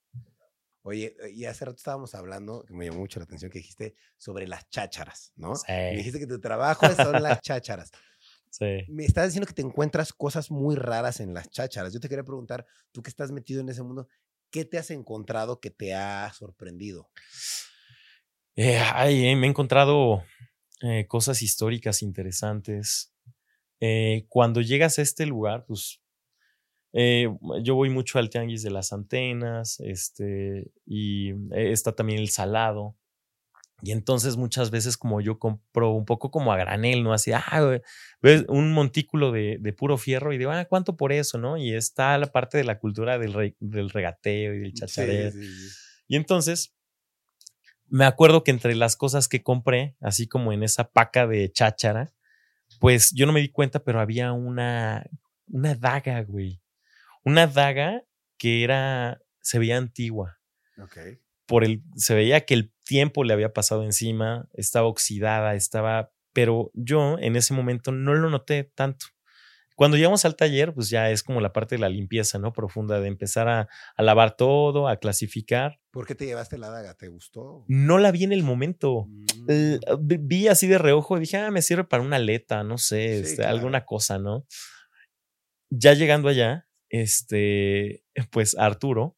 Oye, 0.86 1.16
y 1.34 1.46
hace 1.46 1.64
rato 1.64 1.78
estábamos 1.78 2.14
hablando, 2.14 2.66
que 2.66 2.74
me 2.74 2.86
llamó 2.86 3.00
mucho 3.00 3.20
la 3.20 3.24
atención, 3.24 3.50
que 3.50 3.60
dijiste 3.60 3.96
sobre 4.18 4.48
las 4.48 4.70
chácharas, 4.70 5.32
¿no? 5.38 5.56
Sí. 5.56 5.72
Me 5.72 5.96
dijiste 5.96 6.20
que 6.20 6.28
tu 6.28 6.42
trabajo 6.42 6.90
son 6.94 7.24
las 7.24 7.40
chácharas. 7.42 7.92
Sí. 8.54 8.86
Me 8.88 9.04
estás 9.04 9.30
diciendo 9.30 9.48
que 9.48 9.56
te 9.56 9.64
encuentras 9.64 10.14
cosas 10.14 10.52
muy 10.52 10.76
raras 10.76 11.20
en 11.20 11.34
las 11.34 11.50
chácharas. 11.50 11.92
Yo 11.92 12.00
te 12.00 12.08
quería 12.08 12.24
preguntar, 12.24 12.68
tú 12.92 13.02
que 13.02 13.10
estás 13.10 13.32
metido 13.32 13.62
en 13.62 13.70
ese 13.70 13.82
mundo, 13.82 14.08
¿qué 14.52 14.64
te 14.64 14.78
has 14.78 14.92
encontrado 14.92 15.60
que 15.60 15.72
te 15.72 15.96
ha 15.96 16.32
sorprendido? 16.34 17.10
Eh, 18.56 18.78
ay, 18.78 19.26
eh, 19.26 19.36
me 19.36 19.48
he 19.48 19.50
encontrado 19.50 20.24
eh, 20.84 21.08
cosas 21.08 21.42
históricas 21.42 22.04
interesantes. 22.04 23.12
Cuando 24.30 24.62
llegas 24.62 25.00
a 25.00 25.02
este 25.02 25.26
lugar, 25.26 25.66
pues 25.66 26.00
yo 26.94 27.76
voy 27.76 27.90
mucho 27.90 28.20
al 28.20 28.30
tianguis 28.30 28.62
de 28.62 28.70
las 28.70 28.94
antenas, 28.94 29.80
este, 29.80 30.72
y 30.86 31.34
está 31.52 31.94
también 31.94 32.20
el 32.20 32.30
salado. 32.30 32.96
Y 33.82 33.92
entonces 33.92 34.38
muchas 34.38 34.72
veces 34.72 34.98
como 34.98 35.20
yo 35.20 35.40
compro 35.40 35.92
un 35.92 36.06
poco 36.06 36.32
como 36.32 36.54
a 36.54 36.58
granel, 36.58 37.04
¿no? 37.04 37.14
Así, 37.14 37.32
ah, 37.34 37.80
ves 38.22 38.46
un 38.48 38.72
montículo 38.72 39.32
de, 39.32 39.58
de, 39.60 39.74
puro 39.74 39.98
fierro 39.98 40.32
y 40.32 40.38
digo, 40.38 40.52
ah, 40.52 40.66
¿cuánto 40.66 40.96
por 40.96 41.12
eso, 41.12 41.38
no? 41.38 41.58
Y 41.58 41.74
está 41.74 42.18
la 42.18 42.28
parte 42.28 42.58
de 42.58 42.64
la 42.64 42.80
cultura 42.80 43.18
del, 43.18 43.34
re, 43.34 43.56
del 43.60 43.90
regateo 43.90 44.54
y 44.54 44.60
del 44.60 44.74
chachareo. 44.74 45.32
Sí, 45.32 45.46
sí, 45.46 45.70
sí. 45.70 45.76
Y 46.08 46.16
entonces 46.16 46.74
me 47.88 48.06
acuerdo 48.06 48.44
que 48.44 48.52
entre 48.52 48.76
las 48.76 48.96
cosas 48.96 49.28
que 49.28 49.44
compré, 49.44 49.98
así 50.00 50.28
como 50.28 50.54
en 50.54 50.64
esa 50.64 50.90
paca 50.90 51.28
de 51.28 51.52
cháchara, 51.52 52.14
pues 52.80 53.12
yo 53.12 53.26
no 53.26 53.34
me 53.34 53.42
di 53.42 53.50
cuenta, 53.50 53.84
pero 53.84 54.00
había 54.00 54.32
una, 54.32 55.06
una 55.48 55.76
daga, 55.76 56.22
güey. 56.22 56.62
Una 57.26 57.48
daga 57.48 58.04
que 58.38 58.64
era, 58.64 59.22
se 59.42 59.60
veía 59.60 59.78
antigua. 59.78 60.40
Ok 60.82 60.98
por 61.46 61.64
el, 61.64 61.84
se 61.96 62.16
veía 62.16 62.46
que 62.46 62.54
el 62.54 62.73
tiempo 62.84 63.24
le 63.24 63.34
había 63.34 63.54
pasado 63.54 63.84
encima, 63.84 64.48
estaba 64.54 64.88
oxidada, 64.88 65.56
estaba, 65.56 66.12
pero 66.34 66.72
yo 66.74 67.18
en 67.20 67.36
ese 67.36 67.54
momento 67.54 67.92
no 67.92 68.14
lo 68.14 68.30
noté 68.30 68.64
tanto. 68.64 69.08
Cuando 69.76 69.98
llegamos 69.98 70.24
al 70.26 70.36
taller, 70.36 70.74
pues 70.74 70.90
ya 70.90 71.10
es 71.10 71.24
como 71.24 71.42
la 71.42 71.52
parte 71.52 71.76
de 71.76 71.82
la 71.82 71.90
limpieza, 71.90 72.38
¿no? 72.38 72.54
Profunda, 72.54 73.00
de 73.00 73.08
empezar 73.08 73.48
a, 73.48 73.68
a 73.96 74.04
lavar 74.04 74.36
todo, 74.36 74.88
a 74.88 74.98
clasificar. 74.98 75.80
¿Por 75.92 76.06
qué 76.06 76.14
te 76.14 76.26
llevaste 76.26 76.60
la 76.60 76.70
daga? 76.70 76.94
¿Te 76.94 77.08
gustó? 77.08 77.66
No 77.68 77.98
la 77.98 78.12
vi 78.12 78.24
en 78.24 78.34
el 78.34 78.44
momento. 78.44 79.08
Mm. 79.08 79.46
Eh, 79.50 79.80
vi 80.00 80.48
así 80.48 80.68
de 80.68 80.78
reojo 80.78 81.18
y 81.18 81.22
dije, 81.22 81.38
ah, 81.38 81.50
me 81.50 81.64
sirve 81.64 81.86
para 81.86 82.04
una 82.04 82.18
aleta, 82.18 82.64
no 82.64 82.78
sé, 82.78 83.18
sí, 83.18 83.24
este, 83.24 83.36
claro. 83.38 83.56
alguna 83.56 83.86
cosa, 83.86 84.20
¿no? 84.20 84.46
Ya 85.72 85.94
llegando 85.94 86.30
allá, 86.30 86.68
este, 86.90 88.04
pues 88.30 88.56
Arturo, 88.56 89.18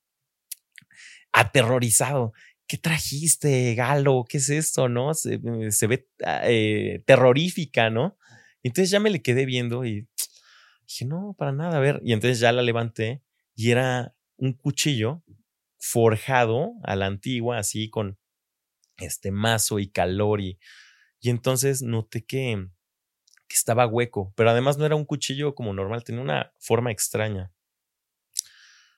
aterrorizado. 1.34 2.32
¿Qué 2.68 2.78
trajiste, 2.78 3.76
Galo? 3.76 4.26
¿Qué 4.28 4.38
es 4.38 4.50
esto? 4.50 4.90
¿No? 4.90 5.14
Se, 5.14 5.40
se 5.72 5.88
ve 5.88 6.08
eh, 6.44 7.04
terrorífica, 7.06 7.90
¿no? 7.90 8.18
Entonces 8.64 8.90
ya 8.90 9.00
me 9.00 9.12
le 9.12 9.22
quedé 9.22 9.46
viendo 9.46 9.86
y 9.86 10.08
dije, 10.88 11.06
no, 11.06 11.36
para 11.38 11.52
nada, 11.52 11.78
a 11.78 11.80
ver. 11.80 12.02
Y 12.04 12.14
entonces 12.14 12.40
ya 12.40 12.52
la 12.52 12.64
levanté 12.64 13.22
y 13.56 13.72
era 13.72 14.16
un 14.38 14.54
cuchillo 14.54 15.24
forjado 15.78 16.74
a 16.84 16.96
la 16.96 17.06
antigua, 17.06 17.60
así 17.60 17.90
con 17.90 18.18
este 18.98 19.30
mazo 19.32 19.78
y 19.80 19.88
calor. 19.90 20.42
Y, 20.42 20.60
y 21.22 21.30
entonces 21.30 21.84
noté 21.84 22.26
que 22.26 22.68
estaba 23.50 23.88
hueco, 23.88 24.34
pero 24.36 24.50
además 24.50 24.78
no 24.78 24.86
era 24.86 24.96
un 24.96 25.06
cuchillo 25.06 25.56
como 25.56 25.74
normal, 25.74 26.04
tenía 26.04 26.22
una 26.22 26.52
forma 26.60 26.92
extraña. 26.92 27.52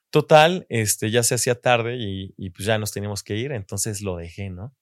Total, 0.09 0.65
este, 0.69 1.11
ya 1.11 1.23
se 1.23 1.35
hacía 1.35 1.55
tarde 1.55 1.97
y, 1.97 2.33
y 2.37 2.49
pues 2.49 2.65
ya 2.65 2.77
nos 2.77 2.91
teníamos 2.91 3.23
que 3.23 3.35
ir, 3.35 3.51
entonces 3.51 4.01
lo 4.01 4.17
dejé, 4.17 4.49
¿no? 4.49 4.75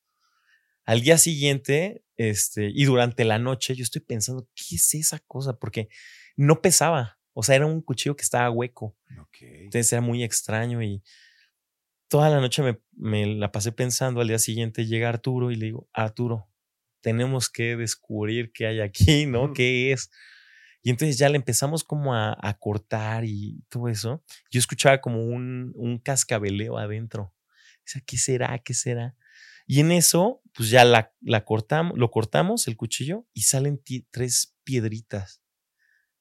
Al 0.85 1.01
día 1.01 1.17
siguiente, 1.17 2.03
este, 2.15 2.71
y 2.73 2.85
durante 2.85 3.25
la 3.25 3.39
noche, 3.39 3.75
yo 3.75 3.83
estoy 3.83 4.01
pensando, 4.01 4.47
¿qué 4.53 4.75
es 4.75 4.93
esa 4.93 5.19
cosa? 5.19 5.57
Porque 5.57 5.89
no 6.35 6.61
pesaba. 6.61 7.19
O 7.33 7.41
sea, 7.41 7.55
era 7.55 7.65
un 7.65 7.81
cuchillo 7.81 8.15
que 8.15 8.23
estaba 8.23 8.49
hueco. 8.51 8.95
Entonces 9.41 9.91
era 9.91 10.01
muy 10.01 10.23
extraño 10.23 10.81
y 10.81 11.03
toda 12.07 12.29
la 12.29 12.39
noche 12.39 12.61
me, 12.61 12.79
me, 12.93 13.25
la 13.25 13.51
pasé 13.51 13.71
pensando. 13.71 14.21
Al 14.21 14.27
día 14.27 14.39
siguiente 14.39 14.85
llega 14.85 15.09
Arturo 15.09 15.51
y 15.51 15.55
le 15.55 15.65
digo, 15.65 15.89
Arturo, 15.91 16.47
tenemos 17.01 17.49
que 17.49 17.75
descubrir 17.75 18.51
qué 18.53 18.67
hay 18.67 18.79
aquí, 18.79 19.25
¿no? 19.25 19.53
¿Qué 19.53 19.91
es? 19.91 20.11
Y 20.85 20.91
entonces 20.91 21.17
ya 21.17 21.29
le 21.29 21.35
empezamos 21.35 21.83
como 21.83 22.13
a, 22.13 22.37
a, 22.39 22.59
cortar 22.59 23.25
y 23.25 23.63
todo 23.69 23.89
eso. 23.89 24.23
Yo 24.51 24.59
escuchaba 24.59 25.01
como 25.01 25.25
un, 25.25 25.71
un 25.73 25.97
cascabeleo 25.97 26.77
adentro. 26.77 27.33
O 27.33 27.85
sea, 27.85 28.03
¿qué 28.05 28.17
será? 28.17 28.59
¿Qué 28.59 28.75
será? 28.75 29.15
Y 29.65 29.79
en 29.79 29.91
eso, 29.91 30.43
pues 30.53 30.69
ya 30.69 30.85
la, 30.85 31.11
la 31.21 31.43
cortamos, 31.43 31.97
lo 31.97 32.11
cortamos 32.11 32.67
el 32.67 32.77
cuchillo 32.77 33.25
y 33.33 33.41
salen 33.41 33.81
tres 34.11 34.55
piedritas 34.63 35.41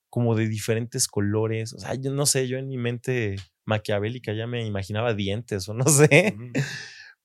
como 0.08 0.34
de 0.34 0.48
diferentes 0.48 1.08
colores. 1.08 1.74
O 1.74 1.78
sea, 1.78 1.94
yo 1.96 2.10
no 2.10 2.24
sé, 2.24 2.48
yo 2.48 2.56
en 2.56 2.68
mi 2.68 2.78
mente 2.78 3.36
maquiavélica 3.66 4.32
ya 4.32 4.46
me 4.46 4.64
imaginaba 4.64 5.12
dientes 5.12 5.68
o 5.68 5.74
no 5.74 5.84
sé. 5.90 6.38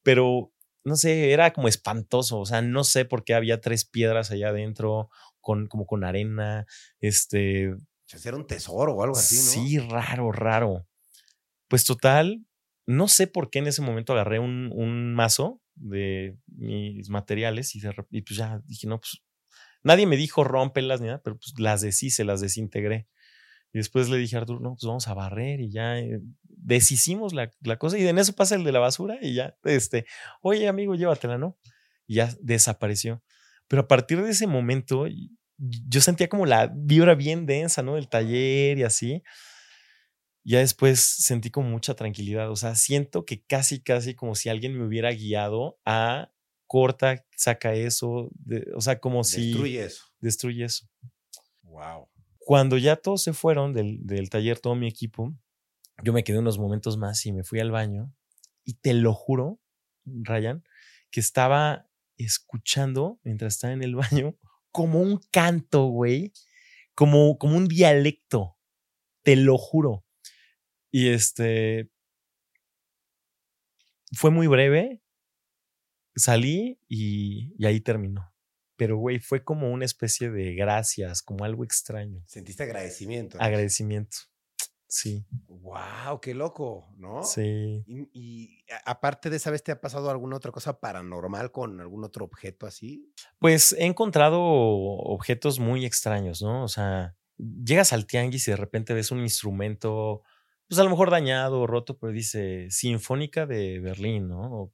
Pero 0.03 0.51
no 0.83 0.95
sé, 0.95 1.31
era 1.31 1.53
como 1.53 1.67
espantoso. 1.67 2.39
O 2.39 2.45
sea, 2.45 2.61
no 2.61 2.83
sé 2.83 3.05
por 3.05 3.23
qué 3.23 3.33
había 3.33 3.61
tres 3.61 3.85
piedras 3.85 4.31
allá 4.31 4.49
adentro, 4.49 5.09
con, 5.49 5.65
como 5.65 5.87
con 5.87 6.03
arena. 6.03 6.67
Este. 6.99 7.73
Era 8.23 8.37
un 8.37 8.45
tesoro 8.45 8.93
o 8.93 9.03
algo 9.03 9.17
así, 9.17 9.35
¿no? 9.35 9.41
Sí, 9.41 9.79
raro, 9.79 10.31
raro. 10.31 10.87
Pues 11.67 11.85
total, 11.85 12.45
no 12.85 13.07
sé 13.07 13.25
por 13.25 13.49
qué 13.49 13.59
en 13.59 13.67
ese 13.67 13.81
momento 13.81 14.13
agarré 14.13 14.37
un, 14.37 14.71
un 14.73 15.15
mazo 15.15 15.59
de 15.73 16.37
mis 16.47 17.09
materiales 17.09 17.75
y, 17.75 17.79
de, 17.79 17.95
y 18.11 18.21
pues 18.21 18.37
ya 18.37 18.61
dije, 18.65 18.85
no, 18.85 18.99
pues 18.99 19.23
nadie 19.81 20.05
me 20.05 20.17
dijo 20.17 20.43
rompelas 20.43 21.01
ni 21.01 21.07
nada, 21.07 21.21
pero 21.23 21.37
pues 21.37 21.53
las 21.57 21.81
deshice, 21.81 22.23
las 22.23 22.41
desintegré. 22.41 23.07
Y 23.73 23.79
después 23.79 24.07
le 24.09 24.17
dije 24.17 24.35
a 24.35 24.39
Arturo, 24.39 24.59
no, 24.59 24.75
pues 24.75 24.85
vamos 24.85 25.07
a 25.07 25.15
barrer 25.15 25.61
y 25.61 25.71
ya 25.71 25.99
eh, 25.99 26.19
deshicimos 26.43 27.33
la, 27.33 27.51
la, 27.61 27.77
cosa 27.77 27.97
y 27.97 28.07
en 28.07 28.19
eso 28.19 28.33
pasa 28.33 28.55
el 28.55 28.63
de 28.63 28.71
la 28.71 28.79
basura 28.79 29.17
y 29.21 29.33
ya, 29.33 29.55
este, 29.63 30.05
oye 30.41 30.67
amigo, 30.67 30.93
llévatela, 30.93 31.39
¿no? 31.39 31.57
Y 32.05 32.15
ya 32.15 32.35
desapareció. 32.39 33.23
Pero 33.69 33.83
a 33.83 33.87
partir 33.87 34.21
de 34.21 34.31
ese 34.31 34.47
momento 34.47 35.05
yo 35.59 36.01
sentía 36.01 36.29
como 36.29 36.45
la 36.45 36.71
vibra 36.73 37.15
bien 37.15 37.45
densa, 37.45 37.83
¿no? 37.83 37.95
Del 37.95 38.07
taller 38.09 38.77
y 38.77 38.83
así 38.83 39.23
ya 40.49 40.59
después 40.59 40.99
sentí 40.99 41.51
como 41.51 41.69
mucha 41.69 41.93
tranquilidad. 41.93 42.49
O 42.49 42.55
sea, 42.55 42.73
siento 42.73 43.23
que 43.23 43.43
casi, 43.43 43.81
casi 43.81 44.15
como 44.15 44.33
si 44.33 44.49
alguien 44.49 44.77
me 44.77 44.85
hubiera 44.85 45.11
guiado 45.11 45.79
a 45.85 46.31
corta, 46.65 47.23
saca 47.35 47.73
eso. 47.73 48.31
o 48.75 48.81
sea, 48.81 48.99
como 48.99 49.23
si. 49.23 49.47
Destruye 49.51 49.83
eso. 49.83 50.05
Destruye 50.19 50.65
eso. 50.65 50.89
Wow. 51.61 52.09
Cuando 52.39 52.77
ya 52.77 52.95
todos 52.95 53.21
se 53.21 53.33
fueron 53.33 53.73
del, 53.73 54.05
del 54.07 54.31
taller, 54.31 54.59
todo 54.59 54.73
mi 54.73 54.87
equipo, 54.87 55.35
yo 56.03 56.13
me 56.13 56.23
quedé 56.23 56.39
unos 56.39 56.57
momentos 56.57 56.97
más 56.97 57.23
y 57.27 57.31
me 57.31 57.43
fui 57.43 57.59
al 57.59 57.69
baño. 57.69 58.11
Y 58.63 58.73
te 58.73 58.95
lo 58.95 59.13
juro, 59.13 59.59
Ryan, 60.05 60.63
que 61.11 61.19
estaba 61.19 61.87
escuchando 62.17 63.19
mientras 63.23 63.53
estaba 63.53 63.73
en 63.73 63.83
el 63.83 63.95
baño 63.95 64.35
como 64.71 65.01
un 65.01 65.19
canto, 65.31 65.85
güey. 65.85 66.33
Como, 66.95 67.37
como 67.37 67.57
un 67.57 67.67
dialecto. 67.67 68.57
Te 69.23 69.35
lo 69.35 69.57
juro. 69.57 70.05
Y 70.91 71.09
este. 71.09 71.89
Fue 74.13 74.31
muy 74.31 74.47
breve. 74.47 75.01
Salí 76.15 76.79
y, 76.87 77.53
y 77.57 77.65
ahí 77.65 77.79
terminó. 77.79 78.33
Pero, 78.75 78.97
güey, 78.97 79.19
fue 79.19 79.43
como 79.43 79.71
una 79.71 79.85
especie 79.85 80.29
de 80.29 80.55
gracias, 80.55 81.21
como 81.21 81.43
algo 81.43 81.63
extraño. 81.63 82.23
Sentiste 82.27 82.63
agradecimiento. 82.63 83.37
Agradecimiento. 83.39 84.17
Sí. 84.89 85.23
Wow, 85.47 86.19
qué 86.19 86.33
loco, 86.33 86.91
¿no? 86.97 87.23
Sí. 87.23 87.83
Y, 87.85 88.09
y, 88.11 88.65
aparte 88.85 89.29
de 89.29 89.37
esa 89.37 89.51
vez, 89.51 89.63
¿te 89.63 89.71
ha 89.71 89.79
pasado 89.79 90.09
alguna 90.09 90.35
otra 90.35 90.51
cosa 90.51 90.79
paranormal 90.79 91.51
con 91.51 91.79
algún 91.79 92.03
otro 92.03 92.25
objeto 92.25 92.65
así? 92.65 93.13
Pues 93.37 93.73
he 93.73 93.85
encontrado 93.85 94.41
objetos 94.41 95.59
muy 95.59 95.85
extraños, 95.85 96.41
¿no? 96.41 96.63
O 96.63 96.67
sea, 96.67 97.15
llegas 97.37 97.93
al 97.93 98.07
tianguis 98.07 98.47
y 98.47 98.51
de 98.51 98.57
repente 98.57 98.95
ves 98.95 99.11
un 99.11 99.19
instrumento 99.19 100.23
pues 100.67 100.79
a 100.79 100.83
lo 100.83 100.91
mejor 100.91 101.09
dañado 101.09 101.61
o 101.61 101.67
roto, 101.67 101.97
pero 101.97 102.13
dice 102.13 102.67
Sinfónica 102.69 103.47
de 103.47 103.79
Berlín, 103.79 104.27
¿no? 104.27 104.41
O 104.41 104.71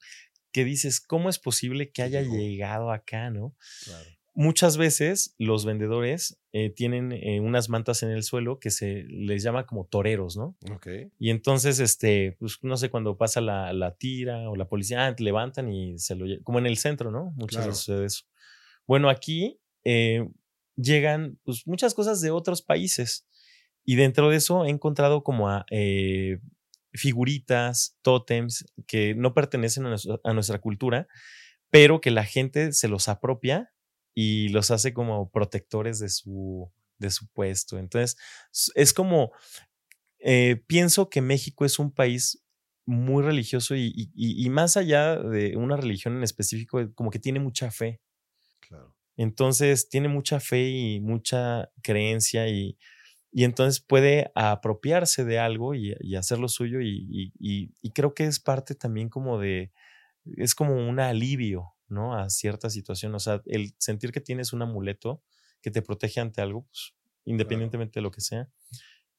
que 0.51 0.63
dices, 0.65 0.99
¿cómo 1.01 1.29
es 1.29 1.39
posible 1.39 1.91
que 1.91 2.01
haya 2.01 2.21
llegado 2.21 2.91
acá, 2.91 3.29
¿no? 3.29 3.55
Claro. 3.83 4.09
Muchas 4.37 4.75
veces 4.75 5.33
los 5.37 5.63
vendedores 5.63 6.37
eh, 6.51 6.69
tienen 6.69 7.13
eh, 7.13 7.39
unas 7.39 7.69
mantas 7.69 8.03
en 8.03 8.09
el 8.09 8.21
suelo 8.23 8.59
que 8.59 8.69
se 8.69 9.05
les 9.07 9.43
llama 9.43 9.65
como 9.65 9.85
toreros, 9.85 10.35
¿no? 10.35 10.57
Ok. 10.73 10.87
Y 11.17 11.29
entonces, 11.29 11.79
este, 11.79 12.35
pues 12.37 12.59
no 12.61 12.75
sé, 12.75 12.89
cuando 12.89 13.17
pasa 13.17 13.39
la, 13.39 13.71
la 13.71 13.95
tira 13.95 14.49
o 14.49 14.57
la 14.57 14.67
policía, 14.67 15.07
ah, 15.07 15.15
levantan 15.17 15.71
y 15.71 15.97
se 15.99 16.15
lo 16.15 16.25
como 16.43 16.59
en 16.59 16.65
el 16.65 16.75
centro, 16.77 17.11
¿no? 17.11 17.31
Muchas 17.37 17.59
Claro. 17.59 17.67
veces 17.67 17.83
sucede 17.85 18.05
eso. 18.05 18.25
Bueno, 18.85 19.09
aquí 19.09 19.61
eh, 19.85 20.27
llegan 20.75 21.39
pues, 21.45 21.65
muchas 21.65 21.93
cosas 21.93 22.19
de 22.19 22.31
otros 22.31 22.61
países. 22.61 23.25
Y 23.85 23.95
dentro 23.95 24.29
de 24.29 24.35
eso 24.35 24.65
he 24.65 24.69
encontrado 24.69 25.23
como 25.23 25.47
a 25.47 25.65
figuritas, 26.91 27.97
tótems 28.01 28.65
que 28.87 29.15
no 29.15 29.33
pertenecen 29.33 29.85
a 29.85 29.89
nuestra, 29.89 30.19
a 30.23 30.33
nuestra, 30.33 30.59
cultura, 30.59 31.07
pero 31.69 32.01
que 32.01 32.11
la 32.11 32.25
gente 32.25 32.71
se 32.73 32.87
los 32.87 33.07
apropia 33.07 33.71
y 34.15 34.49
los 34.49 34.71
hace 34.71 34.93
como 34.93 35.29
protectores 35.29 35.99
de 35.99 36.09
su, 36.09 36.71
de 36.97 37.11
su 37.11 37.27
puesto. 37.27 37.77
Entonces, 37.77 38.17
es 38.73 38.93
como, 38.93 39.31
eh, 40.17 40.63
pienso 40.65 41.09
que 41.09 41.21
México 41.21 41.65
es 41.65 41.77
un 41.77 41.91
país 41.91 42.41
muy 42.87 43.23
religioso 43.23 43.75
y, 43.75 43.91
y, 43.95 44.11
y, 44.15 44.49
más 44.49 44.77
allá 44.77 45.17
de 45.17 45.55
una 45.57 45.77
religión 45.77 46.15
en 46.17 46.23
específico, 46.23 46.79
como 46.95 47.11
que 47.11 47.19
tiene 47.19 47.39
mucha 47.39 47.69
fe. 47.69 48.01
Claro. 48.61 48.95
Entonces, 49.17 49.89
tiene 49.89 50.07
mucha 50.07 50.39
fe 50.39 50.69
y 50.69 50.99
mucha 50.99 51.69
creencia 51.81 52.47
y 52.47 52.77
y 53.37 53.43
entonces 53.43 53.81
puede 53.81 54.31
apropiarse 54.33 55.25
de 55.25 55.39
algo 55.39 55.75
y, 55.75 55.93
hacerlo 56.15 56.47
suyo 56.47 56.79
y, 56.81 57.33
creo 57.93 58.13
que 58.13 58.23
es 58.23 58.39
parte 58.39 58.75
también 58.75 59.09
como 59.09 59.37
de, 59.37 59.73
es 60.37 60.55
como 60.55 60.73
un 60.73 61.01
alivio, 61.01 61.74
¿no? 61.87 62.15
A 62.15 62.29
cierta 62.29 62.69
situación, 62.69 63.13
o 63.15 63.19
sea, 63.19 63.41
el 63.45 63.73
sentir 63.77 64.11
que 64.11 64.21
tienes 64.21 64.53
un 64.53 64.61
amuleto 64.61 65.21
que 65.61 65.71
te 65.71 65.81
protege 65.81 66.19
ante 66.19 66.41
algo, 66.41 66.65
pues, 66.65 66.93
independientemente 67.25 67.93
claro. 67.93 68.03
de 68.03 68.09
lo 68.09 68.11
que 68.11 68.21
sea. 68.21 68.49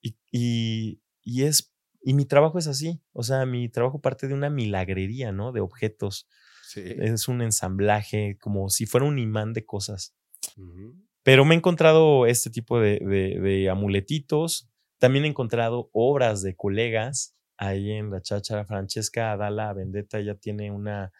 Y, 0.01 1.01
y, 1.23 1.43
es, 1.43 1.75
y 2.03 2.15
mi 2.15 2.25
trabajo 2.25 2.59
es 2.59 2.69
así, 2.69 3.01
o 3.13 3.23
sea, 3.23 3.47
mi 3.47 3.69
trabajo 3.69 4.01
parte 4.01 4.29
de 4.29 4.35
una 4.35 4.51
milagrería, 4.51 5.33
¿no? 5.33 5.53
De 5.53 5.61
objetos. 5.61 6.29
Sí. 6.63 6.83
Es 6.85 7.29
un 7.29 7.43
ensamblaje, 7.43 8.39
como 8.41 8.71
si 8.71 8.87
fuera 8.87 9.07
un 9.07 9.19
imán 9.19 9.53
de 9.53 9.65
cosas. 9.65 10.15
Uh 10.57 10.63
-huh. 10.63 11.07
Pero 11.27 11.45
me 11.45 11.57
he 11.57 11.59
encontrado 11.59 12.27
este 12.27 12.51
tipo 12.51 12.79
de, 12.79 13.01
de, 13.01 13.41
de, 13.41 13.69
amuletitos. 13.69 14.71
También 14.99 15.25
he 15.25 15.29
encontrado 15.29 15.91
obras 15.93 16.41
de 16.43 16.55
colegas 16.55 17.37
ahí 17.57 17.91
en 17.91 18.11
la 18.11 18.23
cháchara. 18.23 18.65
Francesca 18.65 19.33
Adala 19.33 19.73
Vendetta 19.73 20.21
ya 20.21 20.37
tiene 20.37 20.71
una, 20.71 21.13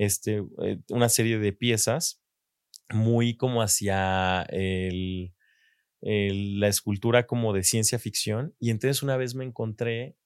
este, 0.00 0.42
una 0.88 1.10
serie 1.10 1.38
de 1.38 1.52
piezas 1.52 2.22
muy 2.88 3.36
como 3.36 3.60
hacia 3.60 4.42
el, 4.48 5.34
el, 6.00 6.58
la 6.58 6.68
escultura 6.68 7.26
como 7.26 7.52
de 7.52 7.64
ciencia 7.64 7.98
ficción. 7.98 8.54
Y 8.58 8.70
entonces 8.70 9.02
una 9.02 9.18
vez 9.18 9.34
me 9.34 9.44
encontré 9.44 10.16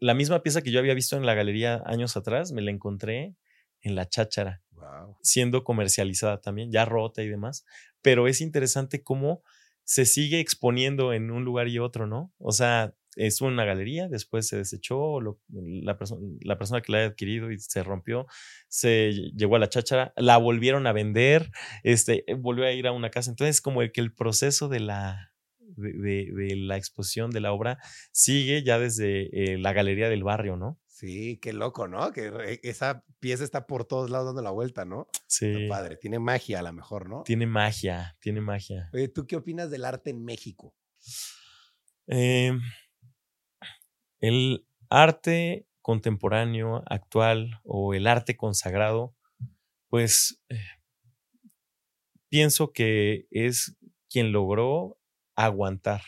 la 0.00 0.14
misma 0.14 0.42
pieza 0.42 0.62
que 0.62 0.70
yo 0.70 0.78
había 0.78 0.94
visto 0.94 1.18
en 1.18 1.26
la 1.26 1.34
galería 1.34 1.82
años 1.84 2.16
atrás, 2.16 2.52
me 2.52 2.62
la 2.62 2.70
encontré 2.70 3.36
en 3.82 3.96
la 3.96 4.08
cháchara, 4.08 4.62
wow. 4.70 5.18
siendo 5.20 5.62
comercializada 5.62 6.40
también, 6.40 6.72
ya 6.72 6.86
rota 6.86 7.22
y 7.22 7.28
demás. 7.28 7.66
Pero 8.00 8.28
es 8.28 8.40
interesante 8.40 9.02
cómo 9.02 9.42
se 9.84 10.06
sigue 10.06 10.40
exponiendo 10.40 11.12
en 11.12 11.30
un 11.30 11.44
lugar 11.44 11.68
y 11.68 11.78
otro, 11.78 12.06
¿no? 12.06 12.32
O 12.38 12.52
sea, 12.52 12.94
estuvo 13.16 13.48
en 13.48 13.54
una 13.54 13.64
galería, 13.64 14.08
después 14.08 14.48
se 14.48 14.56
desechó, 14.56 15.20
lo, 15.20 15.38
la, 15.50 15.98
perso 15.98 16.18
la, 16.40 16.58
persona 16.58 16.80
que 16.80 16.92
la 16.92 16.98
había 16.98 17.10
adquirido 17.10 17.50
y 17.50 17.58
se 17.58 17.82
rompió, 17.82 18.26
se 18.68 19.12
llegó 19.34 19.56
a 19.56 19.58
la 19.58 19.68
cháchara, 19.68 20.12
la 20.16 20.38
volvieron 20.38 20.86
a 20.86 20.92
vender, 20.92 21.50
este, 21.82 22.24
volvió 22.38 22.64
a 22.64 22.72
ir 22.72 22.86
a 22.86 22.92
una 22.92 23.10
casa. 23.10 23.30
Entonces, 23.30 23.60
como 23.60 23.82
el 23.82 23.92
que 23.92 24.00
el 24.00 24.14
proceso 24.14 24.68
de 24.68 24.80
la, 24.80 25.32
de, 25.58 25.92
de, 25.92 26.32
de 26.32 26.56
la 26.56 26.76
exposición 26.76 27.30
de 27.30 27.40
la 27.40 27.52
obra 27.52 27.78
sigue 28.12 28.62
ya 28.62 28.78
desde 28.78 29.52
eh, 29.54 29.58
la 29.58 29.72
galería 29.72 30.08
del 30.08 30.24
barrio, 30.24 30.56
¿no? 30.56 30.78
Sí, 31.02 31.38
qué 31.42 31.52
loco, 31.52 31.88
¿no? 31.88 32.12
Que 32.12 32.60
esa 32.62 33.04
pieza 33.18 33.42
está 33.42 33.66
por 33.66 33.84
todos 33.84 34.08
lados 34.08 34.26
dando 34.26 34.42
la 34.42 34.52
vuelta, 34.52 34.84
¿no? 34.84 35.08
Sí. 35.26 35.46
Está 35.46 35.68
padre, 35.68 35.96
tiene 35.96 36.20
magia 36.20 36.60
a 36.60 36.62
lo 36.62 36.72
mejor, 36.72 37.08
¿no? 37.08 37.24
Tiene 37.24 37.46
magia, 37.46 38.16
tiene 38.20 38.40
magia. 38.40 38.88
Oye, 38.92 39.08
¿tú 39.08 39.26
qué 39.26 39.34
opinas 39.34 39.68
del 39.68 39.84
arte 39.84 40.10
en 40.10 40.24
México? 40.24 40.76
Eh, 42.06 42.52
el 44.22 44.64
arte 44.88 45.66
contemporáneo, 45.82 46.82
actual 46.86 47.60
o 47.64 47.92
el 47.92 48.06
arte 48.06 48.36
consagrado, 48.36 49.14
pues 49.88 50.40
eh, 50.48 50.56
pienso 52.30 52.72
que 52.72 53.26
es 53.30 53.76
quien 54.08 54.32
logró 54.32 54.98
aguantar. 55.34 56.02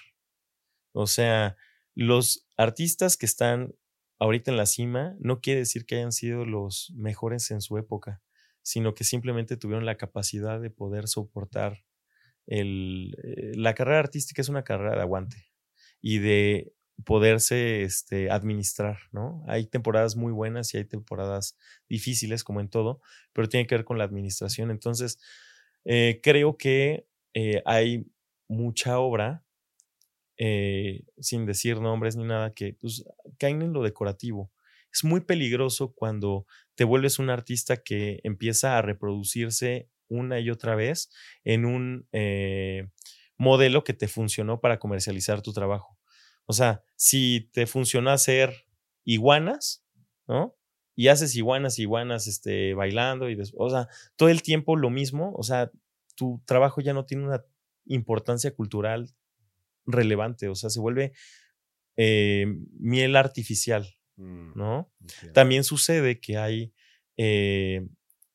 O 0.93 1.07
sea, 1.07 1.57
los 1.95 2.47
artistas 2.57 3.17
que 3.17 3.27
están 3.27 3.75
ahorita 4.21 4.53
en 4.53 4.57
la 4.57 4.67
cima 4.67 5.17
no 5.19 5.41
quiere 5.41 5.61
decir 5.61 5.85
que 5.85 5.97
hayan 5.97 6.13
sido 6.13 6.45
los 6.45 6.93
mejores 6.95 7.51
en 7.51 7.61
su 7.61 7.79
época, 7.79 8.23
sino 8.63 8.95
que 8.95 9.03
simplemente 9.03 9.57
tuvieron 9.57 9.87
la 9.87 9.97
capacidad 9.97 10.61
de 10.61 10.71
poder 10.71 11.09
soportar 11.09 11.85
el... 12.47 13.17
Eh, 13.25 13.53
la 13.57 13.75
carrera 13.75 13.99
artística 13.99 14.41
es 14.41 14.49
una 14.49 14.63
carrera 14.63 14.95
de 14.95 15.03
aguante 15.03 15.49
y 16.01 16.19
de 16.19 16.74
poderse 17.03 17.83
este, 17.83 18.31
administrar, 18.31 18.99
¿no? 19.13 19.45
Hay 19.49 19.67
temporadas 19.67 20.17
muy 20.17 20.33
buenas 20.33 20.73
y 20.75 20.79
hay 20.79 20.85
temporadas 20.85 21.59
difíciles, 21.89 22.45
como 22.45 22.61
en 22.61 22.69
todo, 22.69 23.01
pero 23.33 23.49
tiene 23.49 23.67
que 23.67 23.75
ver 23.75 23.85
con 23.85 23.99
la 23.99 24.05
administración. 24.05 24.71
Entonces, 24.71 25.19
eh, 25.85 26.21
creo 26.23 26.57
que 26.57 27.07
eh, 27.35 27.63
hay 27.67 28.07
mucha 28.49 28.99
obra, 28.99 29.45
eh, 30.39 31.05
sin 31.19 31.47
decir 31.47 31.81
nombres 31.81 32.17
ni 32.17 32.25
nada, 32.25 32.55
que 32.55 32.75
pues, 32.75 33.05
caen 33.39 33.63
en 33.63 33.73
lo 33.73 33.83
decorativo. 33.83 34.53
Es 34.93 35.05
muy 35.05 35.21
peligroso 35.21 35.93
cuando 35.95 36.47
te 36.77 36.85
vuelves 36.85 37.19
un 37.19 37.31
artista 37.31 37.79
que 37.79 38.21
empieza 38.23 38.79
a 38.79 38.83
reproducirse 38.83 39.89
una 40.09 40.39
y 40.39 40.51
otra 40.51 40.77
vez 40.77 41.11
en 41.45 41.65
un 41.65 42.07
modelo 43.37 43.83
que 43.85 43.95
te 43.95 44.07
funcionó 44.09 44.61
para 44.61 44.79
comercializar 44.79 45.43
tu 45.43 45.53
trabajo. 45.53 45.94
O 46.47 46.53
sea, 46.53 46.83
si 46.97 47.49
te 47.53 47.67
funciona 47.67 48.13
hacer 48.13 48.67
iguanas, 49.05 49.85
¿no? 50.27 50.57
Y 50.97 51.09
haces 51.09 51.35
iguanas, 51.35 51.79
iguanas, 51.79 52.27
este, 52.27 52.75
bailando 52.75 53.29
y, 53.29 53.39
o 53.57 53.71
sea, 53.71 53.89
todo 54.17 54.29
el 54.29 54.43
tiempo 54.43 54.77
lo 54.77 54.91
mismo, 54.91 55.33
o 55.37 55.43
sea, 55.43 55.73
tu 56.15 56.41
trabajo 56.47 56.81
ya 56.81 56.93
no 56.93 57.05
tiene 57.05 57.25
una 57.25 57.45
importancia 57.87 58.55
cultural 58.55 59.11
relevante, 59.87 60.49
o 60.49 60.55
sea, 60.55 60.71
se 60.71 60.81
vuelve 60.81 61.13
eh, 61.97 62.47
miel 62.79 63.17
artificial, 63.17 63.97
mm, 64.17 64.53
¿no? 64.57 64.93
También 65.33 65.65
sucede 65.65 66.21
que 66.21 66.39
hay 66.39 66.73
eh, 67.17 67.87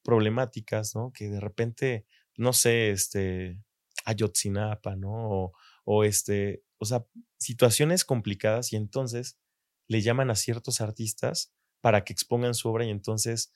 problemáticas, 0.03 0.95
¿no? 0.95 1.11
Que 1.13 1.29
de 1.29 1.39
repente, 1.39 2.05
no 2.35 2.53
sé, 2.53 2.91
este, 2.91 3.57
Ayotzinapa, 4.05 4.95
¿no? 4.95 5.11
O, 5.11 5.53
o 5.85 6.03
este, 6.03 6.63
o 6.77 6.85
sea, 6.85 7.05
situaciones 7.39 8.05
complicadas 8.05 8.73
y 8.73 8.75
entonces 8.75 9.39
le 9.87 10.01
llaman 10.01 10.29
a 10.29 10.35
ciertos 10.35 10.81
artistas 10.81 11.53
para 11.81 12.03
que 12.03 12.13
expongan 12.13 12.53
su 12.53 12.69
obra 12.69 12.85
y 12.85 12.89
entonces 12.89 13.53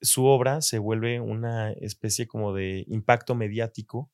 su 0.00 0.26
obra 0.26 0.60
se 0.60 0.78
vuelve 0.78 1.20
una 1.20 1.72
especie 1.72 2.26
como 2.26 2.52
de 2.52 2.84
impacto 2.88 3.34
mediático 3.34 4.10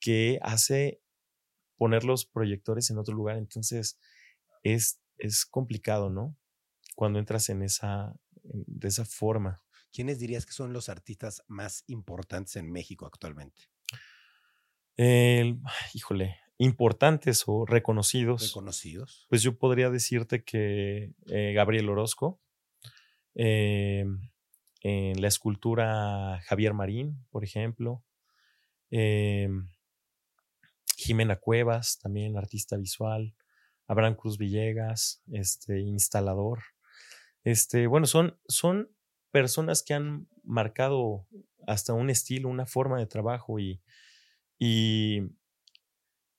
que 0.00 0.38
hace 0.42 1.00
poner 1.76 2.04
los 2.04 2.24
proyectores 2.24 2.90
en 2.90 2.98
otro 2.98 3.14
lugar. 3.14 3.36
Entonces 3.36 3.98
es, 4.62 5.00
es 5.18 5.44
complicado, 5.44 6.10
¿no? 6.10 6.36
Cuando 6.96 7.18
entras 7.18 7.48
en 7.50 7.62
esa, 7.62 8.14
de 8.42 8.88
esa 8.88 9.04
forma. 9.04 9.62
¿Quiénes 9.92 10.18
dirías 10.18 10.46
que 10.46 10.52
son 10.52 10.72
los 10.72 10.88
artistas 10.88 11.42
más 11.46 11.84
importantes 11.86 12.56
en 12.56 12.72
México 12.72 13.06
actualmente? 13.06 13.68
El, 14.96 15.60
híjole, 15.92 16.41
importantes 16.58 17.44
o 17.46 17.64
reconocidos. 17.66 18.48
Reconocidos. 18.48 19.26
Pues 19.28 19.42
yo 19.42 19.58
podría 19.58 19.90
decirte 19.90 20.44
que 20.44 21.12
eh, 21.26 21.52
Gabriel 21.54 21.88
Orozco, 21.88 22.40
eh, 23.34 24.04
en 24.82 25.20
la 25.20 25.28
escultura 25.28 26.40
Javier 26.44 26.74
Marín, 26.74 27.24
por 27.30 27.44
ejemplo, 27.44 28.04
eh, 28.90 29.48
Jimena 30.96 31.36
Cuevas, 31.36 31.98
también 31.98 32.36
artista 32.36 32.76
visual, 32.76 33.34
Abraham 33.86 34.14
Cruz 34.14 34.38
Villegas, 34.38 35.22
este, 35.32 35.80
instalador. 35.80 36.60
Este, 37.44 37.86
bueno, 37.86 38.06
son, 38.06 38.38
son 38.46 38.90
personas 39.30 39.82
que 39.82 39.94
han 39.94 40.28
marcado 40.44 41.26
hasta 41.66 41.92
un 41.92 42.10
estilo, 42.10 42.48
una 42.48 42.66
forma 42.66 42.98
de 42.98 43.06
trabajo 43.06 43.58
y, 43.58 43.80
y 44.58 45.22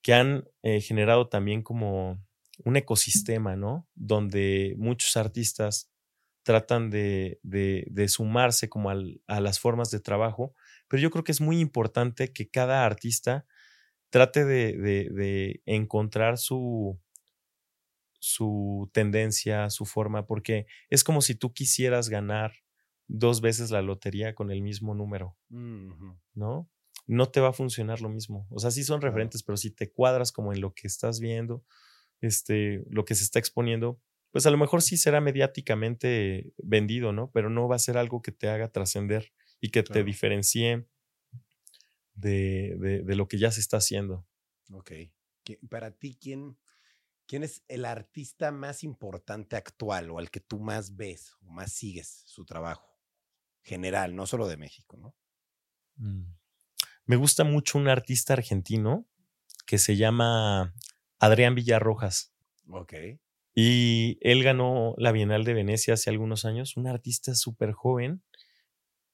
que 0.04 0.12
han 0.12 0.46
eh, 0.62 0.82
generado 0.82 1.28
también 1.28 1.62
como 1.62 2.22
un 2.62 2.76
ecosistema, 2.76 3.56
¿no? 3.56 3.88
Donde 3.94 4.74
muchos 4.76 5.16
artistas 5.16 5.90
tratan 6.42 6.90
de, 6.90 7.40
de, 7.42 8.08
sumarse 8.08 8.68
como 8.68 8.90
a 8.90 9.40
las 9.40 9.58
formas 9.58 9.90
de 9.90 10.00
trabajo, 10.00 10.54
pero 10.88 11.00
yo 11.00 11.10
creo 11.10 11.24
que 11.24 11.32
es 11.32 11.40
muy 11.40 11.58
importante 11.58 12.34
que 12.34 12.50
cada 12.50 12.84
artista 12.84 13.46
trate 14.10 14.44
de, 14.44 14.74
de 14.74 15.62
encontrar 15.64 16.36
su, 16.36 17.00
su 18.18 18.90
tendencia, 18.92 19.70
su 19.70 19.86
forma, 19.86 20.26
porque 20.26 20.66
es 20.90 21.02
como 21.02 21.22
si 21.22 21.34
tú 21.34 21.54
quisieras 21.54 22.10
ganar 22.10 22.52
dos 23.08 23.40
veces 23.40 23.70
la 23.70 23.80
lotería 23.80 24.34
con 24.34 24.50
el 24.50 24.60
mismo 24.60 24.94
número, 24.94 25.34
¿no? 25.48 26.68
No 27.06 27.30
te 27.30 27.40
va 27.40 27.48
a 27.48 27.52
funcionar 27.52 28.00
lo 28.00 28.08
mismo. 28.08 28.46
O 28.50 28.58
sea, 28.58 28.70
sí 28.70 28.84
son 28.84 29.00
referentes, 29.00 29.42
pero 29.42 29.56
si 29.56 29.70
te 29.70 29.90
cuadras 29.92 30.32
como 30.32 30.52
en 30.52 30.60
lo 30.60 30.74
que 30.74 30.86
estás 30.86 31.20
viendo, 31.20 31.64
este, 32.20 32.84
lo 32.88 33.04
que 33.04 33.14
se 33.14 33.24
está 33.24 33.38
exponiendo, 33.38 34.00
pues 34.30 34.46
a 34.46 34.50
lo 34.50 34.58
mejor 34.58 34.82
sí 34.82 34.96
será 34.96 35.20
mediáticamente 35.20 36.52
vendido, 36.58 37.12
¿no? 37.12 37.30
Pero 37.32 37.50
no 37.50 37.68
va 37.68 37.76
a 37.76 37.80
ser 37.80 37.98
algo 37.98 38.22
que 38.22 38.32
te 38.32 38.48
haga 38.48 38.68
trascender 38.68 39.32
y 39.60 39.70
que 39.70 39.82
te 39.82 40.02
diferencie 40.02 40.88
de, 42.14 43.02
de, 43.04 43.14
lo 43.14 43.28
que 43.28 43.38
ya 43.38 43.50
se 43.50 43.60
está 43.60 43.76
haciendo. 43.76 44.26
Ok. 44.72 44.92
Para 45.68 45.92
ti, 45.92 46.18
¿quién, 46.20 46.58
¿quién 47.26 47.44
es 47.44 47.62
el 47.68 47.84
artista 47.84 48.50
más 48.50 48.82
importante 48.82 49.56
actual 49.56 50.10
o 50.10 50.18
al 50.18 50.30
que 50.30 50.40
tú 50.40 50.58
más 50.58 50.96
ves 50.96 51.34
o 51.40 51.50
más 51.50 51.72
sigues 51.72 52.24
su 52.26 52.44
trabajo? 52.44 52.98
General, 53.62 54.16
no 54.16 54.26
solo 54.26 54.48
de 54.48 54.56
México, 54.56 54.96
¿no? 54.96 55.14
Mm. 55.96 56.34
Me 57.06 57.16
gusta 57.16 57.44
mucho 57.44 57.78
un 57.78 57.88
artista 57.88 58.32
argentino 58.32 59.06
que 59.66 59.78
se 59.78 59.96
llama 59.96 60.74
Adrián 61.18 61.54
Villarrojas. 61.54 62.32
Ok. 62.68 62.94
Y 63.54 64.18
él 64.20 64.42
ganó 64.42 64.94
la 64.98 65.12
Bienal 65.12 65.44
de 65.44 65.54
Venecia 65.54 65.94
hace 65.94 66.10
algunos 66.10 66.44
años, 66.44 66.76
un 66.76 66.86
artista 66.86 67.34
súper 67.34 67.72
joven. 67.72 68.22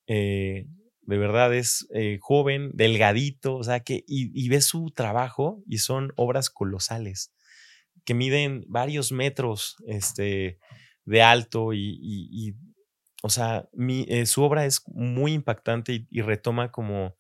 Eh, 0.07 0.67
de 1.03 1.19
verdad 1.19 1.55
es 1.55 1.87
eh, 1.95 2.19
joven, 2.21 2.71
delgadito, 2.75 3.57
o 3.57 3.65
sea 3.65 3.81
que, 3.81 4.05
y, 4.07 4.31
y 4.35 4.49
ves 4.49 4.67
su 4.67 4.91
trabajo 4.91 5.63
y 5.67 5.79
son 5.79 6.13
obras 6.17 6.51
colosales 6.51 7.33
que 8.05 8.15
miden 8.15 8.65
varios 8.69 9.13
metros 9.13 9.77
este, 9.87 10.59
de 11.05 11.23
alto 11.23 11.73
y, 11.73 12.57
o 13.23 13.31
sea, 13.31 13.69
mi, 13.73 14.07
eh, 14.09 14.27
su 14.27 14.43
obra 14.43 14.65
es 14.67 14.83
muy 14.87 15.33
impactante 15.33 16.07
y 16.11 16.23
retoma 16.23 16.73
como 16.73 17.17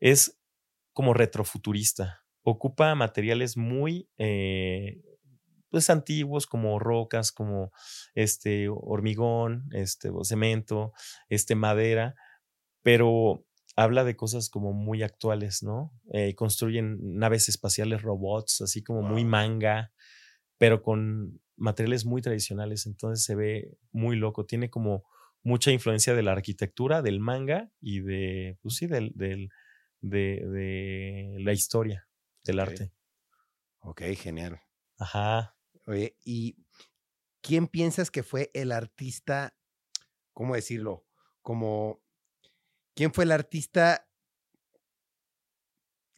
es 0.00 0.38
como 0.92 1.14
retrofuturista. 1.14 2.22
Ocupa 2.42 2.94
materiales 2.94 3.56
muy 3.56 4.08
eh, 4.18 5.02
pues 5.74 5.90
antiguos 5.90 6.46
como 6.46 6.78
rocas, 6.78 7.32
como 7.32 7.72
este 8.14 8.68
hormigón, 8.68 9.68
este 9.72 10.08
cemento, 10.22 10.92
este 11.28 11.56
madera, 11.56 12.14
pero 12.82 13.44
habla 13.74 14.04
de 14.04 14.14
cosas 14.14 14.50
como 14.50 14.72
muy 14.72 15.02
actuales, 15.02 15.64
¿no? 15.64 15.92
Eh, 16.12 16.36
construyen 16.36 16.98
naves 17.18 17.48
espaciales, 17.48 18.02
robots, 18.02 18.60
así 18.60 18.84
como 18.84 19.02
muy 19.02 19.24
manga, 19.24 19.92
pero 20.58 20.80
con 20.80 21.40
materiales 21.56 22.04
muy 22.04 22.22
tradicionales, 22.22 22.86
entonces 22.86 23.24
se 23.24 23.34
ve 23.34 23.76
muy 23.90 24.16
loco, 24.16 24.46
tiene 24.46 24.70
como 24.70 25.04
mucha 25.42 25.72
influencia 25.72 26.14
de 26.14 26.22
la 26.22 26.32
arquitectura, 26.32 27.02
del 27.02 27.18
manga 27.18 27.70
y 27.80 28.00
de, 28.00 28.58
pues 28.62 28.76
sí, 28.76 28.86
del, 28.86 29.12
del, 29.16 29.50
de, 30.04 31.36
la 31.40 31.52
historia 31.52 32.06
del 32.44 32.60
arte. 32.60 32.92
Ok, 33.80 34.02
genial. 34.16 34.60
Ajá. 34.98 35.56
Oye, 35.86 36.16
¿y 36.24 36.56
quién 37.40 37.68
piensas 37.68 38.10
que 38.10 38.22
fue 38.22 38.50
el 38.54 38.72
artista, 38.72 39.56
cómo 40.32 40.54
decirlo? 40.54 41.06
Como, 41.42 42.02
¿quién 42.94 43.12
fue 43.12 43.24
el 43.24 43.32
artista, 43.32 44.08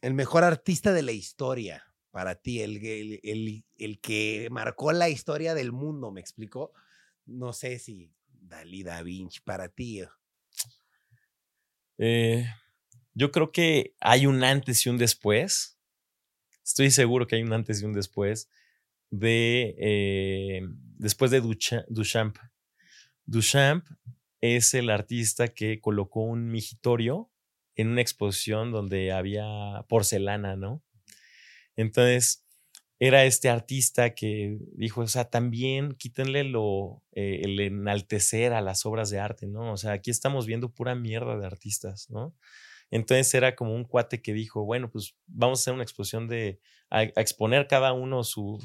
el 0.01 0.13
mejor 0.13 0.43
artista 0.43 0.93
de 0.93 1.01
la 1.01 1.11
historia 1.11 1.83
para 2.11 2.35
ti? 2.35 2.61
El, 2.61 2.85
el, 2.85 3.65
el, 3.75 3.99
que 3.99 4.47
marcó 4.51 4.91
la 4.91 5.09
historia 5.09 5.53
del 5.53 5.71
mundo, 5.71 6.11
¿me 6.11 6.21
explico? 6.21 6.73
No 7.25 7.51
sé 7.51 7.79
si 7.79 8.13
Dalí 8.27 8.83
Da 8.83 9.01
Vinci 9.01 9.41
para 9.41 9.67
ti. 9.67 10.03
Eh, 11.97 12.45
yo 13.17 13.31
creo 13.31 13.51
que 13.51 13.95
hay 13.99 14.27
un 14.27 14.43
antes 14.43 14.85
y 14.85 14.89
un 14.89 14.99
después. 14.99 15.79
Estoy 16.63 16.91
seguro 16.91 17.25
que 17.25 17.37
hay 17.37 17.41
un 17.41 17.51
antes 17.51 17.81
y 17.81 17.85
un 17.85 17.93
después 17.93 18.47
de 19.09 19.75
eh, 19.79 20.61
después 20.99 21.31
de 21.31 21.41
Duchamp. 21.41 22.37
Duchamp 23.25 23.87
es 24.39 24.75
el 24.75 24.91
artista 24.91 25.47
que 25.47 25.81
colocó 25.81 26.21
un 26.21 26.51
migitorio 26.51 27.31
en 27.75 27.87
una 27.89 28.01
exposición 28.01 28.71
donde 28.71 29.11
había 29.11 29.83
porcelana, 29.89 30.55
¿no? 30.55 30.83
Entonces, 31.75 32.45
era 32.99 33.25
este 33.25 33.49
artista 33.49 34.13
que 34.13 34.59
dijo, 34.73 35.01
o 35.01 35.07
sea, 35.07 35.25
también 35.25 35.93
quítenle 35.93 36.43
lo, 36.43 37.03
eh, 37.13 37.41
el 37.43 37.59
enaltecer 37.59 38.53
a 38.53 38.61
las 38.61 38.85
obras 38.85 39.09
de 39.09 39.19
arte, 39.19 39.47
¿no? 39.47 39.73
O 39.73 39.77
sea, 39.77 39.93
aquí 39.93 40.11
estamos 40.11 40.45
viendo 40.45 40.69
pura 40.69 40.93
mierda 40.93 41.37
de 41.37 41.45
artistas, 41.47 42.09
¿no? 42.11 42.35
Entonces 42.91 43.33
era 43.33 43.55
como 43.55 43.73
un 43.73 43.83
cuate 43.83 44.21
que 44.21 44.33
dijo, 44.33 44.63
bueno, 44.63 44.89
pues 44.89 45.15
vamos 45.25 45.59
a 45.59 45.61
hacer 45.61 45.73
una 45.73 45.83
exposición 45.83 46.27
de, 46.27 46.59
a, 46.89 47.03
exponer 47.03 47.67
cada 47.67 47.93
uno 47.93 48.23
su, 48.23 48.59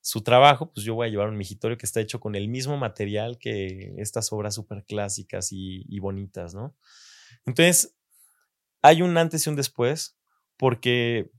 su 0.00 0.22
trabajo, 0.22 0.72
pues 0.72 0.84
yo 0.84 0.94
voy 0.94 1.08
a 1.08 1.10
llevar 1.10 1.28
un 1.28 1.36
migitorio 1.36 1.76
que 1.76 1.86
está 1.86 2.00
hecho 2.00 2.20
con 2.20 2.34
el 2.34 2.48
mismo 2.48 2.76
material 2.76 3.38
que 3.38 3.94
estas 3.98 4.32
obras 4.32 4.54
súper 4.54 4.84
clásicas 4.84 5.52
y, 5.52 5.84
y 5.88 5.98
bonitas, 6.00 6.54
¿no? 6.54 6.76
Entonces, 7.44 7.96
hay 8.82 9.02
un 9.02 9.16
antes 9.16 9.46
y 9.46 9.50
un 9.50 9.56
después, 9.56 10.16
porque 10.56 11.30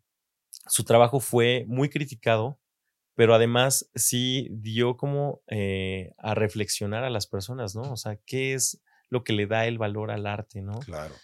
su 0.68 0.84
trabajo 0.84 1.20
fue 1.20 1.66
muy 1.68 1.90
criticado, 1.90 2.60
pero 3.16 3.34
además 3.34 3.90
sí 3.96 4.48
dio 4.52 4.98
como 4.98 5.42
eh, 5.48 6.14
a 6.18 6.36
reflexionar 6.36 7.04
a 7.04 7.10
las 7.10 7.28
personas, 7.28 7.76
¿no? 7.76 7.92
O 7.92 7.98
sea, 7.98 8.18
¿qué 8.26 8.54
es 8.54 8.82
lo 9.10 9.24
que 9.24 9.34
le 9.34 9.48
da 9.48 9.66
el 9.66 9.78
valor 9.78 10.12
al 10.12 10.28
arte, 10.28 10.62
¿no? 10.62 10.80
Claro. 10.80 11.16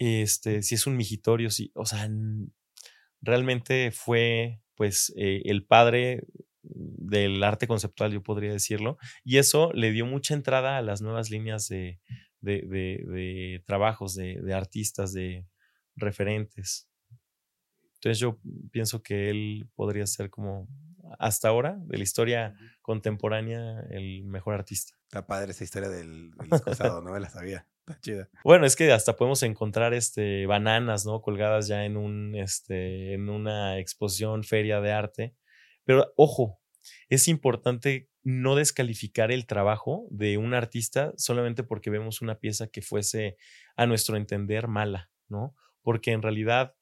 Este, 0.00 0.62
si 0.62 0.76
es 0.76 0.86
un 0.86 0.96
migitorio, 0.96 1.50
sí, 1.50 1.72
o 1.74 1.84
sea, 1.84 2.08
realmente 3.20 3.90
fue 3.90 4.62
pues 4.74 5.12
eh, 5.14 5.42
el 5.44 5.66
padre 5.66 6.24
del 6.62 7.44
arte 7.44 7.66
conceptual, 7.66 8.10
yo 8.10 8.22
podría 8.22 8.50
decirlo, 8.50 8.96
y 9.24 9.36
eso 9.36 9.70
le 9.74 9.92
dio 9.92 10.06
mucha 10.06 10.32
entrada 10.32 10.78
a 10.78 10.82
las 10.82 11.02
nuevas 11.02 11.28
líneas 11.28 11.68
de, 11.68 12.00
de, 12.40 12.62
de 12.62 13.62
trabajos, 13.66 14.14
de, 14.14 14.54
artistas, 14.54 15.12
de 15.12 15.46
referentes. 15.96 16.88
Entonces 17.96 18.18
yo 18.18 18.40
pienso 18.72 19.02
que 19.02 19.28
él 19.28 19.68
podría 19.74 20.06
ser 20.06 20.30
como 20.30 20.66
hasta 21.18 21.48
ahora, 21.48 21.76
de 21.78 21.98
la 21.98 22.04
historia 22.04 22.54
contemporánea, 22.80 23.80
el 23.90 24.24
mejor 24.24 24.54
artista. 24.54 24.94
Está 25.02 25.26
padre 25.26 25.50
esa 25.50 25.64
historia 25.64 25.90
del, 25.90 26.30
del 26.30 27.04
no 27.04 27.12
me 27.12 27.20
la 27.20 27.28
sabía. 27.28 27.66
Chida. 28.02 28.28
Bueno, 28.44 28.66
es 28.66 28.76
que 28.76 28.90
hasta 28.92 29.16
podemos 29.16 29.42
encontrar 29.42 29.94
este, 29.94 30.46
bananas, 30.46 31.06
¿no? 31.06 31.20
Colgadas 31.20 31.66
ya 31.66 31.84
en, 31.84 31.96
un, 31.96 32.34
este, 32.36 33.14
en 33.14 33.28
una 33.28 33.78
exposición, 33.78 34.44
feria 34.44 34.80
de 34.80 34.92
arte. 34.92 35.34
Pero 35.84 36.12
ojo, 36.16 36.60
es 37.08 37.28
importante 37.28 38.08
no 38.22 38.54
descalificar 38.54 39.32
el 39.32 39.46
trabajo 39.46 40.06
de 40.10 40.38
un 40.38 40.54
artista 40.54 41.12
solamente 41.16 41.62
porque 41.62 41.90
vemos 41.90 42.22
una 42.22 42.38
pieza 42.38 42.68
que 42.68 42.82
fuese, 42.82 43.36
a 43.76 43.86
nuestro 43.86 44.16
entender, 44.16 44.68
mala, 44.68 45.10
¿no? 45.28 45.54
Porque 45.82 46.12
en 46.12 46.22
realidad 46.22 46.74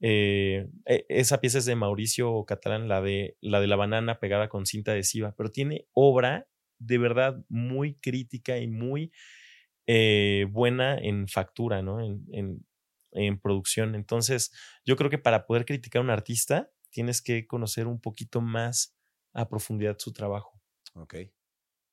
eh, 0.00 0.68
e, 0.84 1.06
esa 1.08 1.40
pieza 1.40 1.58
es 1.58 1.64
de 1.64 1.76
Mauricio 1.76 2.44
Catalán, 2.44 2.88
la 2.88 3.00
de, 3.00 3.36
la 3.40 3.60
de 3.60 3.66
la 3.66 3.76
banana 3.76 4.18
pegada 4.18 4.48
con 4.48 4.66
cinta 4.66 4.92
adhesiva, 4.92 5.34
pero 5.36 5.50
tiene 5.50 5.86
obra 5.92 6.46
de 6.78 6.98
verdad 6.98 7.42
muy 7.48 7.94
crítica 7.94 8.58
y 8.58 8.68
muy 8.68 9.12
eh, 9.86 10.46
buena 10.50 10.98
en 10.98 11.28
factura, 11.28 11.82
¿no? 11.82 12.00
En, 12.00 12.24
en, 12.32 12.66
en, 13.12 13.38
producción. 13.38 13.94
Entonces, 13.94 14.52
yo 14.84 14.96
creo 14.96 15.10
que 15.10 15.18
para 15.18 15.46
poder 15.46 15.64
criticar 15.64 16.00
a 16.00 16.04
un 16.04 16.10
artista, 16.10 16.70
tienes 16.90 17.22
que 17.22 17.46
conocer 17.46 17.86
un 17.86 18.00
poquito 18.00 18.40
más 18.40 18.96
a 19.32 19.48
profundidad 19.48 19.96
su 19.98 20.12
trabajo. 20.12 20.60
Ok, 20.94 21.14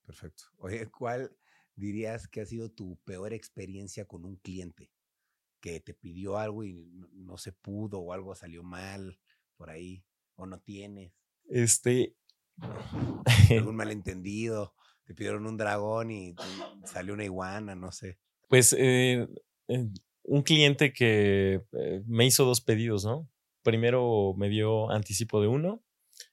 perfecto. 0.06 0.46
Oye, 0.58 0.90
¿cuál 0.90 1.36
dirías 1.76 2.28
que 2.28 2.42
ha 2.42 2.46
sido 2.46 2.72
tu 2.72 2.98
peor 3.04 3.34
experiencia 3.34 4.06
con 4.06 4.26
un 4.26 4.38
cliente? 4.38 4.92
que 5.64 5.80
te 5.80 5.94
pidió 5.94 6.38
algo 6.38 6.66
y 6.66 6.74
no, 7.14 7.38
se 7.38 7.54
pudo 7.54 8.02
o 8.02 8.12
algo 8.12 8.36
salió 8.36 8.64
mal 8.64 9.18
por 9.56 9.70
ahí 9.70 10.04
o 10.36 10.46
no 10.46 10.60
tienes. 10.60 11.14
Este. 11.46 12.18
Algún 13.50 13.78
malentendido. 13.78 14.76
Te 15.06 15.14
pidieron 15.14 15.46
un 15.46 15.58
dragón 15.58 16.12
y 16.12 16.36
salió 16.86 17.14
una 17.14 17.26
iguana, 17.26 17.76
no 17.76 17.92
sé. 17.92 18.20
Pues 18.48 18.74
eh, 18.78 19.28
eh, 19.68 19.88
un 20.24 20.44
cliente 20.44 20.94
que 20.94 21.62
eh, 21.74 22.04
me 22.06 22.26
hizo 22.26 22.46
dos 22.46 22.62
pedidos, 22.62 23.06
¿no? 23.06 23.30
Primero 23.64 24.34
me 24.38 24.50
dio 24.50 24.90
anticipo 24.92 25.42
de 25.42 25.48
uno 25.48 25.84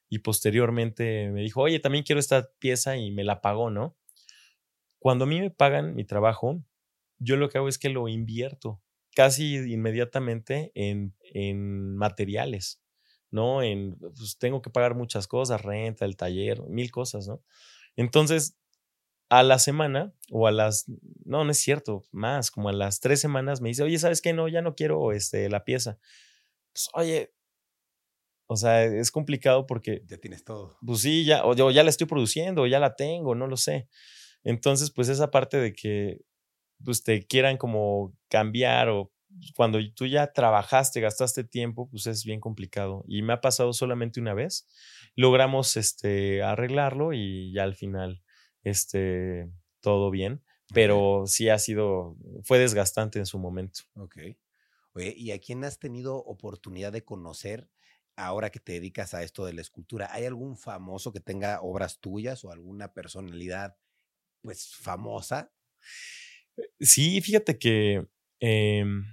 y 0.09 0.19
posteriormente 0.19 1.31
me 1.31 1.41
dijo, 1.41 1.61
oye, 1.61 1.79
también 1.79 2.03
quiero 2.03 2.19
esta 2.19 2.49
pieza 2.59 2.97
y 2.97 3.11
me 3.11 3.23
la 3.23 3.41
pagó, 3.41 3.69
¿no? 3.69 3.97
Cuando 4.99 5.25
a 5.25 5.27
mí 5.27 5.39
me 5.39 5.49
pagan 5.49 5.95
mi 5.95 6.05
trabajo, 6.05 6.63
yo 7.17 7.35
lo 7.35 7.49
que 7.49 7.57
hago 7.57 7.67
es 7.67 7.77
que 7.77 7.89
lo 7.89 8.07
invierto 8.07 8.81
casi 9.15 9.55
inmediatamente 9.71 10.71
en, 10.75 11.15
en 11.33 11.95
materiales, 11.95 12.81
¿no? 13.29 13.61
En, 13.63 13.97
pues 13.99 14.37
tengo 14.37 14.61
que 14.61 14.69
pagar 14.69 14.95
muchas 14.95 15.27
cosas, 15.27 15.61
renta, 15.61 16.05
el 16.05 16.15
taller, 16.17 16.61
mil 16.67 16.91
cosas, 16.91 17.27
¿no? 17.27 17.43
Entonces, 17.95 18.57
a 19.31 19.43
la 19.43 19.59
semana 19.59 20.13
o 20.29 20.45
a 20.45 20.51
las, 20.51 20.85
no, 21.23 21.45
no 21.45 21.51
es 21.51 21.57
cierto, 21.57 22.03
más, 22.11 22.51
como 22.51 22.67
a 22.67 22.73
las 22.73 22.99
tres 22.99 23.21
semanas 23.21 23.61
me 23.61 23.69
dice, 23.69 23.81
oye, 23.81 23.97
¿sabes 23.97 24.21
qué? 24.21 24.33
No, 24.33 24.49
ya 24.49 24.61
no 24.61 24.75
quiero 24.75 25.13
este, 25.13 25.49
la 25.49 25.63
pieza. 25.63 25.97
Pues, 26.73 26.89
oye, 26.93 27.33
o 28.47 28.57
sea, 28.57 28.83
es 28.83 29.09
complicado 29.09 29.65
porque... 29.67 30.03
Ya 30.05 30.17
tienes 30.17 30.43
todo. 30.43 30.77
Pues 30.85 30.99
sí, 30.99 31.23
ya, 31.23 31.45
o 31.45 31.55
yo 31.55 31.71
ya 31.71 31.85
la 31.85 31.89
estoy 31.89 32.07
produciendo, 32.07 32.63
o 32.63 32.67
ya 32.67 32.81
la 32.81 32.97
tengo, 32.97 33.33
no 33.33 33.47
lo 33.47 33.55
sé. 33.55 33.87
Entonces, 34.43 34.91
pues 34.91 35.07
esa 35.07 35.31
parte 35.31 35.55
de 35.55 35.71
que 35.71 36.19
pues 36.83 37.01
te 37.01 37.25
quieran 37.25 37.55
como 37.55 38.13
cambiar 38.27 38.89
o 38.89 39.13
cuando 39.55 39.79
tú 39.95 40.07
ya 40.07 40.33
trabajaste, 40.33 40.99
gastaste 40.99 41.45
tiempo, 41.45 41.87
pues 41.89 42.05
es 42.05 42.25
bien 42.25 42.41
complicado. 42.41 43.05
Y 43.07 43.21
me 43.21 43.31
ha 43.31 43.39
pasado 43.39 43.71
solamente 43.71 44.19
una 44.19 44.33
vez. 44.33 44.67
Logramos 45.15 45.77
este, 45.77 46.43
arreglarlo 46.43 47.13
y 47.13 47.53
ya 47.53 47.63
al 47.63 47.75
final 47.75 48.21
este, 48.63 49.49
todo 49.81 50.11
bien. 50.11 50.43
Pero 50.73 51.25
sí 51.27 51.49
ha 51.49 51.59
sido, 51.59 52.15
fue 52.43 52.57
desgastante 52.57 53.19
en 53.19 53.25
su 53.25 53.37
momento. 53.37 53.81
Ok. 53.95 54.17
Oye, 54.93 55.13
¿y 55.17 55.31
a 55.31 55.39
quién 55.39 55.63
has 55.63 55.79
tenido 55.79 56.15
oportunidad 56.15 56.91
de 56.91 57.03
conocer 57.03 57.69
ahora 58.15 58.49
que 58.49 58.59
te 58.59 58.73
dedicas 58.73 59.13
a 59.13 59.23
esto 59.23 59.45
de 59.45 59.53
la 59.53 59.61
escultura? 59.61 60.09
¿Hay 60.11 60.25
algún 60.25 60.57
famoso 60.57 61.11
que 61.11 61.19
tenga 61.19 61.61
obras 61.61 61.99
tuyas 61.99 62.43
o 62.45 62.51
alguna 62.51 62.93
personalidad, 62.93 63.77
pues, 64.41 64.75
famosa? 64.75 65.51
Sí, 66.79 67.21
fíjate 67.21 67.57
que 67.57 68.05
em, 68.39 69.05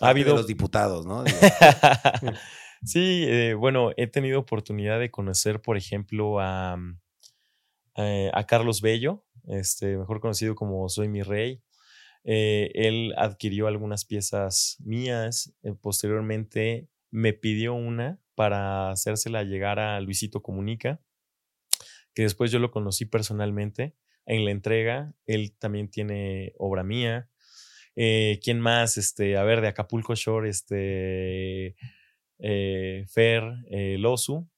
ha 0.00 0.08
habido. 0.08 0.36
los 0.36 0.46
diputados, 0.46 1.06
¿no? 1.06 1.24
sí, 2.84 3.24
eh, 3.26 3.54
bueno, 3.54 3.92
he 3.96 4.06
tenido 4.06 4.40
oportunidad 4.40 5.00
de 5.00 5.10
conocer, 5.10 5.60
por 5.60 5.76
ejemplo, 5.76 6.40
a, 6.40 6.78
eh, 8.06 8.30
a 8.32 8.46
Carlos 8.46 8.80
Bello, 8.80 9.24
este, 9.48 9.96
mejor 9.96 10.20
conocido 10.20 10.54
como 10.54 10.88
Soy 10.88 11.08
mi 11.08 11.22
Rey. 11.22 11.62
Eh, 12.24 12.70
él 12.74 13.14
adquirió 13.16 13.66
algunas 13.66 14.04
piezas 14.04 14.76
mías. 14.80 15.54
posteriormente 15.80 16.88
me 17.10 17.32
pidió 17.32 17.74
una 17.74 18.20
para 18.34 18.90
hacérsela 18.90 19.44
llegar 19.44 19.78
a 19.78 20.00
Luisito 20.00 20.42
Comunica, 20.42 21.00
que 22.14 22.22
después 22.22 22.50
yo 22.50 22.58
lo 22.58 22.70
conocí 22.70 23.04
personalmente 23.04 23.94
en 24.26 24.44
la 24.44 24.50
entrega. 24.50 25.14
Él 25.26 25.52
también 25.58 25.88
tiene 25.90 26.54
obra 26.58 26.82
mía. 26.82 27.28
Eh, 27.96 28.40
¿Quién 28.42 28.60
más? 28.60 28.96
Este, 28.96 29.36
a 29.36 29.42
ver, 29.42 29.60
de 29.60 29.68
Acapulco 29.68 30.14
Shore, 30.14 30.48
este, 30.48 31.76
eh, 32.38 33.04
Fer 33.08 33.42
eh, 33.70 33.96
Losu. 33.98 34.48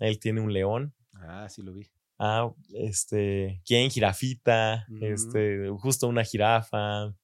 Él 0.00 0.18
tiene 0.18 0.40
un 0.40 0.52
león. 0.52 0.94
Ah, 1.14 1.48
sí 1.48 1.62
lo 1.62 1.72
vi. 1.72 1.88
Ah, 2.22 2.52
este, 2.74 3.62
¿quién? 3.64 3.88
Jirafita, 3.88 4.86
este, 5.00 5.70
justo 5.78 6.06
una 6.06 6.22
jirafa. 6.22 7.14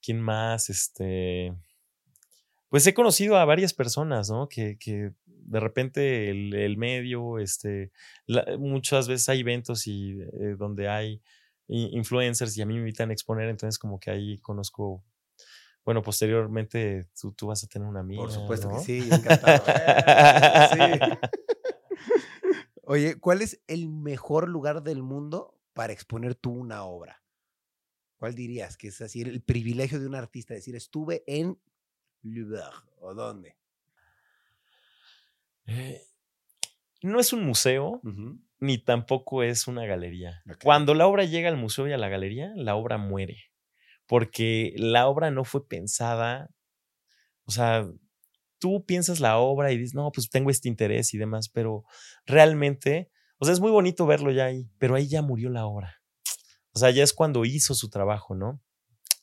¿Quién 0.00 0.20
más? 0.20 0.70
Este, 0.70 1.52
pues 2.68 2.86
he 2.86 2.94
conocido 2.94 3.36
a 3.36 3.44
varias 3.44 3.74
personas, 3.74 4.30
¿no? 4.30 4.48
Que, 4.48 4.78
que 4.78 5.10
de 5.26 5.58
repente 5.58 6.30
el, 6.30 6.76
medio, 6.76 7.40
este, 7.40 7.90
muchas 8.56 9.08
veces 9.08 9.28
hay 9.28 9.40
eventos 9.40 9.88
y 9.88 10.20
eh, 10.20 10.54
donde 10.56 10.88
hay 10.88 11.20
influencers 11.66 12.56
y 12.56 12.62
a 12.62 12.66
mí 12.66 12.74
me 12.74 12.80
invitan 12.80 13.10
a 13.10 13.12
exponer, 13.12 13.48
entonces 13.48 13.80
como 13.80 13.98
que 13.98 14.12
ahí 14.12 14.38
conozco, 14.38 15.02
bueno, 15.84 16.02
posteriormente 16.02 17.08
tú, 17.20 17.32
tú 17.32 17.48
vas 17.48 17.64
a 17.64 17.66
tener 17.66 17.88
una 17.88 18.00
amiga. 18.00 18.22
Por 18.22 18.30
supuesto 18.30 18.68
que 18.68 18.78
sí, 18.78 19.08
encantado. 19.10 19.64
Eh, 20.78 21.18
Oye, 22.90 23.20
¿cuál 23.20 23.40
es 23.40 23.62
el 23.68 23.88
mejor 23.88 24.48
lugar 24.48 24.82
del 24.82 25.00
mundo 25.04 25.56
para 25.74 25.92
exponer 25.92 26.34
tú 26.34 26.50
una 26.50 26.82
obra? 26.82 27.22
¿Cuál 28.16 28.34
dirías 28.34 28.76
que 28.76 28.88
es 28.88 29.00
así 29.00 29.22
el 29.22 29.42
privilegio 29.42 30.00
de 30.00 30.08
un 30.08 30.16
artista? 30.16 30.54
Decir, 30.54 30.74
estuve 30.74 31.22
en 31.28 31.56
lugar 32.22 32.72
o 32.98 33.14
dónde? 33.14 33.56
Eh, 35.66 36.02
no 37.02 37.20
es 37.20 37.32
un 37.32 37.44
museo, 37.44 38.00
ni 38.58 38.78
tampoco 38.78 39.44
es 39.44 39.68
una 39.68 39.86
galería. 39.86 40.42
Cuando 40.64 40.94
la 40.94 41.06
obra 41.06 41.22
llega 41.22 41.48
al 41.48 41.56
museo 41.56 41.86
y 41.86 41.92
a 41.92 41.96
la 41.96 42.08
galería, 42.08 42.50
la 42.56 42.74
obra 42.74 42.98
muere, 42.98 43.52
porque 44.08 44.74
la 44.76 45.06
obra 45.06 45.30
no 45.30 45.44
fue 45.44 45.68
pensada, 45.68 46.50
o 47.44 47.52
sea, 47.52 47.88
tú 48.60 48.84
piensas 48.86 49.18
la 49.18 49.38
obra 49.38 49.72
y 49.72 49.78
dices, 49.78 49.94
no, 49.94 50.12
pues 50.12 50.30
tengo 50.30 50.50
este 50.50 50.68
interés 50.68 51.12
y 51.14 51.18
demás, 51.18 51.48
pero 51.48 51.84
realmente, 52.26 53.10
o 53.38 53.44
sea, 53.44 53.52
es 53.52 53.60
muy 53.60 53.72
bonito 53.72 54.06
verlo 54.06 54.30
ya 54.30 54.44
ahí, 54.44 54.68
pero 54.78 54.94
ahí 54.94 55.08
ya 55.08 55.22
murió 55.22 55.50
la 55.50 55.66
obra. 55.66 55.96
O 56.72 56.78
sea, 56.78 56.90
ya 56.90 57.02
es 57.02 57.12
cuando 57.12 57.44
hizo 57.44 57.74
su 57.74 57.90
trabajo, 57.90 58.36
¿no? 58.36 58.62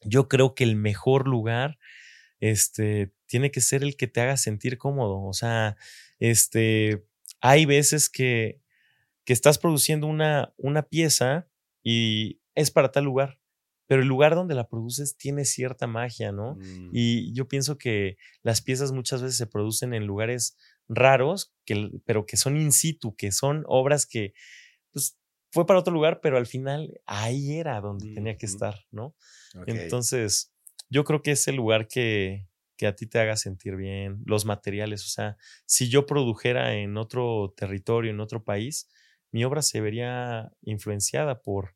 Yo 0.02 0.28
creo 0.28 0.54
que 0.54 0.66
el 0.66 0.76
mejor 0.76 1.28
lugar, 1.28 1.78
este, 2.40 3.14
tiene 3.26 3.52
que 3.52 3.62
ser 3.62 3.84
el 3.84 3.96
que 3.96 4.08
te 4.08 4.22
haga 4.22 4.38
sentir 4.38 4.78
cómodo. 4.78 5.24
O 5.24 5.34
sea, 5.34 5.78
este, 6.20 7.06
hay 7.40 7.66
veces 7.66 8.10
que, 8.10 8.62
que 9.24 9.34
estás 9.34 9.60
produciendo 9.60 10.08
una, 10.08 10.54
una 10.58 10.84
pieza 10.84 11.48
y 11.84 12.42
es 12.56 12.72
para 12.72 12.92
tal 12.92 13.06
lugar, 13.06 13.37
pero 13.88 14.02
el 14.02 14.08
lugar 14.08 14.36
donde 14.36 14.54
la 14.54 14.68
produces 14.68 15.18
tiene 15.18 15.46
cierta 15.46 15.88
magia, 15.88 16.32
¿no? 16.32 16.56
Mm, 16.56 16.90
Y 16.94 17.34
yo 17.34 17.48
pienso 17.48 17.78
que 17.78 18.18
las 18.44 18.62
piezas 18.62 18.92
muchas 18.92 19.22
veces 19.22 19.38
se 19.38 19.48
producen 19.48 19.94
en 19.94 20.06
lugares 20.06 20.58
raros, 20.90 21.54
que, 21.66 21.90
pero 22.06 22.26
que 22.26 22.38
son 22.38 22.58
in 22.58 22.72
situ, 22.72 23.16
que 23.16 23.32
son 23.32 23.64
obras 23.68 24.06
que 24.06 24.34
pues, 24.92 25.18
fue 25.52 25.66
para 25.66 25.80
otro 25.80 25.94
lugar, 25.94 26.20
pero 26.22 26.38
al 26.38 26.46
final 26.46 27.00
ahí 27.06 27.54
era 27.58 27.80
donde 27.82 28.14
tenía 28.14 28.38
que 28.38 28.46
estar, 28.46 28.76
¿no? 28.92 29.16
Entonces, 29.66 30.54
yo 30.90 31.04
creo 31.04 31.22
que 31.22 31.32
es 31.32 31.48
el 31.48 31.56
lugar 31.56 31.88
que, 31.88 32.48
que 32.78 32.88
a 32.88 32.96
ti 32.96 33.08
te 33.08 33.20
haga 33.20 33.38
sentir 33.38 33.76
bien, 33.76 34.22
los 34.26 34.46
materiales, 34.46 35.06
o 35.06 35.10
sea, 35.10 35.38
si 35.66 35.90
yo 35.90 36.06
produjera 36.06 36.76
en 36.76 36.98
otro 36.98 37.54
territorio, 37.56 38.12
en 38.12 38.20
otro 38.20 38.44
país, 38.44 38.90
mi 39.32 39.44
obra 39.44 39.62
se 39.62 39.82
vería 39.82 40.52
influenciada 40.62 41.42
por, 41.42 41.76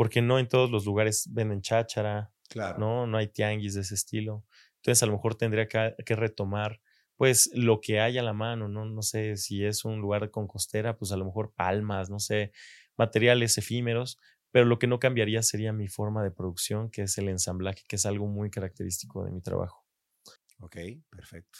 porque 0.00 0.22
no 0.22 0.38
en 0.38 0.48
todos 0.48 0.70
los 0.70 0.86
lugares 0.86 1.28
venden 1.30 1.60
cháchara, 1.60 2.32
claro. 2.48 2.78
¿no? 2.78 3.06
No 3.06 3.18
hay 3.18 3.28
tianguis 3.28 3.74
de 3.74 3.82
ese 3.82 3.94
estilo. 3.94 4.46
Entonces, 4.76 5.02
a 5.02 5.04
lo 5.04 5.12
mejor 5.12 5.34
tendría 5.34 5.68
que, 5.68 5.94
que 6.06 6.16
retomar, 6.16 6.80
pues, 7.16 7.50
lo 7.52 7.82
que 7.82 8.00
hay 8.00 8.16
a 8.16 8.22
la 8.22 8.32
mano, 8.32 8.66
¿no? 8.66 8.86
No 8.86 9.02
sé 9.02 9.36
si 9.36 9.62
es 9.62 9.84
un 9.84 10.00
lugar 10.00 10.30
con 10.30 10.46
costera, 10.46 10.96
pues 10.96 11.12
a 11.12 11.18
lo 11.18 11.26
mejor 11.26 11.52
palmas, 11.52 12.08
no 12.08 12.18
sé, 12.18 12.50
materiales 12.96 13.58
efímeros, 13.58 14.18
pero 14.50 14.64
lo 14.64 14.78
que 14.78 14.86
no 14.86 14.98
cambiaría 15.00 15.42
sería 15.42 15.74
mi 15.74 15.86
forma 15.86 16.24
de 16.24 16.30
producción, 16.30 16.90
que 16.90 17.02
es 17.02 17.18
el 17.18 17.28
ensamblaje, 17.28 17.82
que 17.86 17.96
es 17.96 18.06
algo 18.06 18.26
muy 18.26 18.48
característico 18.48 19.26
de 19.26 19.32
mi 19.32 19.42
trabajo. 19.42 19.84
Ok, 20.60 20.78
perfecto. 21.10 21.58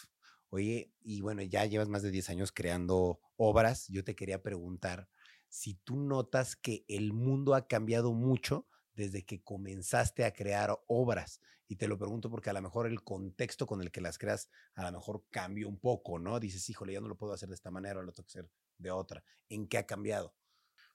Oye, 0.49 0.95
y 1.03 1.20
bueno, 1.20 1.43
ya 1.43 1.66
llevas 1.66 1.91
más 1.91 2.01
de 2.01 2.11
10 2.11 2.30
años 2.30 2.53
creando 2.53 3.20
obras. 3.36 3.86
Yo 3.88 4.03
te 4.03 4.16
quería 4.16 4.43
preguntar 4.43 5.11
si 5.51 5.74
tú 5.74 5.96
notas 5.96 6.57
que 6.57 6.84
el 6.88 7.12
mundo 7.12 7.55
ha 7.55 7.66
cambiado 7.66 8.14
mucho 8.14 8.66
desde 8.94 9.24
que 9.24 9.42
comenzaste 9.42 10.24
a 10.24 10.32
crear 10.32 10.78
obras. 10.86 11.40
Y 11.68 11.76
te 11.76 11.86
lo 11.88 11.98
pregunto 11.98 12.30
porque 12.30 12.51
a 12.51 12.53
lo 12.53 12.62
mejor 12.62 12.86
el 12.86 13.03
contexto 13.03 13.66
con 13.66 13.80
el 13.80 13.90
que 13.90 14.01
las 14.01 14.18
creas 14.18 14.48
a 14.74 14.82
lo 14.82 14.92
mejor 14.98 15.24
cambió 15.30 15.68
un 15.68 15.78
poco, 15.78 16.18
¿no? 16.18 16.40
Dices, 16.40 16.68
híjole, 16.68 16.94
ya 16.94 17.01
no 17.01 17.09
lo 17.09 17.16
puedo 17.16 17.32
hacer 17.32 17.48
de 17.48 17.55
esta 17.55 17.70
manera, 17.70 18.03
lo 18.03 18.12
tengo 18.12 18.26
que 18.26 18.38
hacer 18.38 18.51
de 18.78 18.90
otra. 18.90 19.22
¿En 19.48 19.68
qué 19.68 19.78
ha 19.78 19.86
cambiado? 19.86 20.34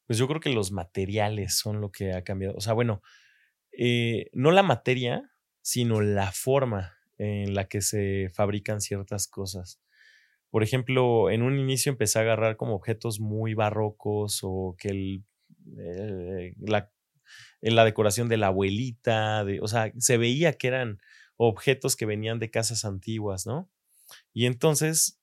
Pues 0.06 0.20
yo 0.20 0.28
creo 0.28 0.40
que 0.40 0.50
los 0.50 0.72
materiales 0.72 1.58
son 1.58 1.82
lo 1.82 1.92
que 1.92 2.14
ha 2.14 2.24
cambiado. 2.24 2.56
O 2.56 2.62
sea, 2.62 2.74
bueno, 2.74 3.02
eh, 3.72 4.30
no 4.34 4.52
la 4.52 4.64
materia, 4.64 5.32
sino 5.62 6.02
la 6.02 6.32
forma 6.32 6.98
en 7.18 7.56
la 7.56 7.68
que 7.68 7.82
se 7.82 8.30
fabrican 8.34 8.82
ciertas 8.82 9.28
cosas. 9.28 9.82
Por 10.56 10.64
ejemplo, 10.64 11.30
en 11.30 11.42
un 11.42 11.60
inicio 11.60 11.92
empecé 11.92 12.18
a 12.18 12.22
agarrar 12.22 12.56
como 12.56 12.76
objetos 12.76 13.20
muy 13.20 13.56
barrocos 13.56 14.40
o 14.42 14.78
que 14.80 14.88
el, 14.88 15.26
eh, 15.78 16.54
la, 16.62 16.90
en 17.60 17.76
la 17.76 17.84
decoración 17.84 18.30
de 18.30 18.38
la 18.38 18.48
abuelita, 18.48 19.44
de, 19.44 19.60
o 19.60 19.68
sea, 19.68 19.92
se 19.98 20.18
veía 20.18 20.54
que 20.54 20.68
eran 20.68 21.02
objetos 21.36 21.98
que 21.98 22.06
venían 22.06 22.40
de 22.40 22.52
casas 22.52 22.86
antiguas, 22.86 23.46
¿no? 23.46 23.70
Y 24.32 24.46
entonces, 24.46 25.20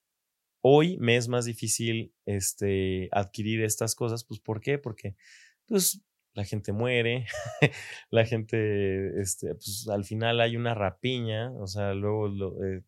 hoy 0.60 0.98
me 0.98 1.16
es 1.16 1.28
más 1.28 1.46
difícil 1.46 2.12
este, 2.26 3.08
adquirir 3.10 3.62
estas 3.64 3.94
cosas, 3.94 4.24
pues 4.24 4.38
¿por 4.38 4.60
qué? 4.60 4.76
Porque 4.76 5.16
pues 5.64 6.02
la 6.34 6.44
gente 6.44 6.74
muere, 6.74 7.24
la 8.10 8.26
gente, 8.26 9.18
este, 9.18 9.54
pues 9.54 9.88
al 9.88 10.04
final 10.04 10.42
hay 10.42 10.58
una 10.58 10.74
rapiña, 10.74 11.52
o 11.52 11.66
sea, 11.66 11.94
luego 11.94 12.28
eh, 12.66 12.82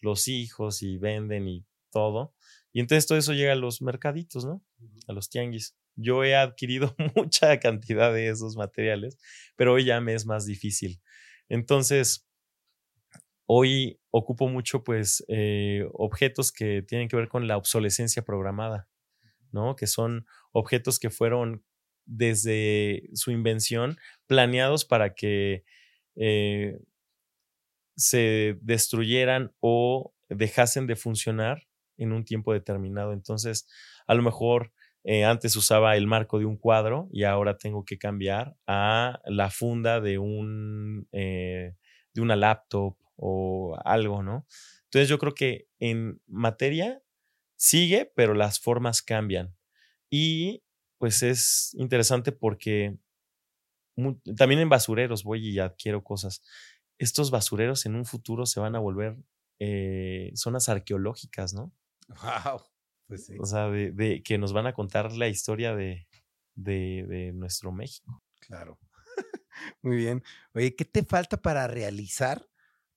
los 0.00 0.28
hijos 0.28 0.84
y 0.84 0.96
venden 0.96 1.48
y 1.48 1.66
todo. 1.90 2.34
Y 2.72 2.80
entonces 2.80 3.06
todo 3.06 3.18
eso 3.18 3.32
llega 3.32 3.52
a 3.52 3.56
los 3.56 3.82
mercaditos, 3.82 4.44
¿no? 4.44 4.62
A 5.08 5.12
los 5.12 5.28
tianguis. 5.28 5.76
Yo 5.96 6.24
he 6.24 6.36
adquirido 6.36 6.94
mucha 7.16 7.58
cantidad 7.60 8.12
de 8.12 8.28
esos 8.28 8.56
materiales, 8.56 9.18
pero 9.56 9.74
hoy 9.74 9.84
ya 9.84 10.00
me 10.00 10.14
es 10.14 10.26
más 10.26 10.46
difícil. 10.46 11.00
Entonces, 11.48 12.28
hoy 13.46 14.00
ocupo 14.10 14.48
mucho, 14.48 14.84
pues, 14.84 15.24
eh, 15.28 15.84
objetos 15.92 16.52
que 16.52 16.82
tienen 16.82 17.08
que 17.08 17.16
ver 17.16 17.28
con 17.28 17.48
la 17.48 17.56
obsolescencia 17.56 18.22
programada, 18.22 18.88
¿no? 19.50 19.74
Que 19.74 19.86
son 19.86 20.26
objetos 20.52 21.00
que 21.00 21.10
fueron 21.10 21.64
desde 22.06 23.08
su 23.14 23.30
invención 23.30 23.98
planeados 24.26 24.84
para 24.84 25.14
que 25.14 25.64
eh, 26.16 26.78
se 27.96 28.58
destruyeran 28.62 29.52
o 29.60 30.14
dejasen 30.28 30.86
de 30.86 30.96
funcionar 30.96 31.66
en 32.00 32.12
un 32.12 32.24
tiempo 32.24 32.52
determinado. 32.52 33.12
Entonces, 33.12 33.68
a 34.06 34.14
lo 34.14 34.22
mejor 34.22 34.72
eh, 35.04 35.24
antes 35.24 35.56
usaba 35.56 35.96
el 35.96 36.06
marco 36.06 36.38
de 36.38 36.44
un 36.46 36.56
cuadro 36.56 37.08
y 37.12 37.24
ahora 37.24 37.56
tengo 37.56 37.84
que 37.84 37.98
cambiar 37.98 38.56
a 38.66 39.20
la 39.24 39.50
funda 39.50 40.00
de 40.00 40.18
un 40.18 41.08
eh, 41.12 41.74
de 42.12 42.20
una 42.20 42.36
laptop 42.36 42.96
o 43.16 43.78
algo, 43.84 44.22
¿no? 44.22 44.46
Entonces 44.84 45.08
yo 45.08 45.18
creo 45.18 45.34
que 45.34 45.68
en 45.78 46.20
materia 46.26 47.02
sigue, 47.56 48.10
pero 48.14 48.34
las 48.34 48.60
formas 48.60 49.02
cambian. 49.02 49.54
Y 50.10 50.64
pues 50.98 51.22
es 51.22 51.74
interesante 51.78 52.32
porque 52.32 52.96
también 54.36 54.60
en 54.60 54.68
basureros 54.68 55.24
voy 55.24 55.48
y 55.48 55.58
adquiero 55.58 56.02
cosas. 56.02 56.42
Estos 56.98 57.30
basureros 57.30 57.86
en 57.86 57.94
un 57.94 58.04
futuro 58.04 58.46
se 58.46 58.60
van 58.60 58.76
a 58.76 58.78
volver 58.78 59.16
eh, 59.58 60.32
zonas 60.34 60.68
arqueológicas, 60.68 61.54
¿no? 61.54 61.72
Wow. 62.10 62.62
Pues 63.06 63.26
sí. 63.26 63.36
O 63.40 63.46
sea, 63.46 63.68
de, 63.68 63.92
de 63.92 64.22
que 64.22 64.38
nos 64.38 64.52
van 64.52 64.66
a 64.66 64.72
contar 64.72 65.12
la 65.12 65.28
historia 65.28 65.74
de, 65.74 66.06
de, 66.54 67.04
de 67.08 67.32
nuestro 67.32 67.72
México. 67.72 68.22
Claro. 68.40 68.78
Muy 69.82 69.96
bien. 69.96 70.22
Oye, 70.54 70.74
¿qué 70.76 70.84
te 70.84 71.04
falta 71.04 71.40
para 71.40 71.66
realizar 71.66 72.48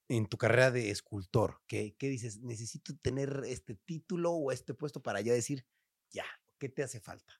en 0.07 0.27
tu 0.27 0.37
carrera 0.37 0.71
de 0.71 0.91
escultor? 0.91 1.61
¿Qué, 1.67 1.95
qué 1.97 2.09
dices? 2.09 2.39
Necesito 2.41 2.95
tener 2.97 3.43
este 3.47 3.75
título 3.75 4.31
o 4.31 4.51
este 4.51 4.73
puesto 4.73 5.01
para 5.01 5.21
ya 5.21 5.33
decir, 5.33 5.65
ya, 6.11 6.25
¿qué 6.59 6.69
te 6.69 6.83
hace 6.83 6.99
falta? 6.99 7.33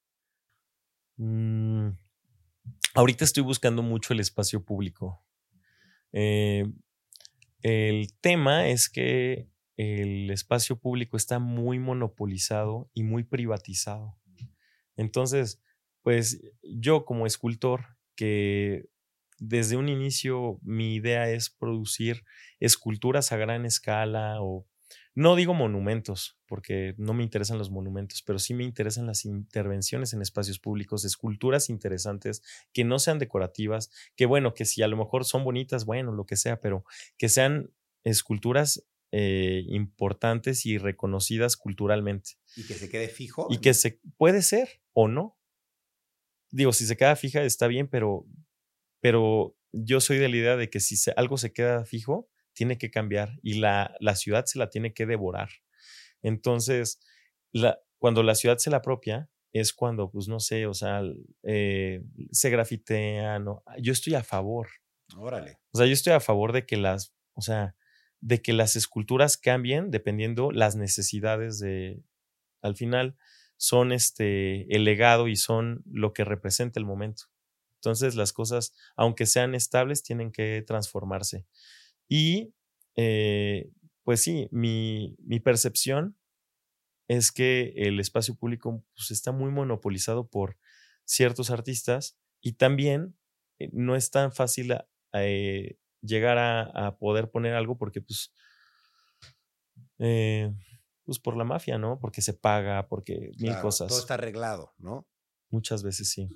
Mm, 1.18 1.90
ahorita 2.96 3.24
estoy 3.24 3.44
buscando 3.44 3.84
mucho 3.84 4.14
el 4.14 4.20
espacio 4.20 4.64
público. 4.64 5.24
Eh, 6.12 6.66
el 7.62 8.14
tema 8.20 8.68
es 8.68 8.90
que 8.90 9.48
el 9.78 10.30
espacio 10.30 10.78
público 10.78 11.18
está 11.18 11.40
muy 11.40 11.80
monopolizado 11.80 12.90
y 12.94 13.04
muy 13.04 13.24
privatizado. 13.24 14.18
Entonces, 14.96 15.62
pues 16.02 16.42
yo 16.62 17.06
como 17.06 17.26
escultor, 17.26 17.98
que 18.16 18.90
desde 19.40 19.76
un 19.76 19.90
inicio 19.90 20.60
mi 20.62 20.96
idea 20.96 21.30
es 21.30 21.50
producir 21.50 22.24
esculturas 22.60 23.32
a 23.32 23.38
gran 23.38 23.66
escala 23.66 24.42
o 24.42 24.68
no 25.16 25.36
digo 25.36 25.54
monumentos, 25.54 26.40
porque 26.48 26.96
no 26.98 27.14
me 27.14 27.24
interesan 27.24 27.58
los 27.60 27.70
monumentos, 27.70 28.24
pero 28.24 28.40
sí 28.40 28.54
me 28.54 28.64
interesan 28.64 29.06
las 29.06 29.26
intervenciones 29.26 30.14
en 30.14 30.22
espacios 30.22 30.60
públicos, 30.60 31.06
esculturas 31.06 31.70
interesantes 31.70 32.42
que 32.74 32.84
no 32.84 32.98
sean 32.98 33.20
decorativas, 33.20 33.92
que 34.16 34.26
bueno, 34.26 34.54
que 34.54 34.66
si 34.66 34.82
a 34.82 34.88
lo 34.88 34.98
mejor 34.98 35.26
son 35.26 35.44
bonitas, 35.44 35.86
bueno, 35.86 36.12
lo 36.12 36.26
que 36.26 36.36
sea, 36.36 36.60
pero 36.60 36.84
que 37.18 37.30
sean 37.30 37.72
esculturas 38.04 38.84
eh, 39.16 39.64
importantes 39.68 40.66
y 40.66 40.80
reconocidas 40.80 41.56
culturalmente 41.56 42.32
Y 42.56 42.64
que 42.66 42.74
se 42.74 42.90
quede 42.90 43.08
fijo. 43.10 43.48
y 43.52 43.60
que 43.60 43.74
se 43.76 44.00
puede 44.18 44.42
ser 44.42 44.82
o 44.94 45.08
no. 45.08 45.38
Digo, 46.52 46.72
si 46.74 46.86
se 46.86 46.98
queda 46.98 47.16
fija 47.16 47.44
está 47.44 47.68
bien, 47.68 47.88
pero, 47.88 48.26
pero 49.02 49.56
yo 49.72 50.00
soy 50.02 50.18
de 50.18 50.30
la 50.30 50.38
idea 50.38 50.56
de 50.58 50.70
que 50.70 50.80
si 50.80 50.96
se- 50.96 51.14
algo 51.16 51.38
se 51.38 51.52
queda 51.54 51.86
fijo, 51.86 52.30
tiene 52.54 52.78
que 52.78 52.92
cambiar 52.92 53.40
y 53.42 53.56
la, 53.60 53.96
la 54.00 54.16
ciudad 54.16 54.46
se 54.46 54.60
la 54.60 54.70
tiene 54.70 54.94
que 54.94 55.06
devorar. 55.06 55.50
Entonces, 56.22 57.00
la, 57.52 57.80
cuando 57.98 58.24
la 58.24 58.36
ciudad 58.36 58.58
se 58.58 58.70
la 58.70 58.78
apropia, 58.78 59.30
es 59.52 59.74
cuando, 59.74 60.10
pues 60.10 60.28
no 60.28 60.40
sé, 60.40 60.66
o 60.66 60.74
sea, 60.74 61.02
eh, 61.44 62.04
se 62.32 62.50
grafitea, 62.50 63.40
¿no? 63.40 63.64
Yo 63.80 63.94
estoy 63.94 64.16
a 64.16 64.24
favor. 64.24 64.68
Órale. 65.16 65.60
O 65.72 65.78
sea, 65.78 65.86
yo 65.88 65.94
estoy 65.94 66.14
a 66.14 66.20
favor 66.20 66.52
de 66.54 66.66
que 66.66 66.78
las, 66.78 67.14
o 67.34 67.42
sea, 67.42 67.76
de 68.24 68.42
que 68.42 68.54
las 68.54 68.78
esculturas 68.78 69.36
cambien 69.36 69.92
dependiendo 69.92 70.50
las 70.52 70.78
necesidades 70.78 71.60
de, 71.60 72.02
al 72.62 72.76
final, 72.78 73.18
son 73.58 73.92
este, 73.92 74.74
el 74.74 74.86
legado 74.86 75.28
y 75.28 75.36
son 75.36 75.84
lo 75.86 76.14
que 76.14 76.24
representa 76.24 76.80
el 76.80 76.86
momento. 76.86 77.24
Entonces 77.76 78.16
las 78.16 78.32
cosas, 78.32 78.74
aunque 78.96 79.26
sean 79.26 79.56
estables, 79.56 80.04
tienen 80.04 80.32
que 80.32 80.64
transformarse. 80.66 81.46
Y 82.08 82.54
eh, 82.96 83.72
pues 84.04 84.22
sí, 84.22 84.48
mi, 84.52 85.18
mi, 85.20 85.42
percepción 85.42 86.18
es 87.10 87.32
que 87.34 87.74
el 87.76 88.00
espacio 88.00 88.36
público 88.36 88.86
pues, 88.96 89.12
está 89.12 89.34
muy 89.34 89.52
monopolizado 89.52 90.30
por 90.30 90.58
ciertos 91.04 91.50
artistas 91.50 92.18
y 92.42 92.54
también 92.54 93.18
eh, 93.60 93.70
no 93.74 93.98
es 93.98 94.12
tan 94.12 94.32
fácil 94.32 94.78
eh, 95.14 95.78
llegar 96.04 96.38
a, 96.38 96.98
poder 96.98 97.32
poner 97.32 97.56
algo 97.56 97.78
porque 97.78 98.02
pues, 98.02 98.32
pues 99.98 101.20
por 101.20 101.36
la 101.36 101.44
mafia, 101.44 101.78
¿no? 101.78 102.00
Porque 102.00 102.22
se 102.22 102.34
paga, 102.34 102.88
porque 102.88 103.32
mil 103.40 103.58
cosas. 103.60 103.88
Todo 103.88 104.00
está 104.00 104.16
arreglado, 104.16 104.74
¿no? 104.78 105.08
Muchas 105.50 105.84
veces 105.84 106.10
sí. 106.10 106.30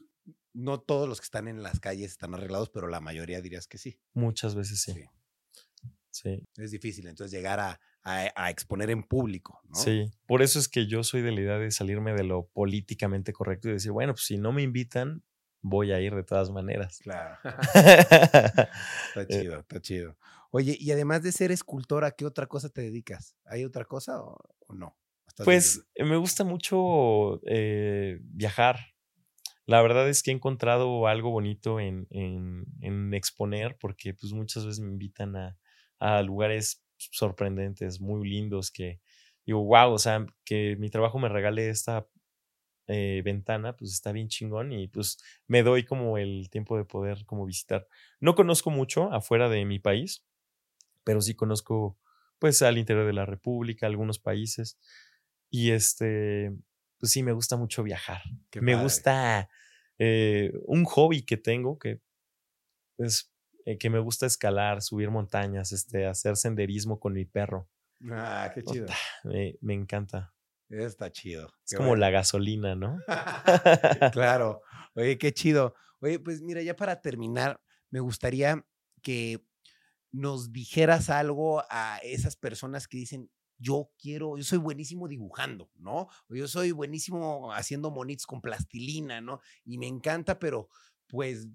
No 0.53 0.79
todos 0.79 1.07
los 1.07 1.19
que 1.19 1.25
están 1.25 1.47
en 1.47 1.61
las 1.61 1.79
calles 1.79 2.11
están 2.11 2.33
arreglados, 2.33 2.69
pero 2.69 2.87
la 2.87 2.99
mayoría 2.99 3.41
dirías 3.41 3.67
que 3.67 3.77
sí. 3.77 3.99
Muchas 4.13 4.55
veces 4.55 4.81
sí. 4.81 4.93
Sí. 6.09 6.43
Es 6.55 6.71
difícil 6.71 7.05
entonces 7.07 7.31
llegar 7.31 7.59
a, 7.59 7.79
a, 8.07 8.49
exponer 8.49 8.89
en 8.89 9.03
público, 9.03 9.61
¿no? 9.65 9.75
Sí, 9.75 10.11
por 10.25 10.41
eso 10.41 10.59
es 10.59 10.67
que 10.67 10.87
yo 10.87 11.03
soy 11.03 11.21
de 11.21 11.31
la 11.31 11.41
idea 11.41 11.57
de 11.57 11.71
salirme 11.71 12.13
de 12.13 12.23
lo 12.23 12.47
políticamente 12.47 13.33
correcto 13.33 13.69
y 13.69 13.73
decir, 13.73 13.91
bueno, 13.91 14.13
pues 14.13 14.25
si 14.25 14.37
no 14.37 14.51
me 14.51 14.63
invitan, 14.63 15.23
voy 15.69 15.91
a 15.91 15.99
ir 15.99 16.15
de 16.15 16.23
todas 16.23 16.49
maneras. 16.49 16.99
Claro. 16.99 17.37
está 17.43 19.21
eh 19.21 19.27
chido, 19.29 19.59
está 19.59 19.81
chido. 19.81 20.17
Oye, 20.51 20.77
y 20.79 20.91
además 20.91 21.23
de 21.23 21.31
ser 21.31 21.51
escultora, 21.51 22.11
¿qué 22.11 22.25
otra 22.25 22.47
cosa 22.47 22.69
te 22.69 22.81
dedicas? 22.81 23.35
¿Hay 23.45 23.65
otra 23.65 23.85
cosa 23.85 24.21
o, 24.21 24.37
no? 24.69 24.97
Pues 25.43 25.83
eh, 25.95 26.03
me 26.03 26.17
gusta 26.17 26.43
mucho 26.43 27.41
eh, 27.45 28.19
viajar. 28.21 28.79
La 29.65 29.81
verdad 29.81 30.07
es 30.09 30.23
que 30.23 30.31
he 30.31 30.33
encontrado 30.33 31.07
algo 31.07 31.29
bonito 31.29 31.79
en, 31.79 32.07
en, 32.09 32.65
en 32.81 33.13
exponer 33.13 33.77
porque 33.79 34.13
pues 34.13 34.31
muchas 34.31 34.65
veces 34.65 34.79
me 34.79 34.89
invitan 34.89 35.35
a, 35.35 35.57
a 35.99 36.21
lugares 36.21 36.83
sorprendentes, 36.97 37.99
muy 37.99 38.27
lindos, 38.27 38.71
que 38.71 38.99
digo, 39.45 39.63
wow, 39.63 39.91
o 39.91 39.97
sea, 39.97 40.25
que 40.43 40.75
mi 40.77 40.89
trabajo 40.89 41.19
me 41.19 41.29
regale 41.29 41.69
esta 41.69 42.07
eh, 42.87 43.21
ventana, 43.23 43.75
pues 43.75 43.91
está 43.91 44.11
bien 44.11 44.27
chingón 44.27 44.71
y 44.71 44.87
pues 44.87 45.17
me 45.47 45.63
doy 45.63 45.83
como 45.83 46.17
el 46.17 46.49
tiempo 46.49 46.77
de 46.77 46.85
poder 46.85 47.25
como 47.25 47.45
visitar. 47.45 47.87
No 48.19 48.35
conozco 48.35 48.69
mucho 48.69 49.11
afuera 49.11 49.49
de 49.49 49.65
mi 49.65 49.79
país, 49.79 50.23
pero 51.03 51.21
sí 51.21 51.35
conozco 51.35 51.97
pues 52.39 52.61
al 52.61 52.77
interior 52.77 53.05
de 53.05 53.13
la 53.13 53.25
República, 53.25 53.87
algunos 53.87 54.19
países 54.19 54.77
y 55.49 55.71
este, 55.71 56.53
pues 56.99 57.11
sí, 57.11 57.23
me 57.23 57.31
gusta 57.31 57.57
mucho 57.57 57.83
viajar. 57.83 58.21
me 58.61 58.75
gusta 58.81 59.49
eh, 59.97 60.53
un 60.65 60.85
hobby 60.85 61.23
que 61.23 61.37
tengo 61.37 61.79
que 61.79 61.99
es 62.97 63.31
eh, 63.65 63.77
que 63.77 63.89
me 63.89 63.99
gusta 63.99 64.25
escalar, 64.25 64.81
subir 64.81 65.11
montañas, 65.11 65.73
este, 65.73 66.05
hacer 66.05 66.37
senderismo 66.37 67.01
con 67.01 67.11
mi 67.11 67.25
perro. 67.25 67.67
Ah, 68.09 68.49
qué 68.53 68.63
chido. 68.63 68.87
me, 69.25 69.73
encanta. 69.73 70.33
Está 70.69 71.11
chido. 71.11 71.53
Es 71.65 71.77
como 71.77 71.95
la 71.95 72.09
gasolina, 72.09 72.75
¿no? 72.75 72.99
claro. 74.13 74.61
Oye, 74.95 75.17
qué 75.17 75.33
chido. 75.33 75.75
Oye, 75.99 76.19
pues 76.19 76.41
mira, 76.41 76.61
ya 76.61 76.75
para 76.75 77.01
terminar, 77.01 77.61
me 77.89 77.99
gustaría 77.99 78.65
que 79.01 79.43
nos 80.11 80.51
dijeras 80.51 81.09
algo 81.09 81.63
a 81.69 81.99
esas 82.03 82.35
personas 82.35 82.87
que 82.87 82.97
dicen, 82.97 83.29
yo 83.59 83.91
quiero, 83.97 84.37
yo 84.37 84.43
soy 84.43 84.59
buenísimo 84.59 85.07
dibujando, 85.07 85.71
¿no? 85.75 86.07
O 86.29 86.35
yo 86.35 86.47
soy 86.47 86.71
buenísimo 86.71 87.51
haciendo 87.53 87.89
monitos 87.91 88.25
con 88.25 88.41
plastilina, 88.41 89.21
¿no? 89.21 89.39
Y 89.65 89.77
me 89.77 89.87
encanta, 89.87 90.37
pero 90.39 90.69
pues 91.07 91.47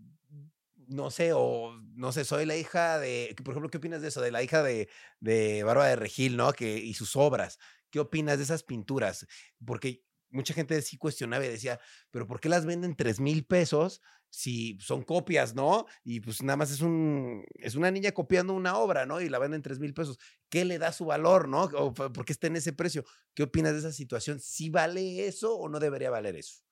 no 0.89 1.11
sé, 1.11 1.33
o 1.33 1.81
no 1.95 2.13
sé, 2.13 2.25
soy 2.25 2.45
la 2.45 2.57
hija 2.57 2.99
de, 2.99 3.35
por 3.45 3.53
ejemplo, 3.53 3.71
¿qué 3.71 3.79
opinas 3.79 4.03
de 4.03 4.09
eso? 4.09 4.21
De 4.21 4.33
la 4.33 4.43
hija 4.43 4.63
de, 4.63 4.89
de 5.21 5.63
Bárbara 5.63 5.91
de 5.91 5.97
Regil, 5.97 6.37
¿no? 6.37 6.53
Que, 6.53 6.77
y 6.79 6.95
sus 6.95 7.17
obras. 7.17 7.59
¿Qué 7.93 8.01
opinas 8.01 8.38
de 8.38 8.45
esas 8.45 8.62
pinturas? 8.62 9.26
Porque 9.64 10.03
mucha 10.30 10.55
gente 10.55 10.80
sí 10.80 10.97
cuestionaba 10.97 11.45
y 11.45 11.49
decía, 11.49 11.78
pero 12.11 12.26
¿por 12.26 12.40
qué 12.40 12.49
las 12.49 12.64
venden 12.64 12.97
tres 12.97 13.20
mil 13.20 13.45
pesos 13.45 14.01
si 14.30 14.78
son 14.80 15.03
copias, 15.03 15.55
¿no? 15.55 15.84
Y 16.03 16.20
pues 16.20 16.43
nada 16.43 16.57
más 16.57 16.70
es 16.70 16.80
un, 16.80 17.45
es 17.57 17.74
una 17.74 17.90
niña 17.90 18.12
copiando 18.12 18.55
una 18.55 18.78
obra, 18.78 19.05
¿no? 19.05 19.20
Y 19.20 19.28
la 19.28 19.38
venden 19.38 19.61
tres 19.61 19.78
mil 19.78 19.93
pesos. 19.93 20.18
¿Qué 20.49 20.64
le 20.64 20.78
da 20.78 20.90
su 20.90 21.05
valor, 21.05 21.49
¿no? 21.49 21.64
O, 21.64 21.93
¿Por 21.93 22.24
qué 22.24 22.32
está 22.32 22.47
en 22.47 22.57
ese 22.57 22.72
precio? 22.72 23.05
¿Qué 23.34 23.43
opinas 23.43 23.74
de 23.74 23.80
esa 23.80 23.93
situación? 23.93 24.40
¿Sí 24.40 24.70
vale 24.70 25.26
eso 25.26 25.55
o 25.55 25.68
no 25.68 25.78
debería 25.78 26.09
valer 26.09 26.36
eso? 26.36 26.64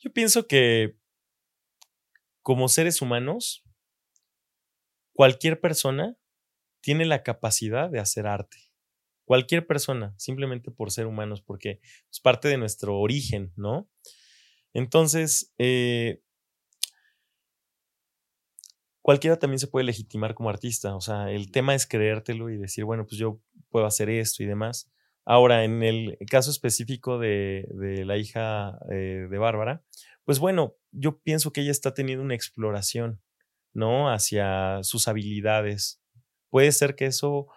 Yo 0.00 0.12
pienso 0.12 0.48
que 0.48 0.98
como 2.42 2.68
seres 2.68 3.00
humanos, 3.00 3.62
cualquier 5.12 5.60
persona 5.60 6.16
tiene 6.80 7.04
la 7.04 7.22
capacidad 7.22 7.88
de 7.88 8.00
hacer 8.00 8.26
arte. 8.26 8.65
Cualquier 9.26 9.66
persona, 9.66 10.14
simplemente 10.16 10.70
por 10.70 10.90
ser 10.90 11.06
humanos, 11.06 11.42
porque 11.42 11.80
es 12.10 12.20
parte 12.20 12.48
de 12.48 12.56
nuestro 12.56 12.98
origen, 12.98 13.52
¿no? 13.56 13.90
Entonces, 14.72 15.52
eh, 15.58 16.22
cualquiera 19.02 19.36
también 19.36 19.58
se 19.58 19.66
puede 19.66 19.84
legitimar 19.84 20.34
como 20.34 20.48
artista. 20.48 20.94
O 20.94 21.00
sea, 21.00 21.30
el 21.30 21.50
tema 21.50 21.74
es 21.74 21.86
creértelo 21.86 22.50
y 22.50 22.56
decir, 22.56 22.84
bueno, 22.84 23.04
pues 23.04 23.18
yo 23.18 23.40
puedo 23.68 23.84
hacer 23.84 24.10
esto 24.10 24.44
y 24.44 24.46
demás. 24.46 24.92
Ahora, 25.24 25.64
en 25.64 25.82
el 25.82 26.16
caso 26.30 26.52
específico 26.52 27.18
de, 27.18 27.66
la 28.06 28.16
hija 28.16 28.78
eh, 28.92 29.26
de 29.28 29.38
Bárbara, 29.38 29.82
pues 30.24 30.38
bueno, 30.38 30.76
yo 30.92 31.20
pienso 31.20 31.52
que 31.52 31.62
ella 31.62 31.72
está 31.72 31.94
teniendo 31.94 32.24
una 32.24 32.36
exploración, 32.36 33.20
¿no? 33.72 34.08
Hacia 34.08 34.84
sus 34.84 35.08
habilidades. 35.08 36.00
Puede 36.48 36.70
ser 36.70 36.94
que 36.94 37.06
eso 37.06 37.48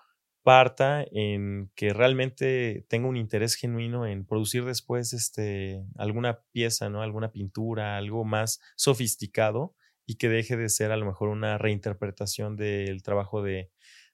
parta 0.43 1.05
en 1.11 1.71
que 1.75 1.93
realmente 1.93 2.85
tenga 2.89 3.07
un 3.07 3.17
interés 3.17 3.55
genuino 3.55 4.07
en 4.07 4.25
producir 4.25 4.65
después 4.65 5.13
este, 5.13 5.83
alguna 5.97 6.41
pieza, 6.51 6.89
¿no? 6.89 7.01
Alguna 7.01 7.31
pintura, 7.31 7.97
algo 7.97 8.23
más 8.25 8.59
sofisticado 8.75 9.75
y 10.05 10.15
que 10.15 10.29
deje 10.29 10.57
de 10.57 10.69
ser 10.69 10.91
a 10.91 10.97
lo 10.97 11.05
mejor 11.05 11.29
una 11.29 11.57
reinterpretación 11.57 12.55
del 12.55 13.03
trabajo 13.03 13.43
de, 13.43 13.69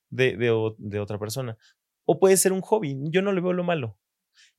de, 0.09 0.35
de 0.77 0.99
otra 0.99 1.19
persona. 1.19 1.57
O 2.05 2.19
puede 2.19 2.37
ser 2.37 2.53
un 2.53 2.61
hobby, 2.61 2.97
yo 3.11 3.21
no 3.21 3.31
le 3.31 3.41
veo 3.41 3.53
lo 3.53 3.63
malo. 3.63 3.97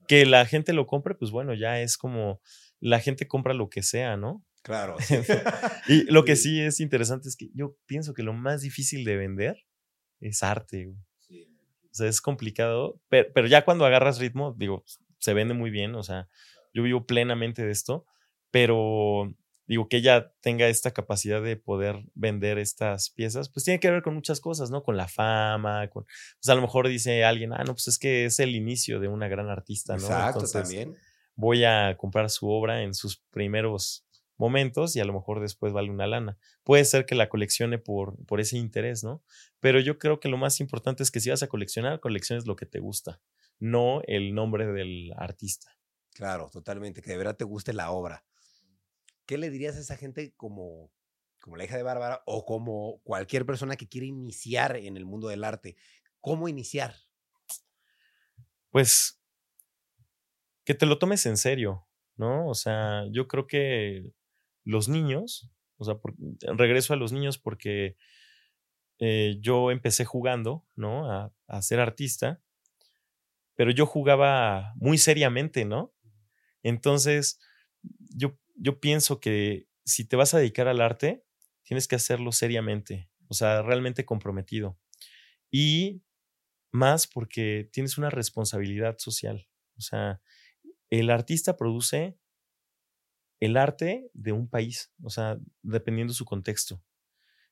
Que 0.09 0.25
la 0.25 0.47
gente 0.47 0.73
lo 0.73 0.87
compre, 0.87 1.15
pues 1.15 1.31
bueno, 1.31 1.53
ya 1.55 1.81
es 1.81 1.97
como 1.97 2.41
la 2.81 3.01
gente 3.01 3.29
compra 3.29 3.55
lo 3.55 3.69
que 3.69 3.83
sea, 3.83 4.17
¿no? 4.17 4.45
Claro. 4.63 4.97
y 5.89 6.05
lo 6.11 6.25
que 6.25 6.37
sí 6.37 6.61
es 6.61 6.81
interesante 6.81 7.29
es 7.29 7.37
que 7.37 7.51
yo 7.55 7.77
pienso 7.87 8.15
que 8.15 8.23
lo 8.23 8.33
más 8.33 8.63
difícil 8.63 9.05
de 9.05 9.17
vender 9.17 9.57
es 10.21 10.43
arte. 10.43 10.89
O 10.89 10.95
sea, 11.97 12.09
es 12.09 12.21
complicado, 12.21 13.01
pero, 13.09 13.29
pero, 13.35 13.47
ya 13.47 13.65
cuando 13.65 13.85
agarras 13.85 14.19
ritmo, 14.19 14.55
digo, 14.57 14.85
se 15.19 15.35
vende 15.35 15.55
muy 15.55 15.71
bien, 15.71 15.95
o 15.95 16.03
sea, 16.03 16.29
yo 16.73 16.83
vivo 16.83 17.07
plenamente 17.07 17.65
de 17.65 17.73
esto, 17.73 18.07
pero 18.51 19.35
digo, 19.67 19.89
que 19.89 19.97
ella 19.97 20.33
tenga 20.41 20.69
esta 20.69 20.93
capacidad 20.93 21.43
de 21.43 21.57
poder 21.57 22.05
vender 22.15 22.59
estas 22.59 23.11
piezas, 23.11 23.49
pues 23.49 23.65
tiene 23.65 23.81
que 23.81 23.91
ver 23.91 24.03
con 24.03 24.15
muchas 24.15 24.41
cosas, 24.41 24.71
¿no? 24.71 24.83
Con 24.83 24.97
la 24.97 25.09
fama, 25.09 25.89
con, 25.89 26.05
pues 26.05 26.49
a 26.49 26.55
lo 26.55 26.63
mejor 26.63 26.87
dice 26.89 27.25
alguien, 27.25 27.53
ah, 27.53 27.65
no, 27.67 27.73
pues 27.73 27.89
es 27.89 27.99
que 27.99 28.27
es 28.27 28.39
el 28.39 28.55
inicio 28.55 29.01
de 29.01 29.09
una 29.09 29.29
gran 29.29 29.49
artista, 29.49 29.97
¿no? 29.97 30.05
Exacto, 30.05 30.47
también 30.47 30.97
voy 31.37 31.65
a 31.65 31.97
comprar 31.97 32.31
su 32.31 32.49
obra 32.49 32.83
en 32.83 32.95
sus 32.95 33.19
primeros 33.31 34.06
momentos 34.39 34.97
y 34.97 35.01
a 35.01 35.05
lo 35.05 35.13
mejor 35.13 35.41
después 35.41 35.73
vale 35.73 35.91
una 35.91 36.07
lana. 36.07 36.39
Puede 36.65 36.85
ser 36.85 37.07
que 37.07 37.15
la 37.15 37.29
coleccione 37.29 37.79
por, 37.79 38.17
por 38.27 38.41
ese 38.41 38.59
interés, 38.59 39.03
¿no? 39.05 39.23
Pero 39.61 39.81
yo 39.81 39.99
creo 39.99 40.21
que 40.21 40.29
lo 40.29 40.37
más 40.37 40.61
importante 40.61 41.03
es 41.03 41.11
que 41.11 41.21
si 41.21 41.31
vas 41.31 41.43
a 41.43 41.49
coleccionar, 41.49 42.01
colecciones 42.01 42.47
lo 42.47 42.57
que 42.57 42.67
te 42.67 42.79
gusta, 42.79 43.21
no 43.59 44.03
el 44.07 44.35
nombre 44.35 44.67
del 44.67 45.13
artista. 45.17 45.77
Claro, 46.13 46.49
totalmente, 46.51 47.03
que 47.03 47.11
de 47.11 47.19
verdad 47.19 47.37
te 47.37 47.45
guste 47.45 47.73
la 47.73 47.91
obra. 47.91 48.25
¿Qué 49.27 49.39
le 49.39 49.51
dirías 49.51 49.77
a 49.77 49.81
esa 49.81 49.97
gente 49.97 50.35
como, 50.37 50.91
como 51.41 51.57
la 51.57 51.65
hija 51.65 51.77
de 51.77 51.83
Bárbara 51.83 52.23
o 52.27 52.45
como 52.45 53.01
cualquier 53.03 53.45
persona 53.45 53.77
que 53.77 53.89
quiere 53.89 54.07
iniciar 54.07 54.77
en 54.77 54.97
el 54.97 55.05
mundo 55.05 55.29
del 55.29 55.45
arte? 55.45 55.77
¿Cómo 56.21 56.49
iniciar? 56.49 56.95
Pues 58.71 59.21
que 60.65 60.75
te 60.75 60.87
lo 60.87 60.99
tomes 60.99 61.25
en 61.27 61.37
serio, 61.37 61.87
¿no? 62.17 62.49
O 62.49 62.55
sea, 62.55 63.05
yo 63.11 63.29
creo 63.29 63.47
que 63.47 64.11
los 64.67 64.89
niños, 64.89 65.51
o 65.79 65.85
sea, 65.85 65.99
regreso 66.57 66.93
a 66.93 66.97
los 66.97 67.13
niños 67.13 67.39
porque 67.39 67.97
eh, 68.99 69.37
yo 69.41 69.71
empecé 69.71 70.05
jugando, 70.05 70.67
¿no? 70.75 71.11
A, 71.11 71.33
a, 71.47 71.63
ser 71.63 71.81
artista, 71.81 72.43
pero 73.55 73.71
yo 73.71 73.87
jugaba 73.87 74.75
muy 74.77 74.99
seriamente, 74.99 75.65
¿no? 75.65 75.95
Entonces, 76.63 77.39
yo, 77.83 78.39
yo 78.57 78.81
pienso 78.81 79.21
que 79.21 79.69
si 79.85 80.05
te 80.05 80.17
vas 80.17 80.35
a 80.35 80.39
dedicar 80.39 80.67
al 80.67 80.81
arte, 80.81 81.25
tienes 81.63 81.87
que 81.87 81.97
hacerlo 81.97 82.33
seriamente, 82.33 83.09
o 83.29 83.35
sea, 83.35 83.63
realmente 83.63 84.05
comprometido. 84.05 84.79
Y 85.51 86.03
más 86.73 87.07
porque 87.07 87.69
tienes 87.73 87.99
una 87.99 88.11
responsabilidad 88.11 88.97
social. 88.99 89.49
O 89.77 89.81
sea, 89.81 90.21
el 90.91 91.11
artista 91.11 91.57
produce 91.57 92.19
el 93.41 93.57
arte 93.57 94.11
de 94.15 94.33
un 94.33 94.49
país, 94.49 94.93
o 95.03 95.11
sea, 95.11 95.39
dependiendo 95.63 96.13
su 96.13 96.25
contexto. 96.25 96.83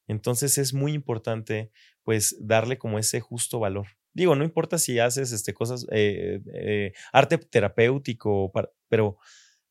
Entonces 0.06 0.58
es 0.58 0.74
muy 0.74 0.92
importante, 0.92 1.70
pues, 2.02 2.36
darle 2.40 2.78
como 2.78 2.98
ese 2.98 3.20
justo 3.20 3.58
valor. 3.58 3.86
Digo, 4.12 4.36
no 4.36 4.44
importa 4.44 4.78
si 4.78 4.98
haces 4.98 5.32
este, 5.32 5.54
cosas, 5.54 5.86
eh, 5.90 6.40
eh, 6.54 6.92
arte 7.12 7.38
terapéutico, 7.38 8.52
pero 8.88 9.18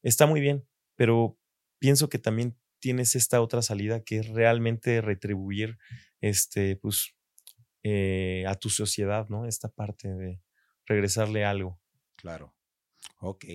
está 0.01 0.25
muy 0.25 0.41
bien, 0.41 0.67
pero 0.95 1.37
pienso 1.79 2.09
que 2.09 2.19
también 2.19 2.57
tienes 2.79 3.15
esta 3.15 3.41
otra 3.41 3.61
salida 3.61 4.03
que 4.03 4.19
es 4.19 4.27
realmente 4.27 5.01
retribuir, 5.01 5.77
este, 6.19 6.75
pues, 6.75 7.15
eh, 7.83 8.45
a 8.47 8.55
tu 8.55 8.69
sociedad, 8.69 9.27
¿no? 9.29 9.45
Esta 9.45 9.69
parte 9.69 10.13
de 10.13 10.41
regresarle 10.85 11.45
algo. 11.45 11.79
Claro. 12.17 12.53
Ok. 13.19 13.45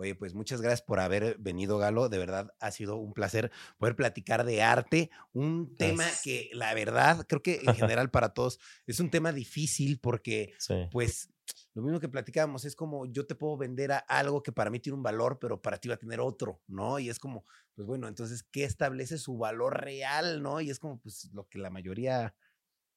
Oye, 0.00 0.14
pues 0.14 0.32
muchas 0.32 0.62
gracias 0.62 0.80
por 0.80 0.98
haber 0.98 1.36
venido, 1.38 1.76
Galo. 1.76 2.08
De 2.08 2.16
verdad 2.16 2.54
ha 2.58 2.70
sido 2.70 2.96
un 2.96 3.12
placer 3.12 3.52
poder 3.76 3.96
platicar 3.96 4.46
de 4.46 4.62
arte, 4.62 5.10
un 5.34 5.76
tema 5.76 6.06
que 6.24 6.48
la 6.54 6.72
verdad 6.72 7.26
creo 7.28 7.42
que 7.42 7.60
en 7.62 7.74
general 7.98 8.10
para 8.10 8.32
todos 8.32 8.58
es 8.86 8.98
un 8.98 9.10
tema 9.10 9.30
difícil 9.30 10.00
porque 10.00 10.54
pues 10.90 11.28
lo 11.74 11.82
mismo 11.82 12.00
que 12.00 12.08
platicábamos 12.08 12.64
es 12.64 12.74
como 12.74 13.04
yo 13.04 13.26
te 13.26 13.34
puedo 13.34 13.58
vender 13.58 13.92
a 13.92 13.98
algo 13.98 14.42
que 14.42 14.52
para 14.52 14.70
mí 14.70 14.80
tiene 14.80 14.96
un 14.96 15.02
valor, 15.02 15.38
pero 15.38 15.60
para 15.60 15.76
ti 15.76 15.88
va 15.88 15.96
a 15.96 15.98
tener 15.98 16.18
otro, 16.20 16.62
¿no? 16.66 16.98
Y 16.98 17.10
es 17.10 17.18
como, 17.18 17.44
pues 17.74 17.86
bueno, 17.86 18.08
entonces, 18.08 18.42
¿qué 18.42 18.64
establece 18.64 19.18
su 19.18 19.36
valor 19.36 19.82
real, 19.82 20.42
¿no? 20.42 20.62
Y 20.62 20.70
es 20.70 20.78
como, 20.78 20.98
pues 20.98 21.28
lo 21.34 21.46
que 21.46 21.58
la 21.58 21.68
mayoría 21.68 22.34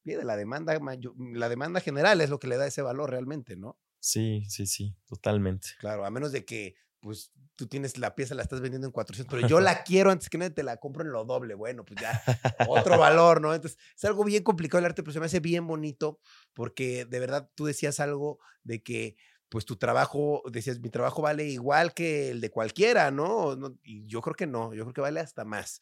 pide, 0.04 0.24
la 0.24 0.38
demanda, 0.38 0.80
la 1.18 1.50
demanda 1.50 1.82
general 1.82 2.22
es 2.22 2.30
lo 2.30 2.40
que 2.40 2.48
le 2.48 2.56
da 2.56 2.66
ese 2.66 2.82
valor 2.82 3.10
realmente, 3.10 3.58
¿no? 3.58 3.78
Sí, 4.00 4.44
sí, 4.50 4.68
sí, 4.68 4.98
totalmente. 5.06 5.70
Claro, 5.80 6.06
a 6.06 6.12
menos 6.12 6.32
de 6.32 6.44
que 6.44 6.76
pues 7.04 7.34
tú 7.56 7.68
tienes 7.68 7.98
la 7.98 8.16
pieza, 8.16 8.34
la 8.34 8.44
estás 8.44 8.62
vendiendo 8.62 8.88
en 8.88 8.94
400, 8.94 9.30
pero 9.30 9.48
yo 9.48 9.60
la 9.60 9.84
quiero 9.84 10.10
antes 10.10 10.30
que 10.30 10.38
nadie 10.38 10.52
te 10.52 10.64
la 10.64 10.78
compro 10.78 11.04
en 11.04 11.12
lo 11.12 11.26
doble. 11.26 11.54
Bueno, 11.54 11.84
pues 11.84 12.00
ya 12.02 12.24
otro 12.68 12.98
valor, 12.98 13.42
¿no? 13.42 13.54
Entonces, 13.54 13.78
es 13.96 14.06
algo 14.06 14.24
bien 14.24 14.44
complicado 14.44 14.80
el 14.80 14.86
arte, 14.86 15.04
pero 15.04 15.12
se 15.12 15.20
me 15.20 15.26
hace 15.26 15.42
bien 15.42 15.68
bonito 15.68 16.20
porque 16.54 17.06
de 17.06 17.20
verdad 17.20 17.50
tú 17.56 17.66
decías 17.66 18.00
algo 18.00 18.40
de 18.64 18.82
que 18.82 19.18
pues 19.54 19.66
tu 19.66 19.76
trabajo, 19.76 20.42
decías, 20.52 20.80
mi 20.80 20.90
trabajo 20.90 21.22
vale 21.22 21.46
igual 21.46 21.94
que 21.94 22.32
el 22.32 22.42
de 22.42 22.50
cualquiera, 22.50 23.12
¿no? 23.12 23.56
Y 23.84 24.04
yo 24.08 24.20
creo 24.20 24.34
que 24.34 24.48
no, 24.48 24.74
yo 24.74 24.84
creo 24.84 24.94
que 24.96 25.02
vale 25.02 25.20
hasta 25.20 25.46
más. 25.46 25.80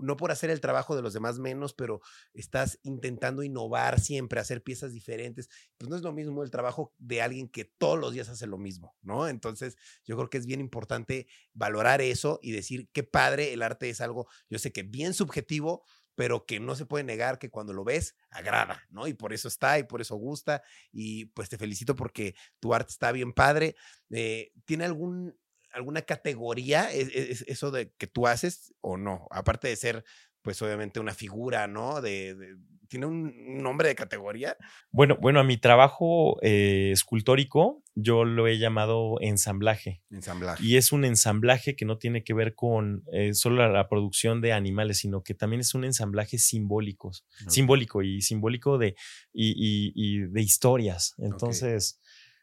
No 0.00 0.16
por 0.16 0.32
hacer 0.32 0.50
el 0.50 0.60
trabajo 0.60 0.96
de 0.96 1.02
los 1.02 1.12
demás 1.12 1.38
menos, 1.38 1.72
pero 1.72 2.00
estás 2.34 2.80
intentando 2.82 3.44
innovar 3.44 4.00
siempre, 4.00 4.40
hacer 4.40 4.64
piezas 4.64 4.92
diferentes. 4.92 5.48
Pues 5.78 5.88
no 5.88 5.94
es 5.94 6.02
lo 6.02 6.12
mismo 6.12 6.42
el 6.42 6.50
trabajo 6.50 6.94
de 6.98 7.22
alguien 7.22 7.46
que 7.46 7.64
todos 7.64 7.96
los 7.96 8.12
días 8.12 8.28
hace 8.28 8.48
lo 8.48 8.58
mismo, 8.58 8.96
¿no? 9.02 9.28
Entonces, 9.28 9.76
yo 10.04 10.16
creo 10.16 10.28
que 10.28 10.38
es 10.38 10.46
bien 10.46 10.58
importante 10.58 11.28
valorar 11.54 12.00
eso 12.00 12.40
y 12.42 12.50
decir 12.50 12.88
qué 12.92 13.04
padre, 13.04 13.52
el 13.52 13.62
arte 13.62 13.88
es 13.88 14.00
algo, 14.00 14.26
yo 14.50 14.58
sé 14.58 14.72
que 14.72 14.82
bien 14.82 15.14
subjetivo, 15.14 15.84
pero 16.14 16.44
que 16.46 16.60
no 16.60 16.74
se 16.74 16.86
puede 16.86 17.04
negar 17.04 17.38
que 17.38 17.50
cuando 17.50 17.72
lo 17.72 17.84
ves, 17.84 18.16
agrada, 18.30 18.82
¿no? 18.90 19.06
Y 19.06 19.14
por 19.14 19.32
eso 19.32 19.48
está 19.48 19.78
y 19.78 19.84
por 19.84 20.00
eso 20.00 20.16
gusta. 20.16 20.62
Y 20.90 21.26
pues 21.26 21.48
te 21.48 21.58
felicito 21.58 21.96
porque 21.96 22.34
tu 22.60 22.74
arte 22.74 22.90
está 22.90 23.12
bien 23.12 23.32
padre. 23.32 23.76
Eh, 24.10 24.52
¿Tiene 24.64 24.84
algún, 24.84 25.38
alguna 25.72 26.02
categoría 26.02 26.92
¿Es, 26.92 27.42
eso 27.46 27.70
de 27.70 27.92
que 27.92 28.06
tú 28.06 28.26
haces 28.26 28.74
o 28.80 28.96
no? 28.96 29.26
Aparte 29.30 29.68
de 29.68 29.76
ser, 29.76 30.04
pues 30.42 30.60
obviamente 30.62 31.00
una 31.00 31.14
figura, 31.14 31.66
¿no? 31.66 32.00
de, 32.00 32.56
¿Tiene 32.88 33.06
un 33.06 33.62
nombre 33.62 33.88
de 33.88 33.94
categoría? 33.94 34.54
Bueno, 34.90 35.16
bueno, 35.18 35.40
a 35.40 35.44
mi 35.44 35.56
trabajo 35.56 36.38
eh, 36.42 36.90
escultórico 36.92 37.82
yo 37.94 38.24
lo 38.24 38.46
he 38.46 38.58
llamado 38.58 39.16
ensamblaje. 39.20 40.02
Ensamblaje. 40.10 40.62
Y 40.62 40.76
es 40.76 40.92
un 40.92 41.06
ensamblaje 41.06 41.74
que 41.74 41.86
no 41.86 41.96
tiene 41.96 42.22
que 42.22 42.34
ver 42.34 42.54
con 42.54 43.02
eh, 43.10 43.32
solo 43.32 43.66
la, 43.66 43.88
producción 43.88 44.42
de 44.42 44.52
animales, 44.52 44.98
sino 44.98 45.22
que 45.22 45.32
también 45.32 45.60
es 45.60 45.74
un 45.74 45.84
ensamblaje 45.84 46.36
simbólico, 46.36 47.12
simbólico 47.48 48.02
y 48.02 48.20
simbólico 48.20 48.76
de, 48.76 48.94
y, 49.32 50.20
de 50.26 50.42
historias. 50.42 51.14
Entonces, 51.16 51.98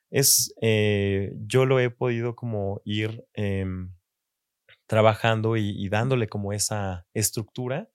es, 0.09 0.53
eh, 0.61 1.31
yo 1.45 1.65
lo 1.65 1.79
he 1.79 1.91
podido 1.91 2.35
como 2.35 2.81
ir 2.85 3.23
em, 3.33 3.91
trabajando 4.89 5.55
y 5.55 5.87
dándole 5.87 6.27
como 6.27 6.51
esa 6.51 7.05
estructura 7.13 7.89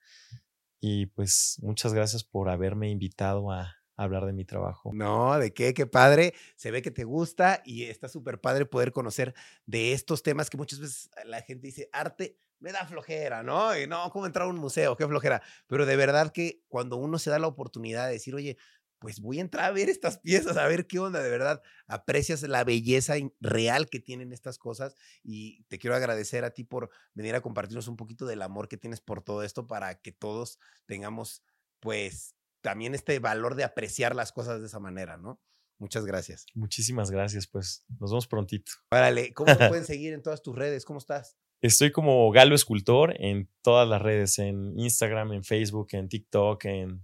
y 0.87 1.07
pues 1.07 1.59
muchas 1.63 1.95
gracias 1.95 2.25
por 2.25 2.51
haberme 2.51 2.91
invitado 2.91 3.51
a, 3.51 3.75
hablar 3.97 4.27
de 4.27 4.35
mi 4.35 4.45
trabajo. 4.45 4.91
No, 4.93 5.39
de 5.39 5.55
qué, 5.55 5.73
qué 5.73 5.87
padre. 5.87 6.35
Se 6.57 6.71
ve 6.71 6.83
que 6.83 6.91
te 6.91 7.05
gusta 7.05 7.63
y 7.65 7.85
está 7.85 8.09
súper 8.09 8.39
padre 8.39 8.67
poder 8.67 8.93
conocer 8.93 9.35
de 9.65 9.95
estos 9.95 10.23
temas 10.23 10.51
que 10.51 10.59
muchas 10.59 10.81
veces 10.81 11.09
la 11.25 11.41
gente 11.41 11.69
dice, 11.69 11.89
arte 11.91 12.37
me 12.59 12.71
da 12.71 12.85
flojera, 12.85 13.43
¿no? 13.43 13.79
Y 13.79 13.87
no, 13.87 14.11
¿cómo 14.11 14.27
entrar 14.27 14.47
a 14.47 14.51
un 14.51 14.59
museo? 14.59 14.95
Qué 14.95 15.07
flojera. 15.07 15.41
Pero 15.69 15.87
de 15.87 15.97
verdad 15.97 16.33
que 16.33 16.61
cuando 16.69 16.97
uno 16.97 17.19
se 17.19 17.31
da 17.31 17.39
la 17.39 17.47
oportunidad 17.47 18.09
de 18.09 18.13
decir, 18.15 18.35
oye, 18.35 18.59
pues 19.05 19.21
voy 19.21 19.37
a 19.37 19.43
entrar 19.43 19.67
a 19.67 19.71
ver 19.71 19.91
estas 19.91 20.17
piezas, 20.17 20.57
a 20.57 20.67
ver 20.67 20.87
qué 20.87 20.99
onda, 20.99 21.23
de 21.23 21.29
verdad, 21.29 21.61
aprecias 21.87 22.43
la 22.45 22.65
belleza 22.65 23.17
real 23.39 23.91
que 23.91 24.01
tienen 24.01 24.33
estas 24.33 24.57
cosas 24.57 24.95
y 25.23 25.63
te 25.65 25.79
quiero 25.79 25.95
agradecer 25.95 26.43
a 26.43 26.53
ti 26.53 26.65
por 26.65 26.89
venir 27.13 27.35
a 27.35 27.43
compartirnos 27.43 27.87
un 27.87 27.99
poquito 27.99 28.25
del 28.25 28.41
amor 28.41 28.67
que 28.67 28.79
tienes 28.79 29.03
por 29.03 29.21
todo 29.21 29.43
esto 29.43 29.67
para 29.67 30.01
que 30.01 30.11
todos 30.11 30.59
tengamos, 30.87 31.45
pues, 31.81 32.35
también 32.63 32.95
este 32.95 33.19
valor 33.19 33.57
de 33.57 33.65
apreciar 33.65 34.17
las 34.17 34.33
cosas 34.33 34.63
de 34.63 34.69
esa 34.69 34.81
manera, 34.81 35.19
¿no? 35.19 35.39
Muchas 35.77 36.07
gracias. 36.07 36.47
Muchísimas 36.55 37.11
gracias, 37.11 37.47
pues 37.47 37.85
nos 38.01 38.11
vemos 38.11 38.27
prontito. 38.27 38.73
Órale, 38.91 39.35
¿cómo 39.35 39.55
te 39.55 39.69
pueden 39.69 39.85
seguir 39.85 40.15
en 40.15 40.23
todas 40.23 40.41
tus 40.41 40.57
redes? 40.57 40.87
¿Cómo 40.87 40.99
estás? 40.99 41.37
Estoy 41.61 41.93
como 41.93 42.31
Galo 42.31 42.55
Escultor 42.55 43.15
en 43.23 43.51
todas 43.61 43.87
las 43.87 44.01
redes, 44.01 44.39
en 44.39 44.79
Instagram, 44.79 45.35
en 45.35 45.45
Facebook, 45.45 45.89
en 45.93 46.09
TikTok, 46.09 46.65
en 46.65 47.03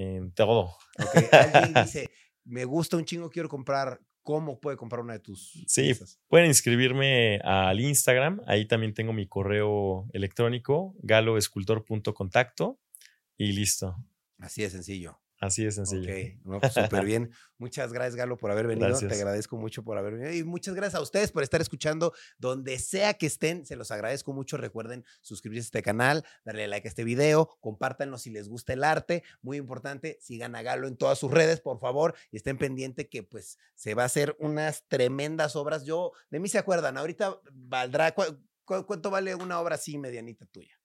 en 0.00 0.32
todo. 0.32 0.76
Alguien 1.32 1.84
dice, 1.84 2.10
me 2.44 2.64
gusta 2.64 2.96
un 2.96 3.04
chingo, 3.04 3.30
quiero 3.30 3.48
comprar. 3.48 4.00
¿Cómo 4.22 4.60
puede 4.60 4.76
comprar 4.76 5.00
una 5.00 5.14
de 5.14 5.20
tus 5.20 5.64
Sí, 5.66 5.92
pueden 6.28 6.46
inscribirme 6.46 7.38
al 7.42 7.80
Instagram. 7.80 8.42
Ahí 8.46 8.66
también 8.68 8.92
tengo 8.92 9.14
mi 9.14 9.26
correo 9.26 10.08
electrónico, 10.12 10.94
galoescultor.contacto 10.98 12.78
y 13.38 13.52
listo. 13.52 13.96
Así 14.38 14.62
de 14.62 14.70
sencillo. 14.70 15.18
Así 15.40 15.64
de 15.64 15.72
sencillo. 15.72 16.12
Ok, 16.12 16.60
pues 16.60 16.74
súper 16.74 17.04
bien. 17.04 17.30
Muchas 17.56 17.94
gracias, 17.94 18.14
Galo, 18.14 18.36
por 18.36 18.50
haber 18.50 18.66
venido. 18.66 18.96
Te 18.98 19.14
agradezco 19.14 19.56
mucho 19.56 19.82
por 19.82 19.96
haber 19.96 20.14
venido. 20.14 20.32
Y 20.34 20.44
muchas 20.44 20.74
gracias 20.74 20.96
a 20.96 21.02
ustedes 21.02 21.32
por 21.32 21.42
estar 21.42 21.62
escuchando 21.62 22.12
donde 22.38 22.78
sea 22.78 23.14
que 23.14 23.26
estén. 23.26 23.64
Se 23.64 23.74
los 23.74 23.90
agradezco 23.90 24.34
mucho. 24.34 24.58
Recuerden 24.58 25.04
suscribirse 25.22 25.66
a 25.66 25.68
este 25.68 25.82
canal, 25.82 26.26
darle 26.44 26.68
like 26.68 26.86
a 26.86 26.90
este 26.90 27.04
video, 27.04 27.56
compártanlo 27.60 28.18
si 28.18 28.28
les 28.28 28.48
gusta 28.48 28.74
el 28.74 28.84
arte. 28.84 29.22
Muy 29.40 29.56
importante, 29.56 30.18
sigan 30.20 30.54
a 30.54 30.62
Galo 30.62 30.86
en 30.86 30.96
todas 30.96 31.18
sus 31.18 31.30
redes, 31.30 31.60
por 31.60 31.80
favor, 31.80 32.14
y 32.30 32.36
estén 32.36 32.58
pendientes 32.58 33.08
que 33.08 33.22
pues 33.22 33.58
se 33.74 33.94
va 33.94 34.02
a 34.02 34.06
hacer 34.06 34.36
unas 34.40 34.84
tremendas 34.88 35.56
obras. 35.56 35.84
Yo, 35.84 36.12
de 36.30 36.38
mí 36.38 36.50
se 36.50 36.58
acuerdan, 36.58 36.98
ahorita 36.98 37.40
valdrá, 37.50 38.14
cuánto 38.64 39.10
vale 39.10 39.34
una 39.34 39.58
obra 39.58 39.76
así 39.76 39.96
medianita 39.96 40.44
tuya? 40.46 40.79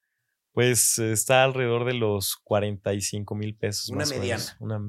Pues 0.55 0.99
está 0.99 1.43
alrededor 1.43 1.83
de 1.83 1.95
los 1.95 2.37
45 2.37 3.35
mil 3.35 3.57
pesos. 3.57 3.89
Una 3.89 4.05
mediana. 4.05 4.41
Una, 4.61 4.81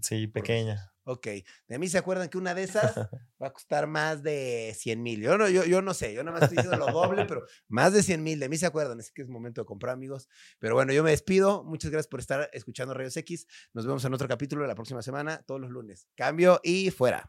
sí, 0.00 0.28
pequeña. 0.28 0.92
Ok. 1.02 1.26
De 1.66 1.78
mí 1.80 1.88
se 1.88 1.98
acuerdan 1.98 2.28
que 2.28 2.38
una 2.38 2.54
de 2.54 2.62
esas 2.62 2.94
va 3.42 3.48
a 3.48 3.52
costar 3.52 3.88
más 3.88 4.22
de 4.22 4.72
100 4.76 5.02
mil. 5.02 5.20
Yo 5.20 5.36
no, 5.36 5.48
yo, 5.48 5.64
yo 5.64 5.82
no 5.82 5.92
sé, 5.92 6.14
yo 6.14 6.22
nada 6.22 6.38
más 6.38 6.44
estoy 6.44 6.58
diciendo 6.62 6.86
lo 6.86 6.92
doble, 6.92 7.24
pero 7.24 7.44
más 7.66 7.92
de 7.92 8.04
100 8.04 8.22
mil. 8.22 8.38
De 8.38 8.48
mí 8.48 8.56
se 8.58 8.66
acuerdan, 8.66 9.00
así 9.00 9.10
que 9.12 9.22
es 9.22 9.28
momento 9.28 9.60
de 9.60 9.64
comprar, 9.64 9.94
amigos. 9.94 10.28
Pero 10.60 10.76
bueno, 10.76 10.92
yo 10.92 11.02
me 11.02 11.10
despido. 11.10 11.64
Muchas 11.64 11.90
gracias 11.90 12.06
por 12.08 12.20
estar 12.20 12.48
escuchando 12.52 12.94
Rayos 12.94 13.16
X. 13.16 13.48
Nos 13.74 13.86
vemos 13.86 14.04
en 14.04 14.14
otro 14.14 14.28
capítulo 14.28 14.64
la 14.68 14.76
próxima 14.76 15.02
semana, 15.02 15.42
todos 15.48 15.60
los 15.60 15.70
lunes. 15.70 16.06
Cambio 16.14 16.60
y 16.62 16.92
fuera. 16.92 17.28